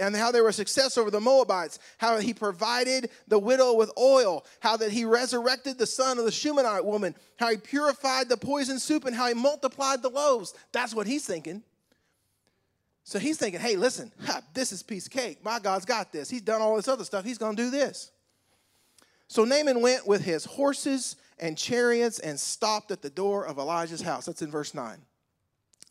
and 0.00 0.14
how 0.14 0.30
they 0.30 0.40
were 0.40 0.52
success 0.52 0.96
over 0.96 1.10
the 1.10 1.20
Moabites, 1.20 1.78
how 1.98 2.18
he 2.18 2.32
provided 2.32 3.10
the 3.26 3.38
widow 3.38 3.74
with 3.74 3.90
oil, 3.98 4.46
how 4.60 4.76
that 4.76 4.92
he 4.92 5.04
resurrected 5.04 5.78
the 5.78 5.86
son 5.86 6.18
of 6.18 6.24
the 6.24 6.30
Shunammite 6.30 6.84
woman, 6.84 7.14
how 7.38 7.50
he 7.50 7.56
purified 7.56 8.28
the 8.28 8.36
poison 8.36 8.78
soup, 8.78 9.04
and 9.04 9.16
how 9.16 9.26
he 9.26 9.34
multiplied 9.34 10.02
the 10.02 10.10
loaves. 10.10 10.54
That's 10.72 10.94
what 10.94 11.06
he's 11.06 11.26
thinking. 11.26 11.62
So 13.08 13.18
he's 13.18 13.38
thinking, 13.38 13.58
hey, 13.58 13.76
listen, 13.76 14.12
this 14.52 14.70
is 14.70 14.82
piece 14.82 15.06
of 15.06 15.12
cake. 15.12 15.42
My 15.42 15.58
God's 15.58 15.86
got 15.86 16.12
this. 16.12 16.28
He's 16.28 16.42
done 16.42 16.60
all 16.60 16.76
this 16.76 16.88
other 16.88 17.04
stuff. 17.04 17.24
He's 17.24 17.38
going 17.38 17.56
to 17.56 17.62
do 17.62 17.70
this. 17.70 18.10
So 19.28 19.46
Naaman 19.46 19.80
went 19.80 20.06
with 20.06 20.22
his 20.22 20.44
horses 20.44 21.16
and 21.38 21.56
chariots 21.56 22.18
and 22.18 22.38
stopped 22.38 22.90
at 22.90 23.00
the 23.00 23.08
door 23.08 23.46
of 23.46 23.56
Elisha's 23.56 24.02
house. 24.02 24.26
That's 24.26 24.42
in 24.42 24.50
verse 24.50 24.74
9. 24.74 24.98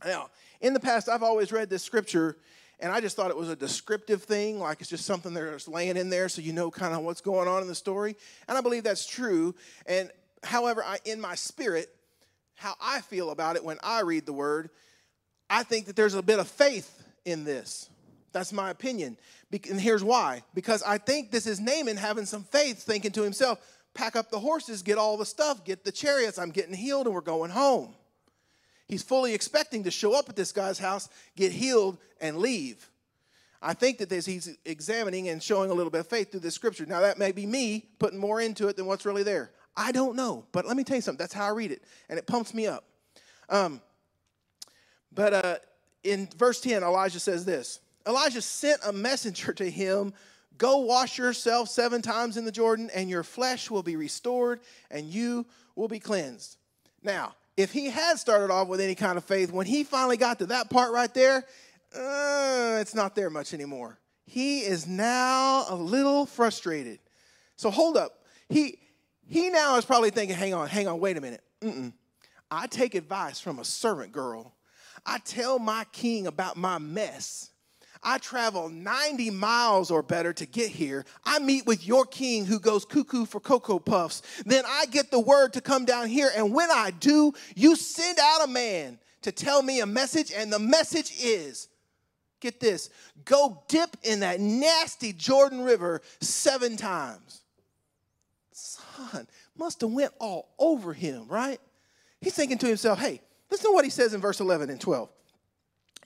Now, 0.05 0.30
in 0.61 0.76
the 0.76 0.80
past, 0.80 1.09
I've 1.09 1.24
always 1.24 1.51
read 1.51 1.72
this 1.72 1.82
scripture 1.82 2.38
and 2.80 2.91
I 2.91 3.01
just 3.01 3.15
thought 3.15 3.32
it 3.32 3.38
was 3.38 3.49
a 3.49 3.55
descriptive 3.55 4.22
thing, 4.22 4.59
like 4.59 4.80
it's 4.80 4.89
just 4.91 5.05
something 5.05 5.34
that's 5.34 5.68
laying 5.68 5.97
in 5.97 6.11
there 6.11 6.30
so 6.30 6.43
you 6.43 6.53
know 6.53 6.70
kind 6.70 6.93
of 6.93 7.01
what's 7.01 7.22
going 7.22 7.47
on 7.47 7.63
in 7.63 7.68
the 7.68 7.74
story. 7.74 8.15
And 8.47 8.55
I 8.55 8.61
believe 8.61 8.84
that's 8.84 9.07
true. 9.07 9.55
And 9.88 10.11
however, 10.43 10.84
I, 10.86 10.99
in 11.03 11.20
my 11.20 11.34
spirit, 11.34 11.89
how 12.53 12.76
I 12.80 13.01
feel 13.01 13.32
about 13.32 13.55
it 13.55 13.63
when 13.63 13.80
I 13.82 14.01
read 14.01 14.28
the 14.28 14.34
word, 14.34 14.70
I 15.49 15.63
think 15.63 15.88
that 15.88 15.95
there's 15.95 16.13
a 16.13 16.22
bit 16.22 16.38
of 16.38 16.47
faith 16.47 17.05
in 17.28 17.43
this. 17.43 17.89
That's 18.32 18.53
my 18.53 18.69
opinion. 18.69 19.17
And 19.51 19.80
here's 19.80 20.03
why. 20.03 20.43
Because 20.53 20.82
I 20.82 20.97
think 20.97 21.30
this 21.30 21.45
is 21.45 21.59
Naaman 21.59 21.97
having 21.97 22.25
some 22.25 22.43
faith, 22.43 22.82
thinking 22.82 23.11
to 23.11 23.21
himself, 23.21 23.59
pack 23.93 24.15
up 24.15 24.32
the 24.32 24.39
horses, 24.39 24.82
get 24.82 24.97
all 24.97 25.17
the 25.17 25.25
stuff, 25.25 25.65
get 25.65 25.84
the 25.84 25.91
chariots, 25.91 26.39
I'm 26.39 26.51
getting 26.51 26.73
healed, 26.73 27.05
and 27.05 27.13
we're 27.13 27.21
going 27.21 27.51
home. 27.51 27.95
He's 28.88 29.03
fully 29.03 29.34
expecting 29.34 29.84
to 29.84 29.91
show 29.91 30.17
up 30.17 30.30
at 30.30 30.36
this 30.36 30.53
guy's 30.53 30.80
house, 30.80 31.09
get 31.36 31.51
healed, 31.51 31.97
and 32.21 32.38
leave. 32.38 32.89
I 33.61 33.73
think 33.73 33.97
that 33.97 34.09
this, 34.09 34.25
he's 34.25 34.55
examining 34.65 35.28
and 35.30 35.43
showing 35.43 35.69
a 35.69 35.73
little 35.73 35.91
bit 35.91 36.01
of 36.01 36.07
faith 36.07 36.32
through 36.32 36.41
this 36.41 36.55
scripture. 36.55 36.86
Now, 36.86 37.01
that 37.01 37.17
may 37.17 37.32
be 37.32 37.45
me 37.45 37.89
putting 37.99 38.19
more 38.19 38.39
into 38.39 38.67
it 38.67 38.78
than 38.78 38.86
what's 38.86 39.05
really 39.05 39.23
there. 39.23 39.51
I 39.75 39.91
don't 39.91 40.15
know, 40.15 40.45
but 40.51 40.65
let 40.65 40.78
me 40.78 40.84
tell 40.84 40.95
you 40.95 41.01
something. 41.01 41.17
That's 41.17 41.34
how 41.34 41.45
I 41.45 41.49
read 41.49 41.71
it, 41.71 41.84
and 42.07 42.17
it 42.17 42.28
pumps 42.28 42.53
me 42.53 42.67
up. 42.67 42.86
Um, 43.49 43.82
but 45.11 45.34
uh, 45.34 45.55
in 46.04 46.28
verse 46.38 46.62
10, 46.62 46.84
Elisha 46.84 47.20
says 47.20 47.45
this 47.45 47.80
Elisha 48.06 48.41
sent 48.41 48.82
a 48.86 48.93
messenger 48.93 49.54
to 49.54 49.70
him 49.70 50.14
Go 50.58 50.78
wash 50.78 51.18
yourself 51.18 51.70
seven 51.70 52.02
times 52.02 52.36
in 52.36 52.45
the 52.45 52.52
Jordan, 52.52 52.89
and 52.93 53.10
your 53.10 53.24
flesh 53.24 53.70
will 53.70 53.84
be 53.84 53.95
restored, 53.95 54.60
and 54.89 55.06
you 55.06 55.45
will 55.76 55.88
be 55.88 56.00
cleansed. 56.00 56.58
Now, 57.04 57.36
if 57.56 57.72
he 57.72 57.89
had 57.89 58.18
started 58.18 58.52
off 58.52 58.68
with 58.68 58.82
any 58.82 58.95
kind 58.95 59.18
of 59.18 59.24
faith, 59.24 59.52
when 59.52 59.68
he 59.68 59.84
finally 59.84 60.18
got 60.18 60.39
to 60.39 60.48
that 60.48 60.70
part 60.70 60.91
right 60.91 61.14
there, 61.14 61.45
uh, 61.95 62.78
it's 62.82 62.95
not 62.95 63.16
there 63.16 63.30
much 63.30 63.54
anymore. 63.54 64.00
He 64.26 64.60
is 64.60 64.88
now 64.88 65.66
a 65.70 65.76
little 65.76 66.26
frustrated. 66.26 67.00
So 67.56 67.70
hold 67.70 67.95
up. 67.95 68.24
He 68.50 68.80
he 69.28 69.50
now 69.50 69.78
is 69.78 69.86
probably 69.86 70.10
thinking, 70.10 70.38
hang 70.38 70.54
on, 70.54 70.68
hang 70.68 70.88
on, 70.88 71.00
wait 71.00 71.18
a 71.18 71.22
minute. 71.22 71.43
Mm-mm. 71.62 71.93
I 72.50 72.68
take 72.68 72.95
advice 72.95 73.39
from 73.39 73.60
a 73.60 73.66
servant 73.66 74.12
girl. 74.12 74.54
I 75.08 75.20
tell 75.20 75.58
my 75.58 75.86
king 75.93 76.28
about 76.28 76.58
my 76.58 76.78
mess. 76.78 77.49
I 78.03 78.18
travel 78.20 78.70
90 78.70 79.32
miles 79.32 79.89
or 79.89 80.03
better 80.03 80.34
to 80.34 80.45
get 80.45 80.70
here. 80.70 81.05
I 81.26 81.39
meet 81.39 81.66
with 81.66 81.88
your 81.88 82.05
king 82.05 82.45
who 82.45 82.60
goes 82.60 82.86
cuckoo 82.86 83.26
for 83.26 83.39
Cocoa 83.39 83.80
Puffs. 83.80 84.22
Then 84.45 84.64
I 84.68 84.86
get 84.86 85.10
the 85.10 85.20
word 85.20 85.53
to 85.53 85.62
come 85.62 85.86
down 85.86 86.08
here. 86.08 86.30
And 86.36 86.53
when 86.53 86.70
I 86.70 86.91
do, 86.91 87.34
you 87.55 87.76
send 87.76 88.20
out 88.20 88.45
a 88.45 88.47
man 88.47 88.99
to 89.24 89.32
tell 89.32 89.64
me 89.64 89.80
a 89.80 89.86
message. 89.86 90.32
And 90.36 90.51
the 90.51 90.60
message 90.60 91.12
is 91.20 91.70
get 92.39 92.60
this 92.60 92.89
go 93.26 93.64
dip 93.68 93.97
in 94.03 94.20
that 94.20 94.39
nasty 94.39 95.14
Jordan 95.14 95.62
River 95.62 96.01
seven 96.22 96.78
times. 96.78 97.41
Son, 98.51 99.28
must 99.55 99.82
have 99.82 99.91
went 99.91 100.12
all 100.20 100.49
over 100.60 100.93
him, 100.93 101.28
right? 101.28 101.60
He's 102.22 102.34
thinking 102.34 102.58
to 102.60 102.68
himself, 102.68 102.99
hey, 102.99 103.22
listen 103.50 103.70
to 103.70 103.74
what 103.74 103.86
he 103.86 103.91
says 103.91 104.14
in 104.14 104.22
verse 104.22 104.39
11 104.39 104.70
and 104.70 104.80
12. 104.80 105.10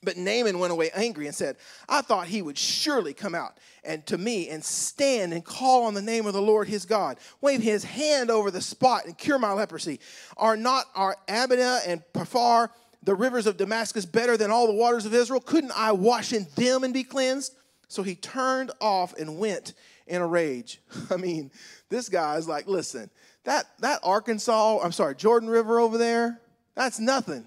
But 0.04 0.18
Naaman 0.18 0.58
went 0.58 0.74
away 0.74 0.89
angry 0.96 1.28
and 1.28 1.36
said, 1.36 1.58
I 1.88 2.02
thought 2.02 2.28
he 2.28 2.42
would 2.42 2.58
surely 2.58 3.14
come 3.14 3.36
out 3.36 3.58
and 3.84 4.06
to 4.08 4.18
me 4.18 4.50
and 4.50 4.64
stand 4.64 5.32
and 5.32 5.46
call 5.46 5.84
on 5.84 5.94
the 5.94 6.02
name 6.02 6.26
of 6.26 6.34
the 6.34 6.42
Lord 6.42 6.68
his 6.68 6.86
God, 6.86 7.18
wave 7.39 7.62
his 7.62 7.84
hand 7.84 8.32
over 8.32 8.50
the 8.50 8.62
spot 8.62 9.06
and 9.06 9.16
cure 9.16 9.38
my 9.38 9.52
leprosy. 9.54 10.00
Are 10.38 10.58
not 10.58 10.86
our 10.96 11.16
Abana 11.28 11.82
and 11.86 12.02
Pharpar, 12.14 12.70
the 13.04 13.14
rivers 13.14 13.46
of 13.46 13.58
Damascus, 13.58 14.06
better 14.06 14.38
than 14.38 14.50
all 14.50 14.66
the 14.66 14.74
waters 14.74 15.06
of 15.06 15.14
Israel? 15.14 15.39
Couldn't 15.39 15.74
I 15.76 15.92
wash 15.92 16.34
in 16.34 16.48
them 16.56 16.84
and 16.84 16.94
be 16.94 17.04
cleansed? 17.04 17.54
So 17.88 18.02
he 18.02 18.16
turned 18.16 18.72
off 18.82 19.14
and 19.20 19.38
went 19.38 19.74
in 20.08 20.22
a 20.22 20.28
rage. 20.28 20.82
I 21.12 21.18
mean, 21.18 21.52
this 21.89 22.10
guy 22.10 22.38
is 22.38 22.48
like, 22.48 22.66
listen, 22.66 23.12
that, 23.44 23.66
that 23.80 24.00
Arkansas, 24.02 24.80
I'm 24.84 24.92
sorry, 24.92 25.14
Jordan 25.14 25.50
River 25.50 25.80
over 25.80 26.00
there, 26.00 26.41
that's 26.76 26.99
nothing. 26.99 27.45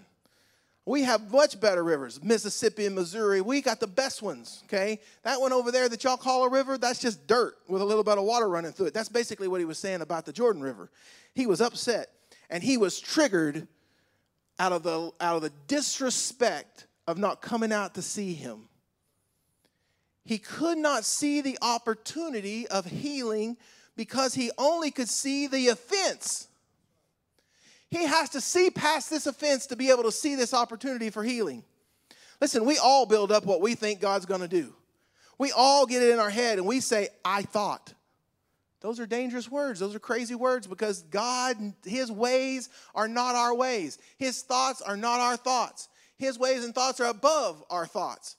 We 0.86 1.02
have 1.04 1.32
much 1.32 1.58
better 1.60 1.82
rivers, 1.82 2.22
Mississippi 2.22 2.84
and 2.84 2.94
Missouri. 2.94 3.40
We 3.40 3.62
got 3.62 3.80
the 3.80 3.86
best 3.86 4.20
ones, 4.20 4.62
okay? 4.66 5.00
That 5.22 5.40
one 5.40 5.52
over 5.52 5.72
there 5.72 5.88
that 5.88 6.04
y'all 6.04 6.18
call 6.18 6.44
a 6.44 6.50
river, 6.50 6.76
that's 6.76 6.98
just 6.98 7.26
dirt 7.26 7.56
with 7.68 7.80
a 7.80 7.84
little 7.84 8.04
bit 8.04 8.18
of 8.18 8.24
water 8.24 8.48
running 8.48 8.72
through 8.72 8.86
it. 8.86 8.94
That's 8.94 9.08
basically 9.08 9.48
what 9.48 9.60
he 9.60 9.64
was 9.64 9.78
saying 9.78 10.02
about 10.02 10.26
the 10.26 10.32
Jordan 10.32 10.62
River. 10.62 10.90
He 11.34 11.46
was 11.46 11.62
upset 11.62 12.10
and 12.50 12.62
he 12.62 12.76
was 12.76 13.00
triggered 13.00 13.66
out 14.58 14.72
of 14.72 14.82
the 14.82 15.10
out 15.20 15.36
of 15.36 15.42
the 15.42 15.52
disrespect 15.66 16.86
of 17.06 17.16
not 17.18 17.40
coming 17.40 17.72
out 17.72 17.94
to 17.94 18.02
see 18.02 18.34
him. 18.34 18.68
He 20.24 20.38
could 20.38 20.78
not 20.78 21.04
see 21.04 21.40
the 21.40 21.58
opportunity 21.60 22.66
of 22.68 22.86
healing 22.86 23.56
because 23.96 24.34
he 24.34 24.50
only 24.56 24.90
could 24.90 25.08
see 25.08 25.46
the 25.46 25.68
offense. 25.68 26.48
He 27.94 28.06
has 28.06 28.30
to 28.30 28.40
see 28.40 28.70
past 28.70 29.08
this 29.08 29.28
offense 29.28 29.66
to 29.66 29.76
be 29.76 29.90
able 29.90 30.02
to 30.02 30.10
see 30.10 30.34
this 30.34 30.52
opportunity 30.52 31.10
for 31.10 31.22
healing. 31.22 31.62
Listen, 32.40 32.64
we 32.64 32.76
all 32.76 33.06
build 33.06 33.30
up 33.30 33.44
what 33.46 33.60
we 33.60 33.76
think 33.76 34.00
God's 34.00 34.26
going 34.26 34.40
to 34.40 34.48
do. 34.48 34.74
We 35.38 35.52
all 35.52 35.86
get 35.86 36.02
it 36.02 36.10
in 36.10 36.18
our 36.18 36.30
head 36.30 36.58
and 36.58 36.66
we 36.66 36.80
say, 36.80 37.08
I 37.24 37.42
thought. 37.42 37.94
Those 38.80 38.98
are 38.98 39.06
dangerous 39.06 39.48
words. 39.48 39.78
Those 39.78 39.94
are 39.94 40.00
crazy 40.00 40.34
words 40.34 40.66
because 40.66 41.02
God, 41.02 41.56
His 41.84 42.10
ways 42.10 42.68
are 42.96 43.06
not 43.06 43.36
our 43.36 43.54
ways. 43.54 43.98
His 44.18 44.42
thoughts 44.42 44.82
are 44.82 44.96
not 44.96 45.20
our 45.20 45.36
thoughts. 45.36 45.88
His 46.18 46.36
ways 46.36 46.64
and 46.64 46.74
thoughts 46.74 46.98
are 46.98 47.08
above 47.08 47.62
our 47.70 47.86
thoughts. 47.86 48.36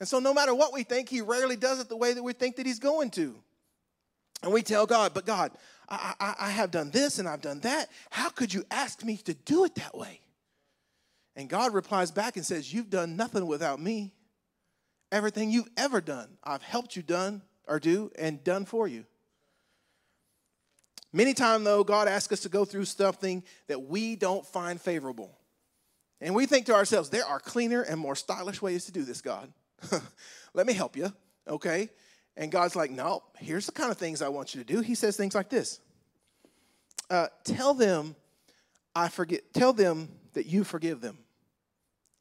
And 0.00 0.08
so, 0.08 0.18
no 0.18 0.34
matter 0.34 0.54
what 0.54 0.72
we 0.72 0.82
think, 0.82 1.08
He 1.08 1.20
rarely 1.20 1.56
does 1.56 1.80
it 1.80 1.88
the 1.88 1.96
way 1.96 2.14
that 2.14 2.22
we 2.22 2.32
think 2.32 2.56
that 2.56 2.66
He's 2.66 2.80
going 2.80 3.10
to. 3.10 3.36
And 4.42 4.52
we 4.52 4.62
tell 4.62 4.86
God, 4.86 5.12
but 5.14 5.24
God, 5.24 5.52
I, 5.88 6.14
I, 6.18 6.34
I 6.40 6.50
have 6.50 6.70
done 6.70 6.90
this 6.90 7.18
and 7.18 7.28
I've 7.28 7.40
done 7.40 7.60
that. 7.60 7.90
How 8.10 8.28
could 8.28 8.52
you 8.52 8.64
ask 8.70 9.04
me 9.04 9.16
to 9.18 9.34
do 9.34 9.64
it 9.64 9.74
that 9.76 9.96
way? 9.96 10.20
And 11.36 11.48
God 11.48 11.74
replies 11.74 12.10
back 12.10 12.36
and 12.36 12.46
says, 12.46 12.72
You've 12.72 12.90
done 12.90 13.16
nothing 13.16 13.46
without 13.46 13.80
me. 13.80 14.12
Everything 15.12 15.50
you've 15.50 15.68
ever 15.76 16.00
done, 16.00 16.28
I've 16.42 16.62
helped 16.62 16.96
you 16.96 17.02
done 17.02 17.42
or 17.68 17.78
do 17.78 18.10
and 18.18 18.42
done 18.42 18.64
for 18.64 18.88
you. 18.88 19.04
Many 21.12 21.34
times, 21.34 21.64
though, 21.64 21.84
God 21.84 22.08
asks 22.08 22.32
us 22.32 22.40
to 22.40 22.48
go 22.48 22.64
through 22.64 22.84
something 22.86 23.44
that 23.68 23.82
we 23.82 24.16
don't 24.16 24.44
find 24.44 24.80
favorable. 24.80 25.38
And 26.20 26.34
we 26.34 26.46
think 26.46 26.66
to 26.66 26.74
ourselves, 26.74 27.10
there 27.10 27.24
are 27.24 27.38
cleaner 27.38 27.82
and 27.82 28.00
more 28.00 28.16
stylish 28.16 28.60
ways 28.60 28.86
to 28.86 28.92
do 28.92 29.04
this, 29.04 29.20
God. 29.20 29.52
Let 30.54 30.66
me 30.66 30.72
help 30.72 30.96
you, 30.96 31.12
okay? 31.46 31.90
And 32.36 32.52
God's 32.52 32.76
like, 32.76 32.90
no, 32.90 33.22
here's 33.38 33.66
the 33.66 33.72
kind 33.72 33.90
of 33.90 33.96
things 33.96 34.20
I 34.20 34.28
want 34.28 34.54
you 34.54 34.62
to 34.62 34.66
do. 34.66 34.80
He 34.80 34.94
says 34.94 35.16
things 35.16 35.34
like 35.34 35.48
this 35.48 35.80
uh, 37.10 37.28
Tell 37.44 37.74
them, 37.74 38.14
I 38.94 39.08
forget, 39.08 39.52
tell 39.54 39.72
them 39.72 40.08
that 40.34 40.46
you 40.46 40.64
forgive 40.64 41.00
them. 41.00 41.18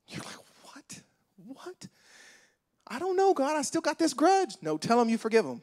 You're 0.07 0.23
like, 0.23 0.37
what? 0.63 1.01
What? 1.45 1.87
I 2.87 2.99
don't 2.99 3.17
know, 3.17 3.33
God. 3.33 3.57
I 3.57 3.61
still 3.63 3.81
got 3.81 3.97
this 3.97 4.13
grudge. 4.13 4.55
No, 4.61 4.77
tell 4.77 4.99
them 4.99 5.09
you 5.09 5.17
forgive 5.17 5.45
them. 5.45 5.61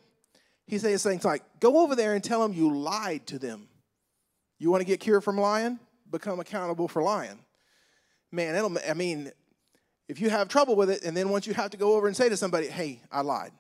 He 0.66 0.78
says 0.78 1.02
things 1.02 1.24
like, 1.24 1.42
go 1.60 1.82
over 1.82 1.94
there 1.94 2.14
and 2.14 2.22
tell 2.22 2.40
them 2.40 2.52
you 2.52 2.74
lied 2.74 3.26
to 3.28 3.38
them. 3.38 3.68
You 4.58 4.70
want 4.70 4.80
to 4.80 4.86
get 4.86 5.00
cured 5.00 5.24
from 5.24 5.38
lying? 5.38 5.78
Become 6.10 6.40
accountable 6.40 6.88
for 6.88 7.02
lying. 7.02 7.38
Man, 8.30 8.54
it'll, 8.54 8.76
I 8.88 8.94
mean, 8.94 9.30
if 10.08 10.20
you 10.20 10.30
have 10.30 10.48
trouble 10.48 10.76
with 10.76 10.90
it, 10.90 11.04
and 11.04 11.16
then 11.16 11.28
once 11.28 11.46
you 11.46 11.54
have 11.54 11.70
to 11.70 11.76
go 11.76 11.96
over 11.96 12.06
and 12.06 12.16
say 12.16 12.28
to 12.28 12.36
somebody, 12.36 12.68
hey, 12.68 13.02
I 13.10 13.22
lied, 13.22 13.52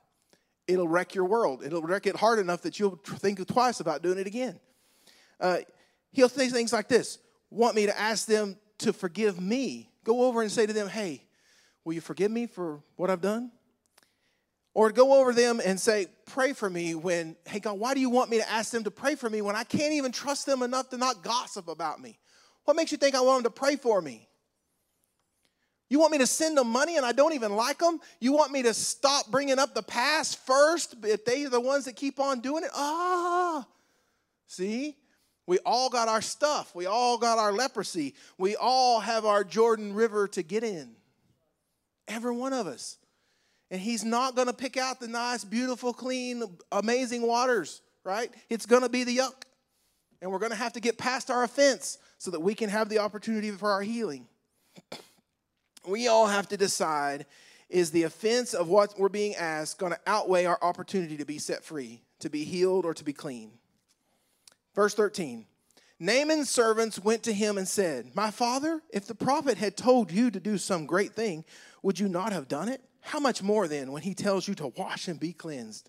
it'll 0.66 0.88
wreck 0.88 1.14
your 1.14 1.24
world. 1.24 1.62
It'll 1.64 1.82
wreck 1.82 2.06
it 2.06 2.16
hard 2.16 2.38
enough 2.38 2.62
that 2.62 2.78
you'll 2.78 2.96
think 3.04 3.46
twice 3.46 3.80
about 3.80 4.02
doing 4.02 4.18
it 4.18 4.26
again. 4.26 4.58
Uh, 5.40 5.58
he'll 6.12 6.28
say 6.28 6.48
things 6.48 6.72
like 6.72 6.88
this 6.88 7.18
Want 7.50 7.74
me 7.76 7.86
to 7.86 7.98
ask 7.98 8.26
them 8.26 8.56
to 8.78 8.92
forgive 8.92 9.40
me? 9.40 9.90
Go 10.04 10.24
over 10.24 10.42
and 10.42 10.50
say 10.50 10.66
to 10.66 10.72
them, 10.72 10.88
hey, 10.88 11.24
will 11.84 11.92
you 11.92 12.00
forgive 12.00 12.30
me 12.30 12.46
for 12.46 12.80
what 12.96 13.10
I've 13.10 13.20
done? 13.20 13.52
Or 14.74 14.90
go 14.90 15.20
over 15.20 15.32
them 15.32 15.60
and 15.64 15.78
say, 15.78 16.06
Pray 16.24 16.54
for 16.54 16.70
me 16.70 16.94
when, 16.94 17.36
hey, 17.46 17.60
God, 17.60 17.78
why 17.78 17.92
do 17.92 18.00
you 18.00 18.08
want 18.08 18.30
me 18.30 18.38
to 18.38 18.50
ask 18.50 18.72
them 18.72 18.84
to 18.84 18.90
pray 18.90 19.16
for 19.16 19.28
me 19.28 19.42
when 19.42 19.54
I 19.54 19.64
can't 19.64 19.92
even 19.92 20.12
trust 20.12 20.46
them 20.46 20.62
enough 20.62 20.88
to 20.90 20.96
not 20.96 21.22
gossip 21.22 21.68
about 21.68 22.00
me? 22.00 22.18
What 22.64 22.74
makes 22.74 22.90
you 22.90 22.96
think 22.96 23.14
I 23.14 23.20
want 23.20 23.42
them 23.42 23.52
to 23.52 23.60
pray 23.60 23.76
for 23.76 24.00
me? 24.00 24.28
You 25.92 25.98
want 25.98 26.12
me 26.12 26.18
to 26.18 26.26
send 26.26 26.56
them 26.56 26.68
money 26.68 26.96
and 26.96 27.04
I 27.04 27.12
don't 27.12 27.34
even 27.34 27.54
like 27.54 27.76
them? 27.76 28.00
You 28.18 28.32
want 28.32 28.50
me 28.50 28.62
to 28.62 28.72
stop 28.72 29.30
bringing 29.30 29.58
up 29.58 29.74
the 29.74 29.82
past 29.82 30.38
first 30.46 30.94
if 31.04 31.26
they 31.26 31.44
are 31.44 31.50
the 31.50 31.60
ones 31.60 31.84
that 31.84 31.96
keep 31.96 32.18
on 32.18 32.40
doing 32.40 32.64
it? 32.64 32.70
Ah, 32.72 33.66
see? 34.46 34.96
We 35.46 35.58
all 35.66 35.90
got 35.90 36.08
our 36.08 36.22
stuff. 36.22 36.74
We 36.74 36.86
all 36.86 37.18
got 37.18 37.36
our 37.36 37.52
leprosy. 37.52 38.14
We 38.38 38.56
all 38.56 39.00
have 39.00 39.26
our 39.26 39.44
Jordan 39.44 39.92
River 39.92 40.28
to 40.28 40.42
get 40.42 40.64
in. 40.64 40.92
Every 42.08 42.34
one 42.34 42.54
of 42.54 42.66
us. 42.66 42.96
And 43.70 43.78
he's 43.78 44.02
not 44.02 44.34
going 44.34 44.48
to 44.48 44.54
pick 44.54 44.78
out 44.78 44.98
the 44.98 45.08
nice, 45.08 45.44
beautiful, 45.44 45.92
clean, 45.92 46.42
amazing 46.72 47.20
waters, 47.20 47.82
right? 48.02 48.30
It's 48.48 48.64
going 48.64 48.80
to 48.82 48.88
be 48.88 49.04
the 49.04 49.18
yuck. 49.18 49.42
And 50.22 50.32
we're 50.32 50.38
going 50.38 50.52
to 50.52 50.56
have 50.56 50.72
to 50.72 50.80
get 50.80 50.96
past 50.96 51.30
our 51.30 51.42
offense 51.42 51.98
so 52.16 52.30
that 52.30 52.40
we 52.40 52.54
can 52.54 52.70
have 52.70 52.88
the 52.88 53.00
opportunity 53.00 53.50
for 53.50 53.70
our 53.70 53.82
healing. 53.82 54.26
We 55.86 56.08
all 56.08 56.26
have 56.26 56.48
to 56.48 56.56
decide 56.56 57.26
is 57.68 57.90
the 57.90 58.02
offense 58.02 58.52
of 58.54 58.68
what 58.68 58.98
we're 58.98 59.08
being 59.08 59.34
asked 59.34 59.78
going 59.78 59.92
to 59.92 60.00
outweigh 60.06 60.44
our 60.44 60.58
opportunity 60.60 61.16
to 61.16 61.24
be 61.24 61.38
set 61.38 61.64
free, 61.64 62.02
to 62.20 62.28
be 62.28 62.44
healed, 62.44 62.84
or 62.84 62.92
to 62.94 63.02
be 63.02 63.14
clean? 63.14 63.50
Verse 64.74 64.94
13 64.94 65.46
Naaman's 65.98 66.50
servants 66.50 66.98
went 66.98 67.22
to 67.22 67.32
him 67.32 67.56
and 67.56 67.66
said, 67.66 68.14
My 68.14 68.30
father, 68.30 68.82
if 68.92 69.06
the 69.06 69.14
prophet 69.14 69.56
had 69.56 69.76
told 69.76 70.10
you 70.10 70.30
to 70.30 70.40
do 70.40 70.58
some 70.58 70.84
great 70.84 71.14
thing, 71.14 71.44
would 71.82 71.98
you 71.98 72.08
not 72.08 72.32
have 72.32 72.48
done 72.48 72.68
it? 72.68 72.82
How 73.00 73.20
much 73.20 73.42
more 73.42 73.68
then 73.68 73.92
when 73.92 74.02
he 74.02 74.12
tells 74.12 74.46
you 74.46 74.54
to 74.56 74.72
wash 74.76 75.08
and 75.08 75.18
be 75.18 75.32
cleansed? 75.32 75.88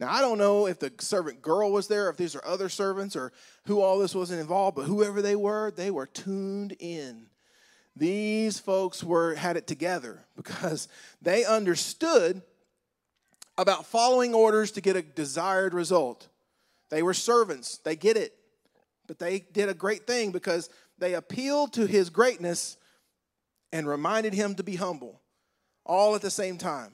Now, 0.00 0.12
I 0.12 0.20
don't 0.20 0.38
know 0.38 0.66
if 0.66 0.80
the 0.80 0.92
servant 0.98 1.42
girl 1.42 1.70
was 1.70 1.86
there, 1.86 2.10
if 2.10 2.16
these 2.16 2.34
are 2.34 2.44
other 2.44 2.68
servants, 2.68 3.14
or 3.14 3.32
who 3.66 3.80
all 3.80 3.98
this 3.98 4.14
wasn't 4.14 4.40
involved, 4.40 4.76
but 4.76 4.86
whoever 4.86 5.22
they 5.22 5.36
were, 5.36 5.70
they 5.70 5.90
were 5.90 6.06
tuned 6.06 6.74
in. 6.78 7.26
These 7.96 8.58
folks 8.58 9.02
were 9.02 9.34
had 9.34 9.56
it 9.56 9.66
together 9.66 10.24
because 10.36 10.88
they 11.20 11.44
understood 11.44 12.42
about 13.58 13.86
following 13.86 14.34
orders 14.34 14.70
to 14.72 14.80
get 14.80 14.96
a 14.96 15.02
desired 15.02 15.74
result. 15.74 16.28
They 16.88 17.02
were 17.02 17.14
servants, 17.14 17.78
they 17.78 17.96
get 17.96 18.16
it. 18.16 18.34
But 19.06 19.18
they 19.18 19.40
did 19.40 19.68
a 19.68 19.74
great 19.74 20.06
thing 20.06 20.30
because 20.30 20.70
they 20.98 21.14
appealed 21.14 21.72
to 21.72 21.86
his 21.86 22.10
greatness 22.10 22.76
and 23.72 23.86
reminded 23.88 24.34
him 24.34 24.54
to 24.54 24.62
be 24.62 24.76
humble 24.76 25.20
all 25.84 26.14
at 26.14 26.22
the 26.22 26.30
same 26.30 26.58
time. 26.58 26.92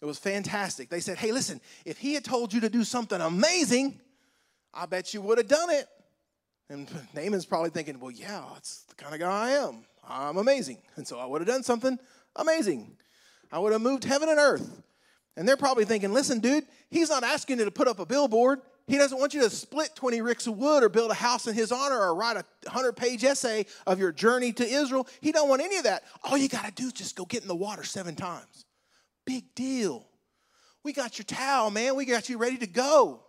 It 0.00 0.04
was 0.04 0.18
fantastic. 0.18 0.88
They 0.88 1.00
said, 1.00 1.18
Hey, 1.18 1.32
listen, 1.32 1.60
if 1.84 1.98
he 1.98 2.14
had 2.14 2.24
told 2.24 2.52
you 2.52 2.60
to 2.60 2.68
do 2.68 2.84
something 2.84 3.20
amazing, 3.20 4.00
I 4.72 4.86
bet 4.86 5.12
you 5.12 5.20
would 5.22 5.38
have 5.38 5.48
done 5.48 5.70
it. 5.70 5.86
And 6.70 6.88
Naaman's 7.14 7.46
probably 7.46 7.70
thinking, 7.70 7.98
Well, 7.98 8.12
yeah, 8.12 8.44
that's 8.52 8.82
the 8.84 8.94
kind 8.94 9.14
of 9.14 9.20
guy 9.20 9.48
I 9.48 9.50
am. 9.50 9.84
I'm 10.08 10.38
amazing. 10.38 10.78
And 10.96 11.06
so 11.06 11.18
I 11.18 11.26
would 11.26 11.40
have 11.40 11.48
done 11.48 11.62
something 11.62 11.98
amazing. 12.36 12.96
I 13.52 13.58
would 13.58 13.72
have 13.72 13.82
moved 13.82 14.04
heaven 14.04 14.28
and 14.28 14.38
earth. 14.38 14.82
And 15.36 15.46
they're 15.46 15.56
probably 15.56 15.84
thinking, 15.84 16.12
Listen, 16.12 16.40
dude, 16.40 16.66
he's 16.90 17.10
not 17.10 17.22
asking 17.22 17.58
you 17.58 17.64
to 17.64 17.70
put 17.70 17.88
up 17.88 17.98
a 17.98 18.06
billboard. 18.06 18.60
He 18.88 18.96
doesn't 18.96 19.18
want 19.18 19.34
you 19.34 19.42
to 19.42 19.50
split 19.50 19.94
20 19.94 20.22
ricks 20.22 20.46
of 20.46 20.56
wood 20.56 20.82
or 20.82 20.88
build 20.88 21.10
a 21.10 21.14
house 21.14 21.46
in 21.46 21.54
his 21.54 21.70
honor 21.70 21.98
or 21.98 22.14
write 22.14 22.38
a 22.38 22.44
100 22.64 22.94
page 22.94 23.22
essay 23.22 23.66
of 23.86 23.98
your 23.98 24.12
journey 24.12 24.50
to 24.54 24.66
Israel. 24.66 25.06
He 25.20 25.30
don't 25.30 25.48
want 25.48 25.60
any 25.60 25.76
of 25.76 25.84
that. 25.84 26.04
All 26.24 26.38
you 26.38 26.48
got 26.48 26.64
to 26.64 26.72
do 26.72 26.86
is 26.86 26.94
just 26.94 27.14
go 27.14 27.26
get 27.26 27.42
in 27.42 27.48
the 27.48 27.54
water 27.54 27.84
seven 27.84 28.16
times. 28.16 28.64
Big 29.26 29.54
deal. 29.54 30.06
We 30.82 30.94
got 30.94 31.18
your 31.18 31.26
towel, 31.26 31.70
man. 31.70 31.96
We 31.96 32.06
got 32.06 32.30
you 32.30 32.38
ready 32.38 32.56
to 32.58 32.66
go. 32.66 33.22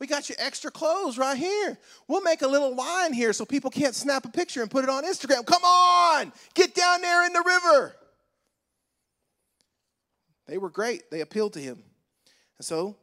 We 0.00 0.06
got 0.06 0.30
your 0.30 0.36
extra 0.40 0.70
clothes 0.70 1.18
right 1.18 1.36
here. 1.36 1.78
We'll 2.08 2.22
make 2.22 2.40
a 2.40 2.48
little 2.48 2.74
line 2.74 3.12
here 3.12 3.34
so 3.34 3.44
people 3.44 3.70
can't 3.70 3.94
snap 3.94 4.24
a 4.24 4.30
picture 4.30 4.62
and 4.62 4.70
put 4.70 4.82
it 4.82 4.90
on 4.90 5.04
Instagram. 5.04 5.44
Come 5.44 5.62
on, 5.62 6.32
get 6.54 6.74
down 6.74 7.02
there 7.02 7.26
in 7.26 7.34
the 7.34 7.44
river. 7.44 7.94
They 10.48 10.58
were 10.58 10.70
great. 10.70 11.10
They 11.10 11.20
appealed 11.20 11.52
to 11.52 11.60
him. 11.60 11.82
And 12.58 12.64
so 12.64 12.96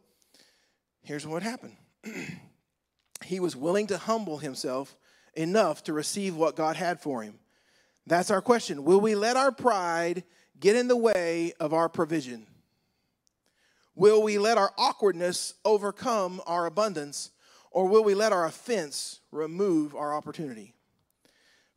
here's 1.04 1.26
what 1.26 1.44
happened 1.44 1.78
he 3.24 3.40
was 3.40 3.56
willing 3.56 3.88
to 3.88 3.98
humble 3.98 4.40
himself 4.40 4.98
enough 5.36 5.84
to 5.84 5.94
receive 5.94 6.36
what 6.36 6.56
God 6.56 6.76
had 6.76 7.00
for 7.00 7.22
him. 7.22 7.36
That's 8.08 8.32
our 8.32 8.42
question. 8.42 8.84
Will 8.84 9.00
we 9.00 9.14
let 9.14 9.38
our 9.38 9.52
pride 9.52 10.24
get 10.60 10.76
in 10.76 10.88
the 10.88 10.98
way 10.98 11.54
of 11.60 11.74
our 11.74 11.90
provision? 11.90 12.48
Will 13.98 14.22
we 14.22 14.38
let 14.38 14.60
our 14.60 14.72
awkwardness 14.78 15.56
overcome 15.66 16.40
our 16.46 16.68
abundance, 16.68 17.32
or 17.72 17.88
will 17.88 18.04
we 18.04 18.14
let 18.14 18.32
our 18.32 18.46
offense 18.46 19.22
remove 19.32 19.96
our 19.96 20.14
opportunity? 20.14 20.76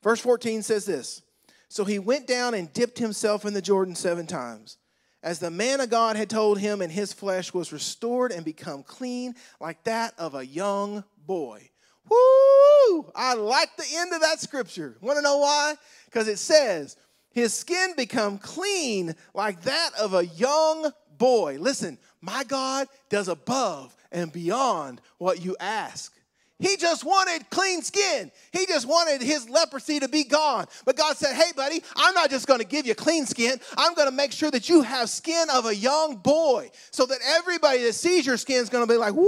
Verse 0.02 0.20
14 0.20 0.62
says 0.62 0.84
this 0.84 1.22
So 1.70 1.86
he 1.86 1.98
went 1.98 2.26
down 2.26 2.52
and 2.52 2.70
dipped 2.74 2.98
himself 2.98 3.46
in 3.46 3.54
the 3.54 3.62
Jordan 3.62 3.94
seven 3.94 4.26
times 4.26 4.76
as 5.22 5.38
the 5.38 5.50
man 5.50 5.80
of 5.80 5.88
God 5.88 6.16
had 6.16 6.28
told 6.28 6.58
him, 6.58 6.82
and 6.82 6.92
his 6.92 7.10
flesh 7.10 7.54
was 7.54 7.72
restored 7.72 8.32
and 8.32 8.44
become 8.44 8.82
clean 8.82 9.34
like 9.58 9.82
that 9.84 10.12
of 10.18 10.34
a 10.34 10.44
young 10.44 11.02
boy. 11.26 11.70
Woo! 12.06 13.10
I 13.14 13.32
like 13.32 13.74
the 13.78 13.96
end 13.96 14.12
of 14.12 14.20
that 14.20 14.40
scripture. 14.40 14.98
Want 15.00 15.16
to 15.16 15.22
know 15.22 15.38
why? 15.38 15.74
Because 16.04 16.28
it 16.28 16.38
says, 16.38 16.98
his 17.30 17.54
skin 17.54 17.94
become 17.96 18.36
clean 18.36 19.14
like 19.32 19.62
that 19.62 19.90
of 19.98 20.12
a 20.12 20.26
young 20.26 20.90
boy. 21.20 21.58
Listen, 21.60 21.98
my 22.20 22.44
God 22.44 22.88
does 23.08 23.28
above 23.28 23.96
and 24.12 24.32
beyond 24.32 25.00
what 25.18 25.44
you 25.44 25.56
ask. 25.60 26.14
He 26.60 26.76
just 26.76 27.04
wanted 27.04 27.48
clean 27.48 27.80
skin. 27.80 28.30
He 28.52 28.66
just 28.66 28.86
wanted 28.86 29.22
his 29.22 29.48
leprosy 29.48 29.98
to 30.00 30.08
be 30.08 30.24
gone. 30.24 30.66
But 30.84 30.94
God 30.94 31.16
said, 31.16 31.34
Hey, 31.34 31.52
buddy, 31.56 31.82
I'm 31.96 32.12
not 32.12 32.28
just 32.28 32.46
going 32.46 32.60
to 32.60 32.66
give 32.66 32.86
you 32.86 32.94
clean 32.94 33.24
skin. 33.24 33.58
I'm 33.78 33.94
going 33.94 34.08
to 34.08 34.14
make 34.14 34.30
sure 34.30 34.50
that 34.50 34.68
you 34.68 34.82
have 34.82 35.08
skin 35.08 35.48
of 35.50 35.64
a 35.64 35.74
young 35.74 36.16
boy 36.16 36.70
so 36.90 37.06
that 37.06 37.18
everybody 37.26 37.82
that 37.84 37.94
sees 37.94 38.26
your 38.26 38.36
skin 38.36 38.60
is 38.60 38.68
going 38.68 38.86
to 38.86 38.92
be 38.92 38.98
like, 38.98 39.14
Woo, 39.14 39.24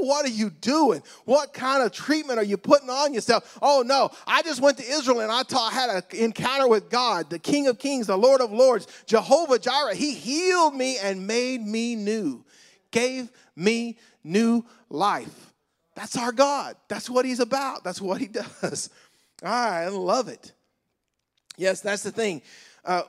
what 0.00 0.26
are 0.26 0.30
you 0.30 0.50
doing? 0.50 1.00
What 1.24 1.54
kind 1.54 1.84
of 1.84 1.92
treatment 1.92 2.40
are 2.40 2.44
you 2.44 2.56
putting 2.56 2.90
on 2.90 3.14
yourself? 3.14 3.56
Oh, 3.62 3.84
no, 3.86 4.10
I 4.26 4.42
just 4.42 4.60
went 4.60 4.76
to 4.78 4.84
Israel 4.84 5.20
and 5.20 5.30
I 5.30 5.44
taught, 5.44 5.72
had 5.72 5.90
an 5.90 6.02
encounter 6.12 6.66
with 6.66 6.90
God, 6.90 7.30
the 7.30 7.38
King 7.38 7.68
of 7.68 7.78
Kings, 7.78 8.08
the 8.08 8.18
Lord 8.18 8.40
of 8.40 8.50
Lords, 8.50 8.88
Jehovah 9.06 9.60
Jireh. 9.60 9.94
He 9.94 10.12
healed 10.14 10.74
me 10.74 10.98
and 10.98 11.24
made 11.24 11.64
me 11.64 11.94
new, 11.94 12.44
gave 12.90 13.30
me 13.54 13.96
new 14.24 14.64
life. 14.90 15.53
That's 15.94 16.16
our 16.16 16.32
God. 16.32 16.76
That's 16.88 17.08
what 17.08 17.24
He's 17.24 17.40
about. 17.40 17.84
That's 17.84 18.00
what 18.00 18.20
He 18.20 18.26
does. 18.62 18.90
I 19.42 19.88
love 19.88 20.28
it. 20.28 20.52
Yes, 21.56 21.80
that's 21.80 22.02
the 22.02 22.10
thing. 22.10 22.42
Uh, 22.84 23.02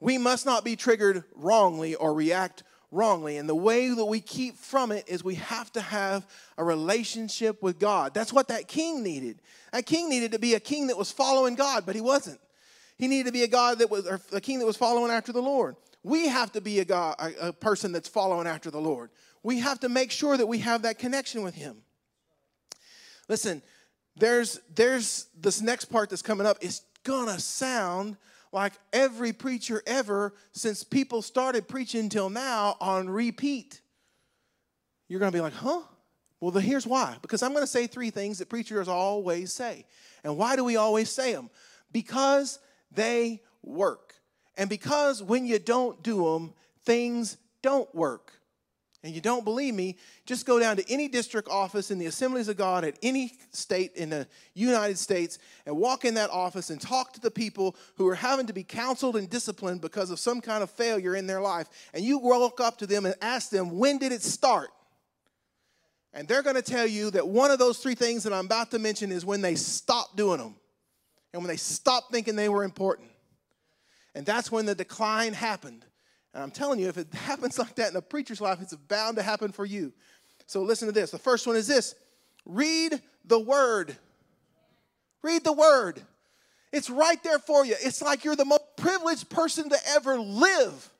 we 0.00 0.16
must 0.16 0.46
not 0.46 0.64
be 0.64 0.76
triggered 0.76 1.24
wrongly 1.34 1.94
or 1.94 2.14
react 2.14 2.62
wrongly. 2.90 3.36
And 3.36 3.48
the 3.48 3.54
way 3.54 3.88
that 3.88 4.04
we 4.04 4.20
keep 4.20 4.56
from 4.56 4.92
it 4.92 5.08
is 5.08 5.22
we 5.22 5.36
have 5.36 5.70
to 5.72 5.80
have 5.80 6.26
a 6.56 6.64
relationship 6.64 7.62
with 7.62 7.78
God. 7.78 8.14
That's 8.14 8.32
what 8.32 8.48
that 8.48 8.68
king 8.68 9.02
needed. 9.02 9.40
That 9.72 9.86
king 9.86 10.08
needed 10.08 10.32
to 10.32 10.38
be 10.38 10.54
a 10.54 10.60
king 10.60 10.88
that 10.88 10.98
was 10.98 11.12
following 11.12 11.54
God, 11.54 11.84
but 11.86 11.94
he 11.94 12.00
wasn't. 12.00 12.40
He 12.96 13.08
needed 13.08 13.26
to 13.26 13.32
be 13.32 13.42
a 13.42 13.48
God 13.48 13.78
that 13.78 13.90
was 13.90 14.06
a 14.32 14.40
king 14.40 14.58
that 14.58 14.66
was 14.66 14.76
following 14.76 15.10
after 15.10 15.32
the 15.32 15.42
Lord. 15.42 15.76
We 16.02 16.28
have 16.28 16.52
to 16.52 16.60
be 16.60 16.80
a 16.80 16.84
God, 16.84 17.16
a, 17.18 17.48
a 17.48 17.52
person 17.52 17.92
that's 17.92 18.08
following 18.08 18.46
after 18.46 18.70
the 18.70 18.80
Lord. 18.80 19.10
We 19.42 19.60
have 19.60 19.80
to 19.80 19.88
make 19.88 20.10
sure 20.10 20.36
that 20.36 20.46
we 20.46 20.58
have 20.58 20.82
that 20.82 20.98
connection 20.98 21.42
with 21.42 21.54
him. 21.54 21.82
Listen, 23.30 23.62
there's 24.16 24.60
there's 24.74 25.28
this 25.40 25.60
next 25.60 25.84
part 25.84 26.10
that's 26.10 26.20
coming 26.20 26.48
up. 26.48 26.58
It's 26.60 26.82
gonna 27.04 27.38
sound 27.38 28.16
like 28.50 28.72
every 28.92 29.32
preacher 29.32 29.80
ever 29.86 30.34
since 30.50 30.82
people 30.82 31.22
started 31.22 31.68
preaching 31.68 32.08
till 32.08 32.28
now 32.28 32.76
on 32.80 33.08
repeat. 33.08 33.80
You're 35.06 35.20
gonna 35.20 35.30
be 35.30 35.40
like, 35.40 35.52
huh? 35.52 35.82
Well, 36.40 36.50
the, 36.50 36.60
here's 36.60 36.88
why. 36.88 37.18
Because 37.22 37.44
I'm 37.44 37.54
gonna 37.54 37.68
say 37.68 37.86
three 37.86 38.10
things 38.10 38.38
that 38.38 38.48
preachers 38.48 38.88
always 38.88 39.52
say. 39.52 39.86
And 40.24 40.36
why 40.36 40.56
do 40.56 40.64
we 40.64 40.74
always 40.74 41.08
say 41.08 41.32
them? 41.32 41.50
Because 41.92 42.58
they 42.90 43.42
work. 43.62 44.14
And 44.56 44.68
because 44.68 45.22
when 45.22 45.46
you 45.46 45.60
don't 45.60 46.02
do 46.02 46.24
them, 46.24 46.52
things 46.84 47.36
don't 47.62 47.94
work 47.94 48.39
and 49.02 49.14
you 49.14 49.20
don't 49.22 49.44
believe 49.44 49.74
me, 49.74 49.96
just 50.26 50.44
go 50.44 50.58
down 50.58 50.76
to 50.76 50.92
any 50.92 51.08
district 51.08 51.48
office 51.48 51.90
in 51.90 51.98
the 51.98 52.06
Assemblies 52.06 52.48
of 52.48 52.58
God 52.58 52.84
at 52.84 52.98
any 53.02 53.32
state 53.50 53.92
in 53.94 54.10
the 54.10 54.26
United 54.54 54.98
States 54.98 55.38
and 55.64 55.74
walk 55.76 56.04
in 56.04 56.14
that 56.14 56.28
office 56.28 56.68
and 56.68 56.78
talk 56.78 57.14
to 57.14 57.20
the 57.20 57.30
people 57.30 57.76
who 57.96 58.06
are 58.08 58.14
having 58.14 58.46
to 58.46 58.52
be 58.52 58.62
counseled 58.62 59.16
and 59.16 59.30
disciplined 59.30 59.80
because 59.80 60.10
of 60.10 60.18
some 60.18 60.42
kind 60.42 60.62
of 60.62 60.70
failure 60.70 61.16
in 61.16 61.26
their 61.26 61.40
life. 61.40 61.68
And 61.94 62.04
you 62.04 62.18
walk 62.18 62.60
up 62.60 62.76
to 62.78 62.86
them 62.86 63.06
and 63.06 63.14
ask 63.22 63.48
them, 63.48 63.78
when 63.78 63.96
did 63.96 64.12
it 64.12 64.22
start? 64.22 64.68
And 66.12 66.28
they're 66.28 66.42
going 66.42 66.56
to 66.56 66.62
tell 66.62 66.86
you 66.86 67.10
that 67.12 67.26
one 67.26 67.50
of 67.50 67.58
those 67.58 67.78
three 67.78 67.94
things 67.94 68.24
that 68.24 68.34
I'm 68.34 68.46
about 68.46 68.70
to 68.72 68.78
mention 68.78 69.12
is 69.12 69.24
when 69.24 69.40
they 69.40 69.54
stopped 69.54 70.16
doing 70.16 70.38
them 70.38 70.56
and 71.32 71.40
when 71.42 71.48
they 71.48 71.56
stopped 71.56 72.12
thinking 72.12 72.36
they 72.36 72.48
were 72.50 72.64
important. 72.64 73.08
And 74.14 74.26
that's 74.26 74.52
when 74.52 74.66
the 74.66 74.74
decline 74.74 75.32
happened. 75.32 75.86
And 76.34 76.42
I'm 76.42 76.50
telling 76.50 76.78
you, 76.78 76.88
if 76.88 76.98
it 76.98 77.12
happens 77.14 77.58
like 77.58 77.74
that 77.76 77.90
in 77.90 77.96
a 77.96 78.02
preacher's 78.02 78.40
life, 78.40 78.60
it's 78.60 78.74
bound 78.74 79.16
to 79.16 79.22
happen 79.22 79.52
for 79.52 79.64
you. 79.64 79.92
So 80.46 80.62
listen 80.62 80.86
to 80.86 80.92
this. 80.92 81.10
The 81.10 81.18
first 81.18 81.46
one 81.46 81.56
is 81.56 81.66
this 81.66 81.94
read 82.44 83.00
the 83.24 83.38
word. 83.38 83.96
Read 85.22 85.44
the 85.44 85.52
word. 85.52 86.00
It's 86.72 86.88
right 86.88 87.22
there 87.22 87.38
for 87.38 87.64
you. 87.64 87.74
It's 87.80 88.00
like 88.00 88.24
you're 88.24 88.36
the 88.36 88.44
most 88.44 88.62
privileged 88.76 89.28
person 89.28 89.68
to 89.68 89.76
ever 89.88 90.18
live. 90.18 90.90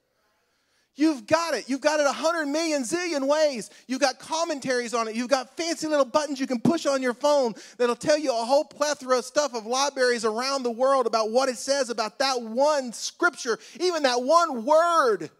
You've 0.96 1.26
got 1.26 1.54
it. 1.54 1.68
You've 1.68 1.80
got 1.80 2.00
it 2.00 2.06
a 2.06 2.12
hundred 2.12 2.46
million 2.46 2.82
zillion 2.82 3.26
ways. 3.26 3.70
You've 3.86 4.00
got 4.00 4.18
commentaries 4.18 4.92
on 4.92 5.08
it. 5.08 5.14
You've 5.14 5.30
got 5.30 5.56
fancy 5.56 5.86
little 5.86 6.04
buttons 6.04 6.40
you 6.40 6.46
can 6.46 6.60
push 6.60 6.84
on 6.84 7.00
your 7.00 7.14
phone 7.14 7.54
that'll 7.78 7.96
tell 7.96 8.18
you 8.18 8.32
a 8.32 8.44
whole 8.44 8.64
plethora 8.64 9.18
of 9.18 9.24
stuff 9.24 9.54
of 9.54 9.66
libraries 9.66 10.24
around 10.24 10.62
the 10.62 10.70
world 10.70 11.06
about 11.06 11.30
what 11.30 11.48
it 11.48 11.56
says 11.56 11.90
about 11.90 12.18
that 12.18 12.42
one 12.42 12.92
scripture, 12.92 13.58
even 13.78 14.02
that 14.02 14.22
one 14.22 14.64
word. 14.64 15.30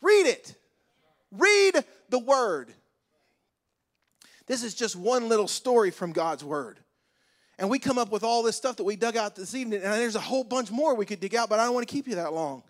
Read 0.00 0.26
it. 0.26 0.54
Read 1.32 1.84
the 2.08 2.18
word. 2.18 2.72
This 4.46 4.62
is 4.62 4.74
just 4.74 4.96
one 4.96 5.28
little 5.28 5.48
story 5.48 5.90
from 5.90 6.12
God's 6.12 6.42
word. 6.42 6.78
And 7.58 7.68
we 7.68 7.78
come 7.78 7.98
up 7.98 8.10
with 8.10 8.22
all 8.22 8.42
this 8.42 8.56
stuff 8.56 8.76
that 8.76 8.84
we 8.84 8.96
dug 8.96 9.16
out 9.16 9.34
this 9.34 9.54
evening, 9.54 9.82
and 9.82 9.92
there's 9.92 10.14
a 10.14 10.20
whole 10.20 10.44
bunch 10.44 10.70
more 10.70 10.94
we 10.94 11.04
could 11.04 11.20
dig 11.20 11.34
out, 11.34 11.48
but 11.48 11.58
I 11.58 11.64
don't 11.64 11.74
want 11.74 11.86
to 11.86 11.92
keep 11.92 12.06
you 12.06 12.14
that 12.14 12.32
long. 12.32 12.62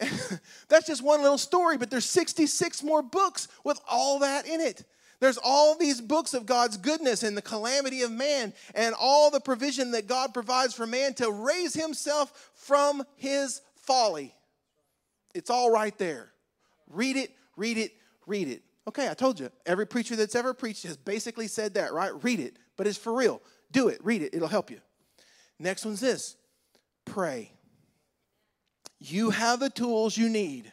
That's 0.68 0.86
just 0.86 1.02
one 1.02 1.22
little 1.22 1.38
story, 1.38 1.76
but 1.76 1.90
there's 1.90 2.04
66 2.06 2.82
more 2.82 3.02
books 3.02 3.48
with 3.64 3.80
all 3.88 4.20
that 4.20 4.46
in 4.46 4.60
it. 4.60 4.84
There's 5.20 5.38
all 5.42 5.76
these 5.76 6.00
books 6.00 6.34
of 6.34 6.44
God's 6.44 6.76
goodness 6.76 7.22
and 7.22 7.36
the 7.36 7.42
calamity 7.42 8.02
of 8.02 8.10
man 8.10 8.52
and 8.74 8.94
all 8.98 9.30
the 9.30 9.40
provision 9.40 9.92
that 9.92 10.06
God 10.06 10.34
provides 10.34 10.74
for 10.74 10.86
man 10.86 11.14
to 11.14 11.30
raise 11.30 11.72
himself 11.72 12.50
from 12.54 13.04
his 13.16 13.62
folly. 13.74 14.34
It's 15.34 15.50
all 15.50 15.70
right 15.70 15.96
there. 15.98 16.32
Read 16.90 17.16
it, 17.16 17.30
read 17.56 17.78
it, 17.78 17.92
read 18.26 18.48
it. 18.48 18.62
Okay, 18.86 19.08
I 19.08 19.14
told 19.14 19.40
you. 19.40 19.50
Every 19.64 19.86
preacher 19.86 20.14
that's 20.14 20.34
ever 20.34 20.52
preached 20.52 20.82
has 20.82 20.96
basically 20.96 21.48
said 21.48 21.74
that, 21.74 21.92
right? 21.92 22.12
Read 22.22 22.40
it, 22.40 22.58
but 22.76 22.86
it's 22.86 22.98
for 22.98 23.14
real. 23.14 23.40
Do 23.72 23.88
it, 23.88 24.04
read 24.04 24.22
it, 24.22 24.34
it'll 24.34 24.48
help 24.48 24.70
you. 24.70 24.80
Next 25.58 25.86
one's 25.86 26.00
this 26.00 26.36
pray. 27.04 27.53
You 29.06 29.28
have 29.30 29.60
the 29.60 29.68
tools 29.68 30.16
you 30.16 30.30
need. 30.30 30.72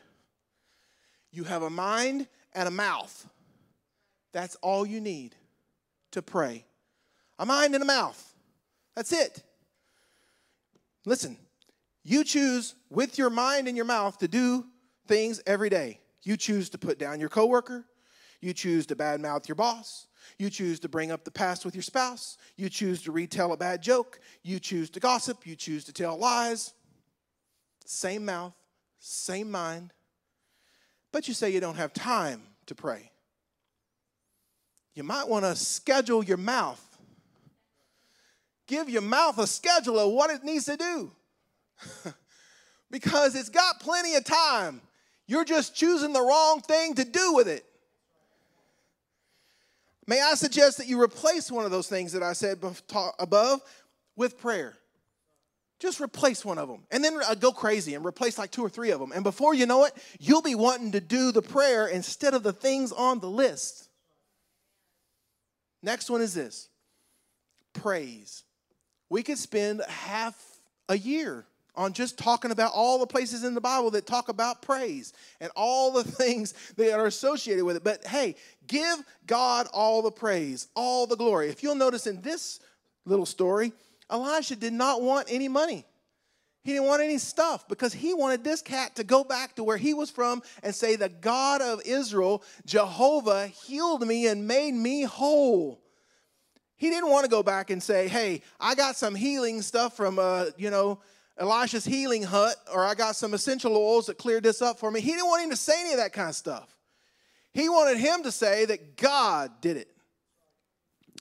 You 1.32 1.44
have 1.44 1.64
a 1.64 1.70
mind 1.70 2.28
and 2.54 2.66
a 2.66 2.72
mouth. 2.72 3.28
That's 4.32 4.56
all 4.62 4.86
you 4.86 5.02
need 5.02 5.36
to 6.12 6.22
pray. 6.22 6.64
A 7.40 7.46
mind 7.46 7.74
and 7.76 7.84
a 7.84 7.86
mouth. 7.86 8.34
That's 8.96 9.12
it. 9.12 9.44
Listen, 11.06 11.38
you 12.06 12.24
choose 12.24 12.76
with 12.90 13.18
your 13.18 13.30
mind 13.30 13.68
and 13.68 13.76
your 13.76 13.86
mouth 13.86 14.18
to 14.20 14.30
do 14.30 14.66
things 15.08 15.42
every 15.46 15.70
day. 15.70 16.00
You 16.24 16.38
choose 16.38 16.70
to 16.70 16.78
put 16.78 16.98
down 16.98 17.20
your 17.20 17.30
coworker. 17.30 17.84
You 18.40 18.54
choose 18.54 18.86
to 18.88 18.96
badmouth 18.96 19.50
your 19.50 19.56
boss. 19.56 20.08
You 20.40 20.50
choose 20.50 20.80
to 20.82 20.90
bring 20.90 21.12
up 21.12 21.26
the 21.26 21.32
past 21.32 21.66
with 21.66 21.76
your 21.76 21.82
spouse. 21.82 22.38
You 22.56 22.70
choose 22.70 23.02
to 23.04 23.12
retell 23.12 23.52
a 23.52 23.58
bad 23.58 23.82
joke. 23.82 24.22
You 24.42 24.58
choose 24.62 24.90
to 24.92 25.02
gossip. 25.02 25.46
You 25.46 25.58
choose 25.58 25.84
to 25.86 25.94
tell 25.94 26.18
lies 26.18 26.74
same 27.92 28.26
mouth, 28.26 28.54
same 29.00 29.52
mind, 29.52 29.92
but 31.12 31.28
you 31.28 31.34
say 31.34 31.50
you 31.50 31.60
don't 31.60 31.76
have 31.76 31.94
time 31.94 32.42
to 32.68 32.76
pray. 32.76 33.12
You 34.94 35.04
might 35.04 35.28
want 35.28 35.46
to 35.46 35.56
schedule 35.56 36.24
your 36.24 36.38
mouth. 36.38 36.82
Give 38.68 38.90
your 38.90 39.02
mouth 39.02 39.38
a 39.38 39.48
schedule 39.48 40.00
of 40.00 40.12
what 40.14 40.30
it 40.30 40.44
needs 40.44 40.66
to 40.66 40.78
do. 40.78 41.12
because 42.92 43.36
it's 43.36 43.50
got 43.50 43.80
plenty 43.82 44.16
of 44.16 44.24
time. 44.24 44.82
You're 45.28 45.46
just 45.46 45.76
choosing 45.76 46.14
the 46.14 46.22
wrong 46.22 46.62
thing 46.62 46.96
to 46.96 47.04
do 47.04 47.34
with 47.34 47.48
it. 47.48 47.66
May 50.08 50.22
I 50.22 50.36
suggest 50.36 50.78
that 50.78 50.88
you 50.88 51.02
replace 51.02 51.52
one 51.52 51.66
of 51.66 51.72
those 51.72 51.88
things 51.88 52.14
that 52.14 52.24
I 52.24 52.34
said 52.34 52.60
above 53.20 53.62
with 54.16 54.40
prayer. 54.40 54.78
Just 55.82 56.00
replace 56.00 56.46
one 56.46 56.60
of 56.60 56.70
them 56.70 56.84
and 56.92 57.04
then 57.04 57.20
uh, 57.28 57.34
go 57.34 57.52
crazy 57.52 57.96
and 57.96 58.06
replace 58.06 58.38
like 58.38 58.52
two 58.52 58.64
or 58.64 58.70
three 58.70 58.92
of 58.92 59.00
them. 59.00 59.12
And 59.12 59.24
before 59.24 59.56
you 59.56 59.66
know 59.66 59.86
it, 59.86 59.94
you'll 60.20 60.44
be 60.44 60.54
wanting 60.54 60.92
to 60.92 61.02
do 61.02 61.32
the 61.32 61.42
prayer 61.42 61.88
instead 61.88 62.36
of 62.36 62.44
the 62.44 62.54
things 62.54 62.92
on 62.92 63.20
the 63.20 63.28
list. 63.28 63.90
Next 65.82 66.08
one 66.08 66.22
is 66.22 66.36
this 66.36 66.70
praise. 67.74 68.44
We 69.10 69.24
could 69.24 69.40
spend 69.40 69.82
half 69.88 70.40
a 70.88 70.96
year 70.96 71.48
on 71.74 71.94
just 71.94 72.16
talking 72.16 72.52
about 72.52 72.74
all 72.76 73.00
the 73.00 73.08
places 73.08 73.44
in 73.44 73.56
the 73.56 73.62
Bible 73.62 73.90
that 73.92 74.06
talk 74.06 74.30
about 74.30 74.62
praise 74.62 75.14
and 75.40 75.52
all 75.56 75.92
the 75.92 76.04
things 76.12 76.54
that 76.78 76.94
are 76.94 77.08
associated 77.08 77.66
with 77.66 77.78
it. 77.78 77.84
But 77.84 78.06
hey, 78.06 78.36
give 78.68 79.00
God 79.26 79.68
all 79.74 80.04
the 80.04 80.12
praise, 80.12 80.68
all 80.76 81.08
the 81.08 81.18
glory. 81.18 81.50
If 81.50 81.64
you'll 81.64 81.74
notice 81.74 82.06
in 82.06 82.22
this 82.22 82.60
little 83.04 83.26
story, 83.26 83.74
Elisha 84.12 84.56
did 84.56 84.74
not 84.74 85.02
want 85.02 85.28
any 85.32 85.48
money. 85.48 85.86
He 86.64 86.74
didn't 86.74 86.88
want 86.88 87.02
any 87.02 87.18
stuff 87.18 87.68
because 87.68 87.92
he 87.92 88.14
wanted 88.14 88.44
this 88.44 88.62
cat 88.62 88.96
to 88.98 89.04
go 89.04 89.24
back 89.24 89.56
to 89.56 89.64
where 89.64 89.78
he 89.78 89.96
was 89.96 90.12
from 90.12 90.44
and 90.62 90.76
say, 90.76 90.96
The 90.96 91.10
God 91.10 91.62
of 91.62 91.82
Israel, 91.86 92.44
Jehovah, 92.66 93.48
healed 93.48 94.06
me 94.06 94.28
and 94.28 94.48
made 94.48 94.74
me 94.74 95.04
whole. 95.04 95.82
He 96.76 96.90
didn't 96.90 97.10
want 97.10 97.26
to 97.26 97.32
go 97.32 97.42
back 97.42 97.72
and 97.72 97.82
say, 97.82 98.08
Hey, 98.08 98.44
I 98.60 98.76
got 98.76 98.96
some 98.96 99.16
healing 99.16 99.64
stuff 99.64 99.98
from, 99.98 100.20
uh, 100.20 100.46
you 100.56 100.70
know, 100.70 101.00
Elisha's 101.38 101.86
healing 101.86 102.22
hut, 102.22 102.56
or 102.72 102.86
I 102.86 102.94
got 102.94 103.16
some 103.16 103.34
essential 103.34 103.76
oils 103.76 104.06
that 104.06 104.20
cleared 104.20 104.44
this 104.44 104.62
up 104.62 104.78
for 104.78 104.92
me. 104.92 105.02
He 105.02 105.12
didn't 105.12 105.28
want 105.28 105.44
him 105.44 105.50
to 105.50 105.56
say 105.56 105.80
any 105.80 105.92
of 105.94 105.98
that 105.98 106.14
kind 106.14 106.30
of 106.30 106.36
stuff. 106.36 106.78
He 107.54 107.70
wanted 107.70 107.98
him 107.98 108.22
to 108.24 108.32
say 108.32 108.66
that 108.66 108.98
God 108.98 109.52
did 109.62 109.78
it. 109.78 109.88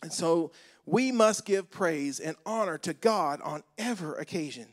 And 0.03 0.13
so 0.13 0.53
we 0.91 1.13
must 1.13 1.45
give 1.45 1.71
praise 1.71 2.19
and 2.19 2.37
honor 2.45 2.77
to 2.79 2.93
God 2.93 3.41
on 3.43 3.63
every 3.79 4.21
occasion. 4.21 4.67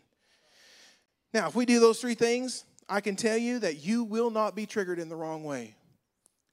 Now, 1.34 1.48
if 1.48 1.56
we 1.56 1.66
do 1.66 1.80
those 1.80 2.02
three 2.02 2.16
things, 2.16 2.66
I 2.90 3.02
can 3.02 3.16
tell 3.16 3.38
you 3.38 3.60
that 3.60 3.86
you 3.86 4.04
will 4.04 4.32
not 4.32 4.56
be 4.56 4.66
triggered 4.66 4.98
in 4.98 5.10
the 5.10 5.16
wrong 5.16 5.44
way. 5.44 5.76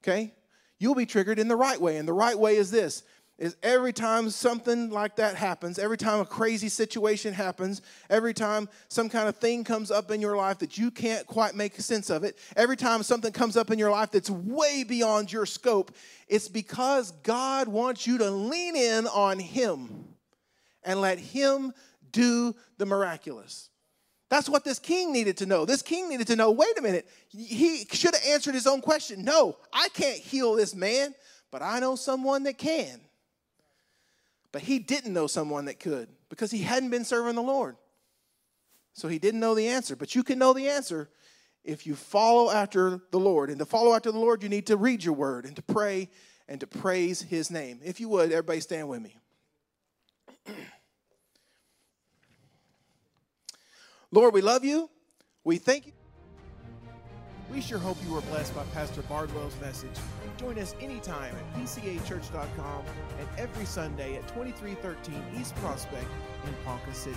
Okay? 0.02 0.34
You'll 0.78 0.94
be 0.94 1.06
triggered 1.06 1.38
in 1.38 1.48
the 1.48 1.56
right 1.56 1.80
way. 1.80 1.96
And 1.96 2.06
the 2.06 2.12
right 2.12 2.38
way 2.38 2.56
is 2.56 2.70
this 2.70 3.04
is 3.38 3.56
every 3.62 3.92
time 3.92 4.30
something 4.30 4.90
like 4.90 5.16
that 5.16 5.34
happens, 5.34 5.78
every 5.78 5.96
time 5.96 6.20
a 6.20 6.24
crazy 6.24 6.68
situation 6.68 7.34
happens, 7.34 7.82
every 8.08 8.32
time 8.32 8.68
some 8.88 9.08
kind 9.08 9.28
of 9.28 9.36
thing 9.36 9.64
comes 9.64 9.90
up 9.90 10.12
in 10.12 10.20
your 10.20 10.36
life 10.36 10.58
that 10.58 10.78
you 10.78 10.90
can't 10.90 11.26
quite 11.26 11.56
make 11.56 11.78
sense 11.80 12.10
of 12.10 12.22
it, 12.22 12.38
every 12.56 12.76
time 12.76 13.02
something 13.02 13.32
comes 13.32 13.56
up 13.56 13.72
in 13.72 13.78
your 13.78 13.90
life 13.90 14.12
that's 14.12 14.30
way 14.30 14.84
beyond 14.84 15.32
your 15.32 15.46
scope, 15.46 15.94
it's 16.28 16.48
because 16.48 17.10
God 17.22 17.66
wants 17.66 18.06
you 18.06 18.18
to 18.18 18.30
lean 18.30 18.76
in 18.76 19.08
on 19.08 19.40
Him 19.40 20.04
and 20.84 21.00
let 21.00 21.18
Him 21.18 21.72
do 22.12 22.54
the 22.78 22.86
miraculous. 22.86 23.68
That's 24.30 24.48
what 24.48 24.64
this 24.64 24.78
king 24.78 25.12
needed 25.12 25.38
to 25.38 25.46
know. 25.46 25.64
This 25.64 25.82
king 25.82 26.08
needed 26.08 26.28
to 26.28 26.36
know 26.36 26.52
wait 26.52 26.78
a 26.78 26.82
minute, 26.82 27.08
he 27.28 27.84
should 27.92 28.14
have 28.14 28.24
answered 28.28 28.54
his 28.54 28.66
own 28.66 28.80
question. 28.80 29.24
No, 29.24 29.56
I 29.72 29.88
can't 29.88 30.18
heal 30.18 30.54
this 30.54 30.74
man, 30.74 31.14
but 31.50 31.62
I 31.62 31.80
know 31.80 31.96
someone 31.96 32.44
that 32.44 32.58
can. 32.58 33.00
But 34.54 34.62
he 34.62 34.78
didn't 34.78 35.12
know 35.12 35.26
someone 35.26 35.64
that 35.64 35.80
could 35.80 36.08
because 36.28 36.52
he 36.52 36.62
hadn't 36.62 36.90
been 36.90 37.04
serving 37.04 37.34
the 37.34 37.42
Lord. 37.42 37.74
So 38.92 39.08
he 39.08 39.18
didn't 39.18 39.40
know 39.40 39.56
the 39.56 39.66
answer. 39.66 39.96
But 39.96 40.14
you 40.14 40.22
can 40.22 40.38
know 40.38 40.52
the 40.52 40.68
answer 40.68 41.10
if 41.64 41.88
you 41.88 41.96
follow 41.96 42.52
after 42.52 43.00
the 43.10 43.18
Lord. 43.18 43.50
And 43.50 43.58
to 43.58 43.66
follow 43.66 43.94
after 43.94 44.12
the 44.12 44.18
Lord, 44.20 44.44
you 44.44 44.48
need 44.48 44.68
to 44.68 44.76
read 44.76 45.02
your 45.02 45.14
word 45.14 45.44
and 45.44 45.56
to 45.56 45.62
pray 45.62 46.08
and 46.46 46.60
to 46.60 46.68
praise 46.68 47.20
his 47.20 47.50
name. 47.50 47.80
If 47.84 47.98
you 47.98 48.08
would, 48.10 48.30
everybody 48.30 48.60
stand 48.60 48.88
with 48.88 49.02
me. 49.02 49.16
Lord, 54.12 54.34
we 54.34 54.40
love 54.40 54.64
you. 54.64 54.88
We 55.42 55.58
thank 55.58 55.88
you. 55.88 55.93
We 57.54 57.60
sure 57.60 57.78
hope 57.78 57.96
you 58.04 58.12
were 58.12 58.20
blessed 58.22 58.52
by 58.56 58.64
Pastor 58.74 59.02
Bardwell's 59.02 59.54
message. 59.60 59.96
Join 60.38 60.58
us 60.58 60.74
anytime 60.80 61.32
at 61.36 61.54
pcachurch.com 61.54 62.84
and 63.16 63.28
every 63.38 63.64
Sunday 63.64 64.16
at 64.16 64.26
2313 64.26 65.22
East 65.40 65.54
Prospect 65.56 66.08
in 66.44 66.52
Ponca 66.64 66.92
City. 66.92 67.16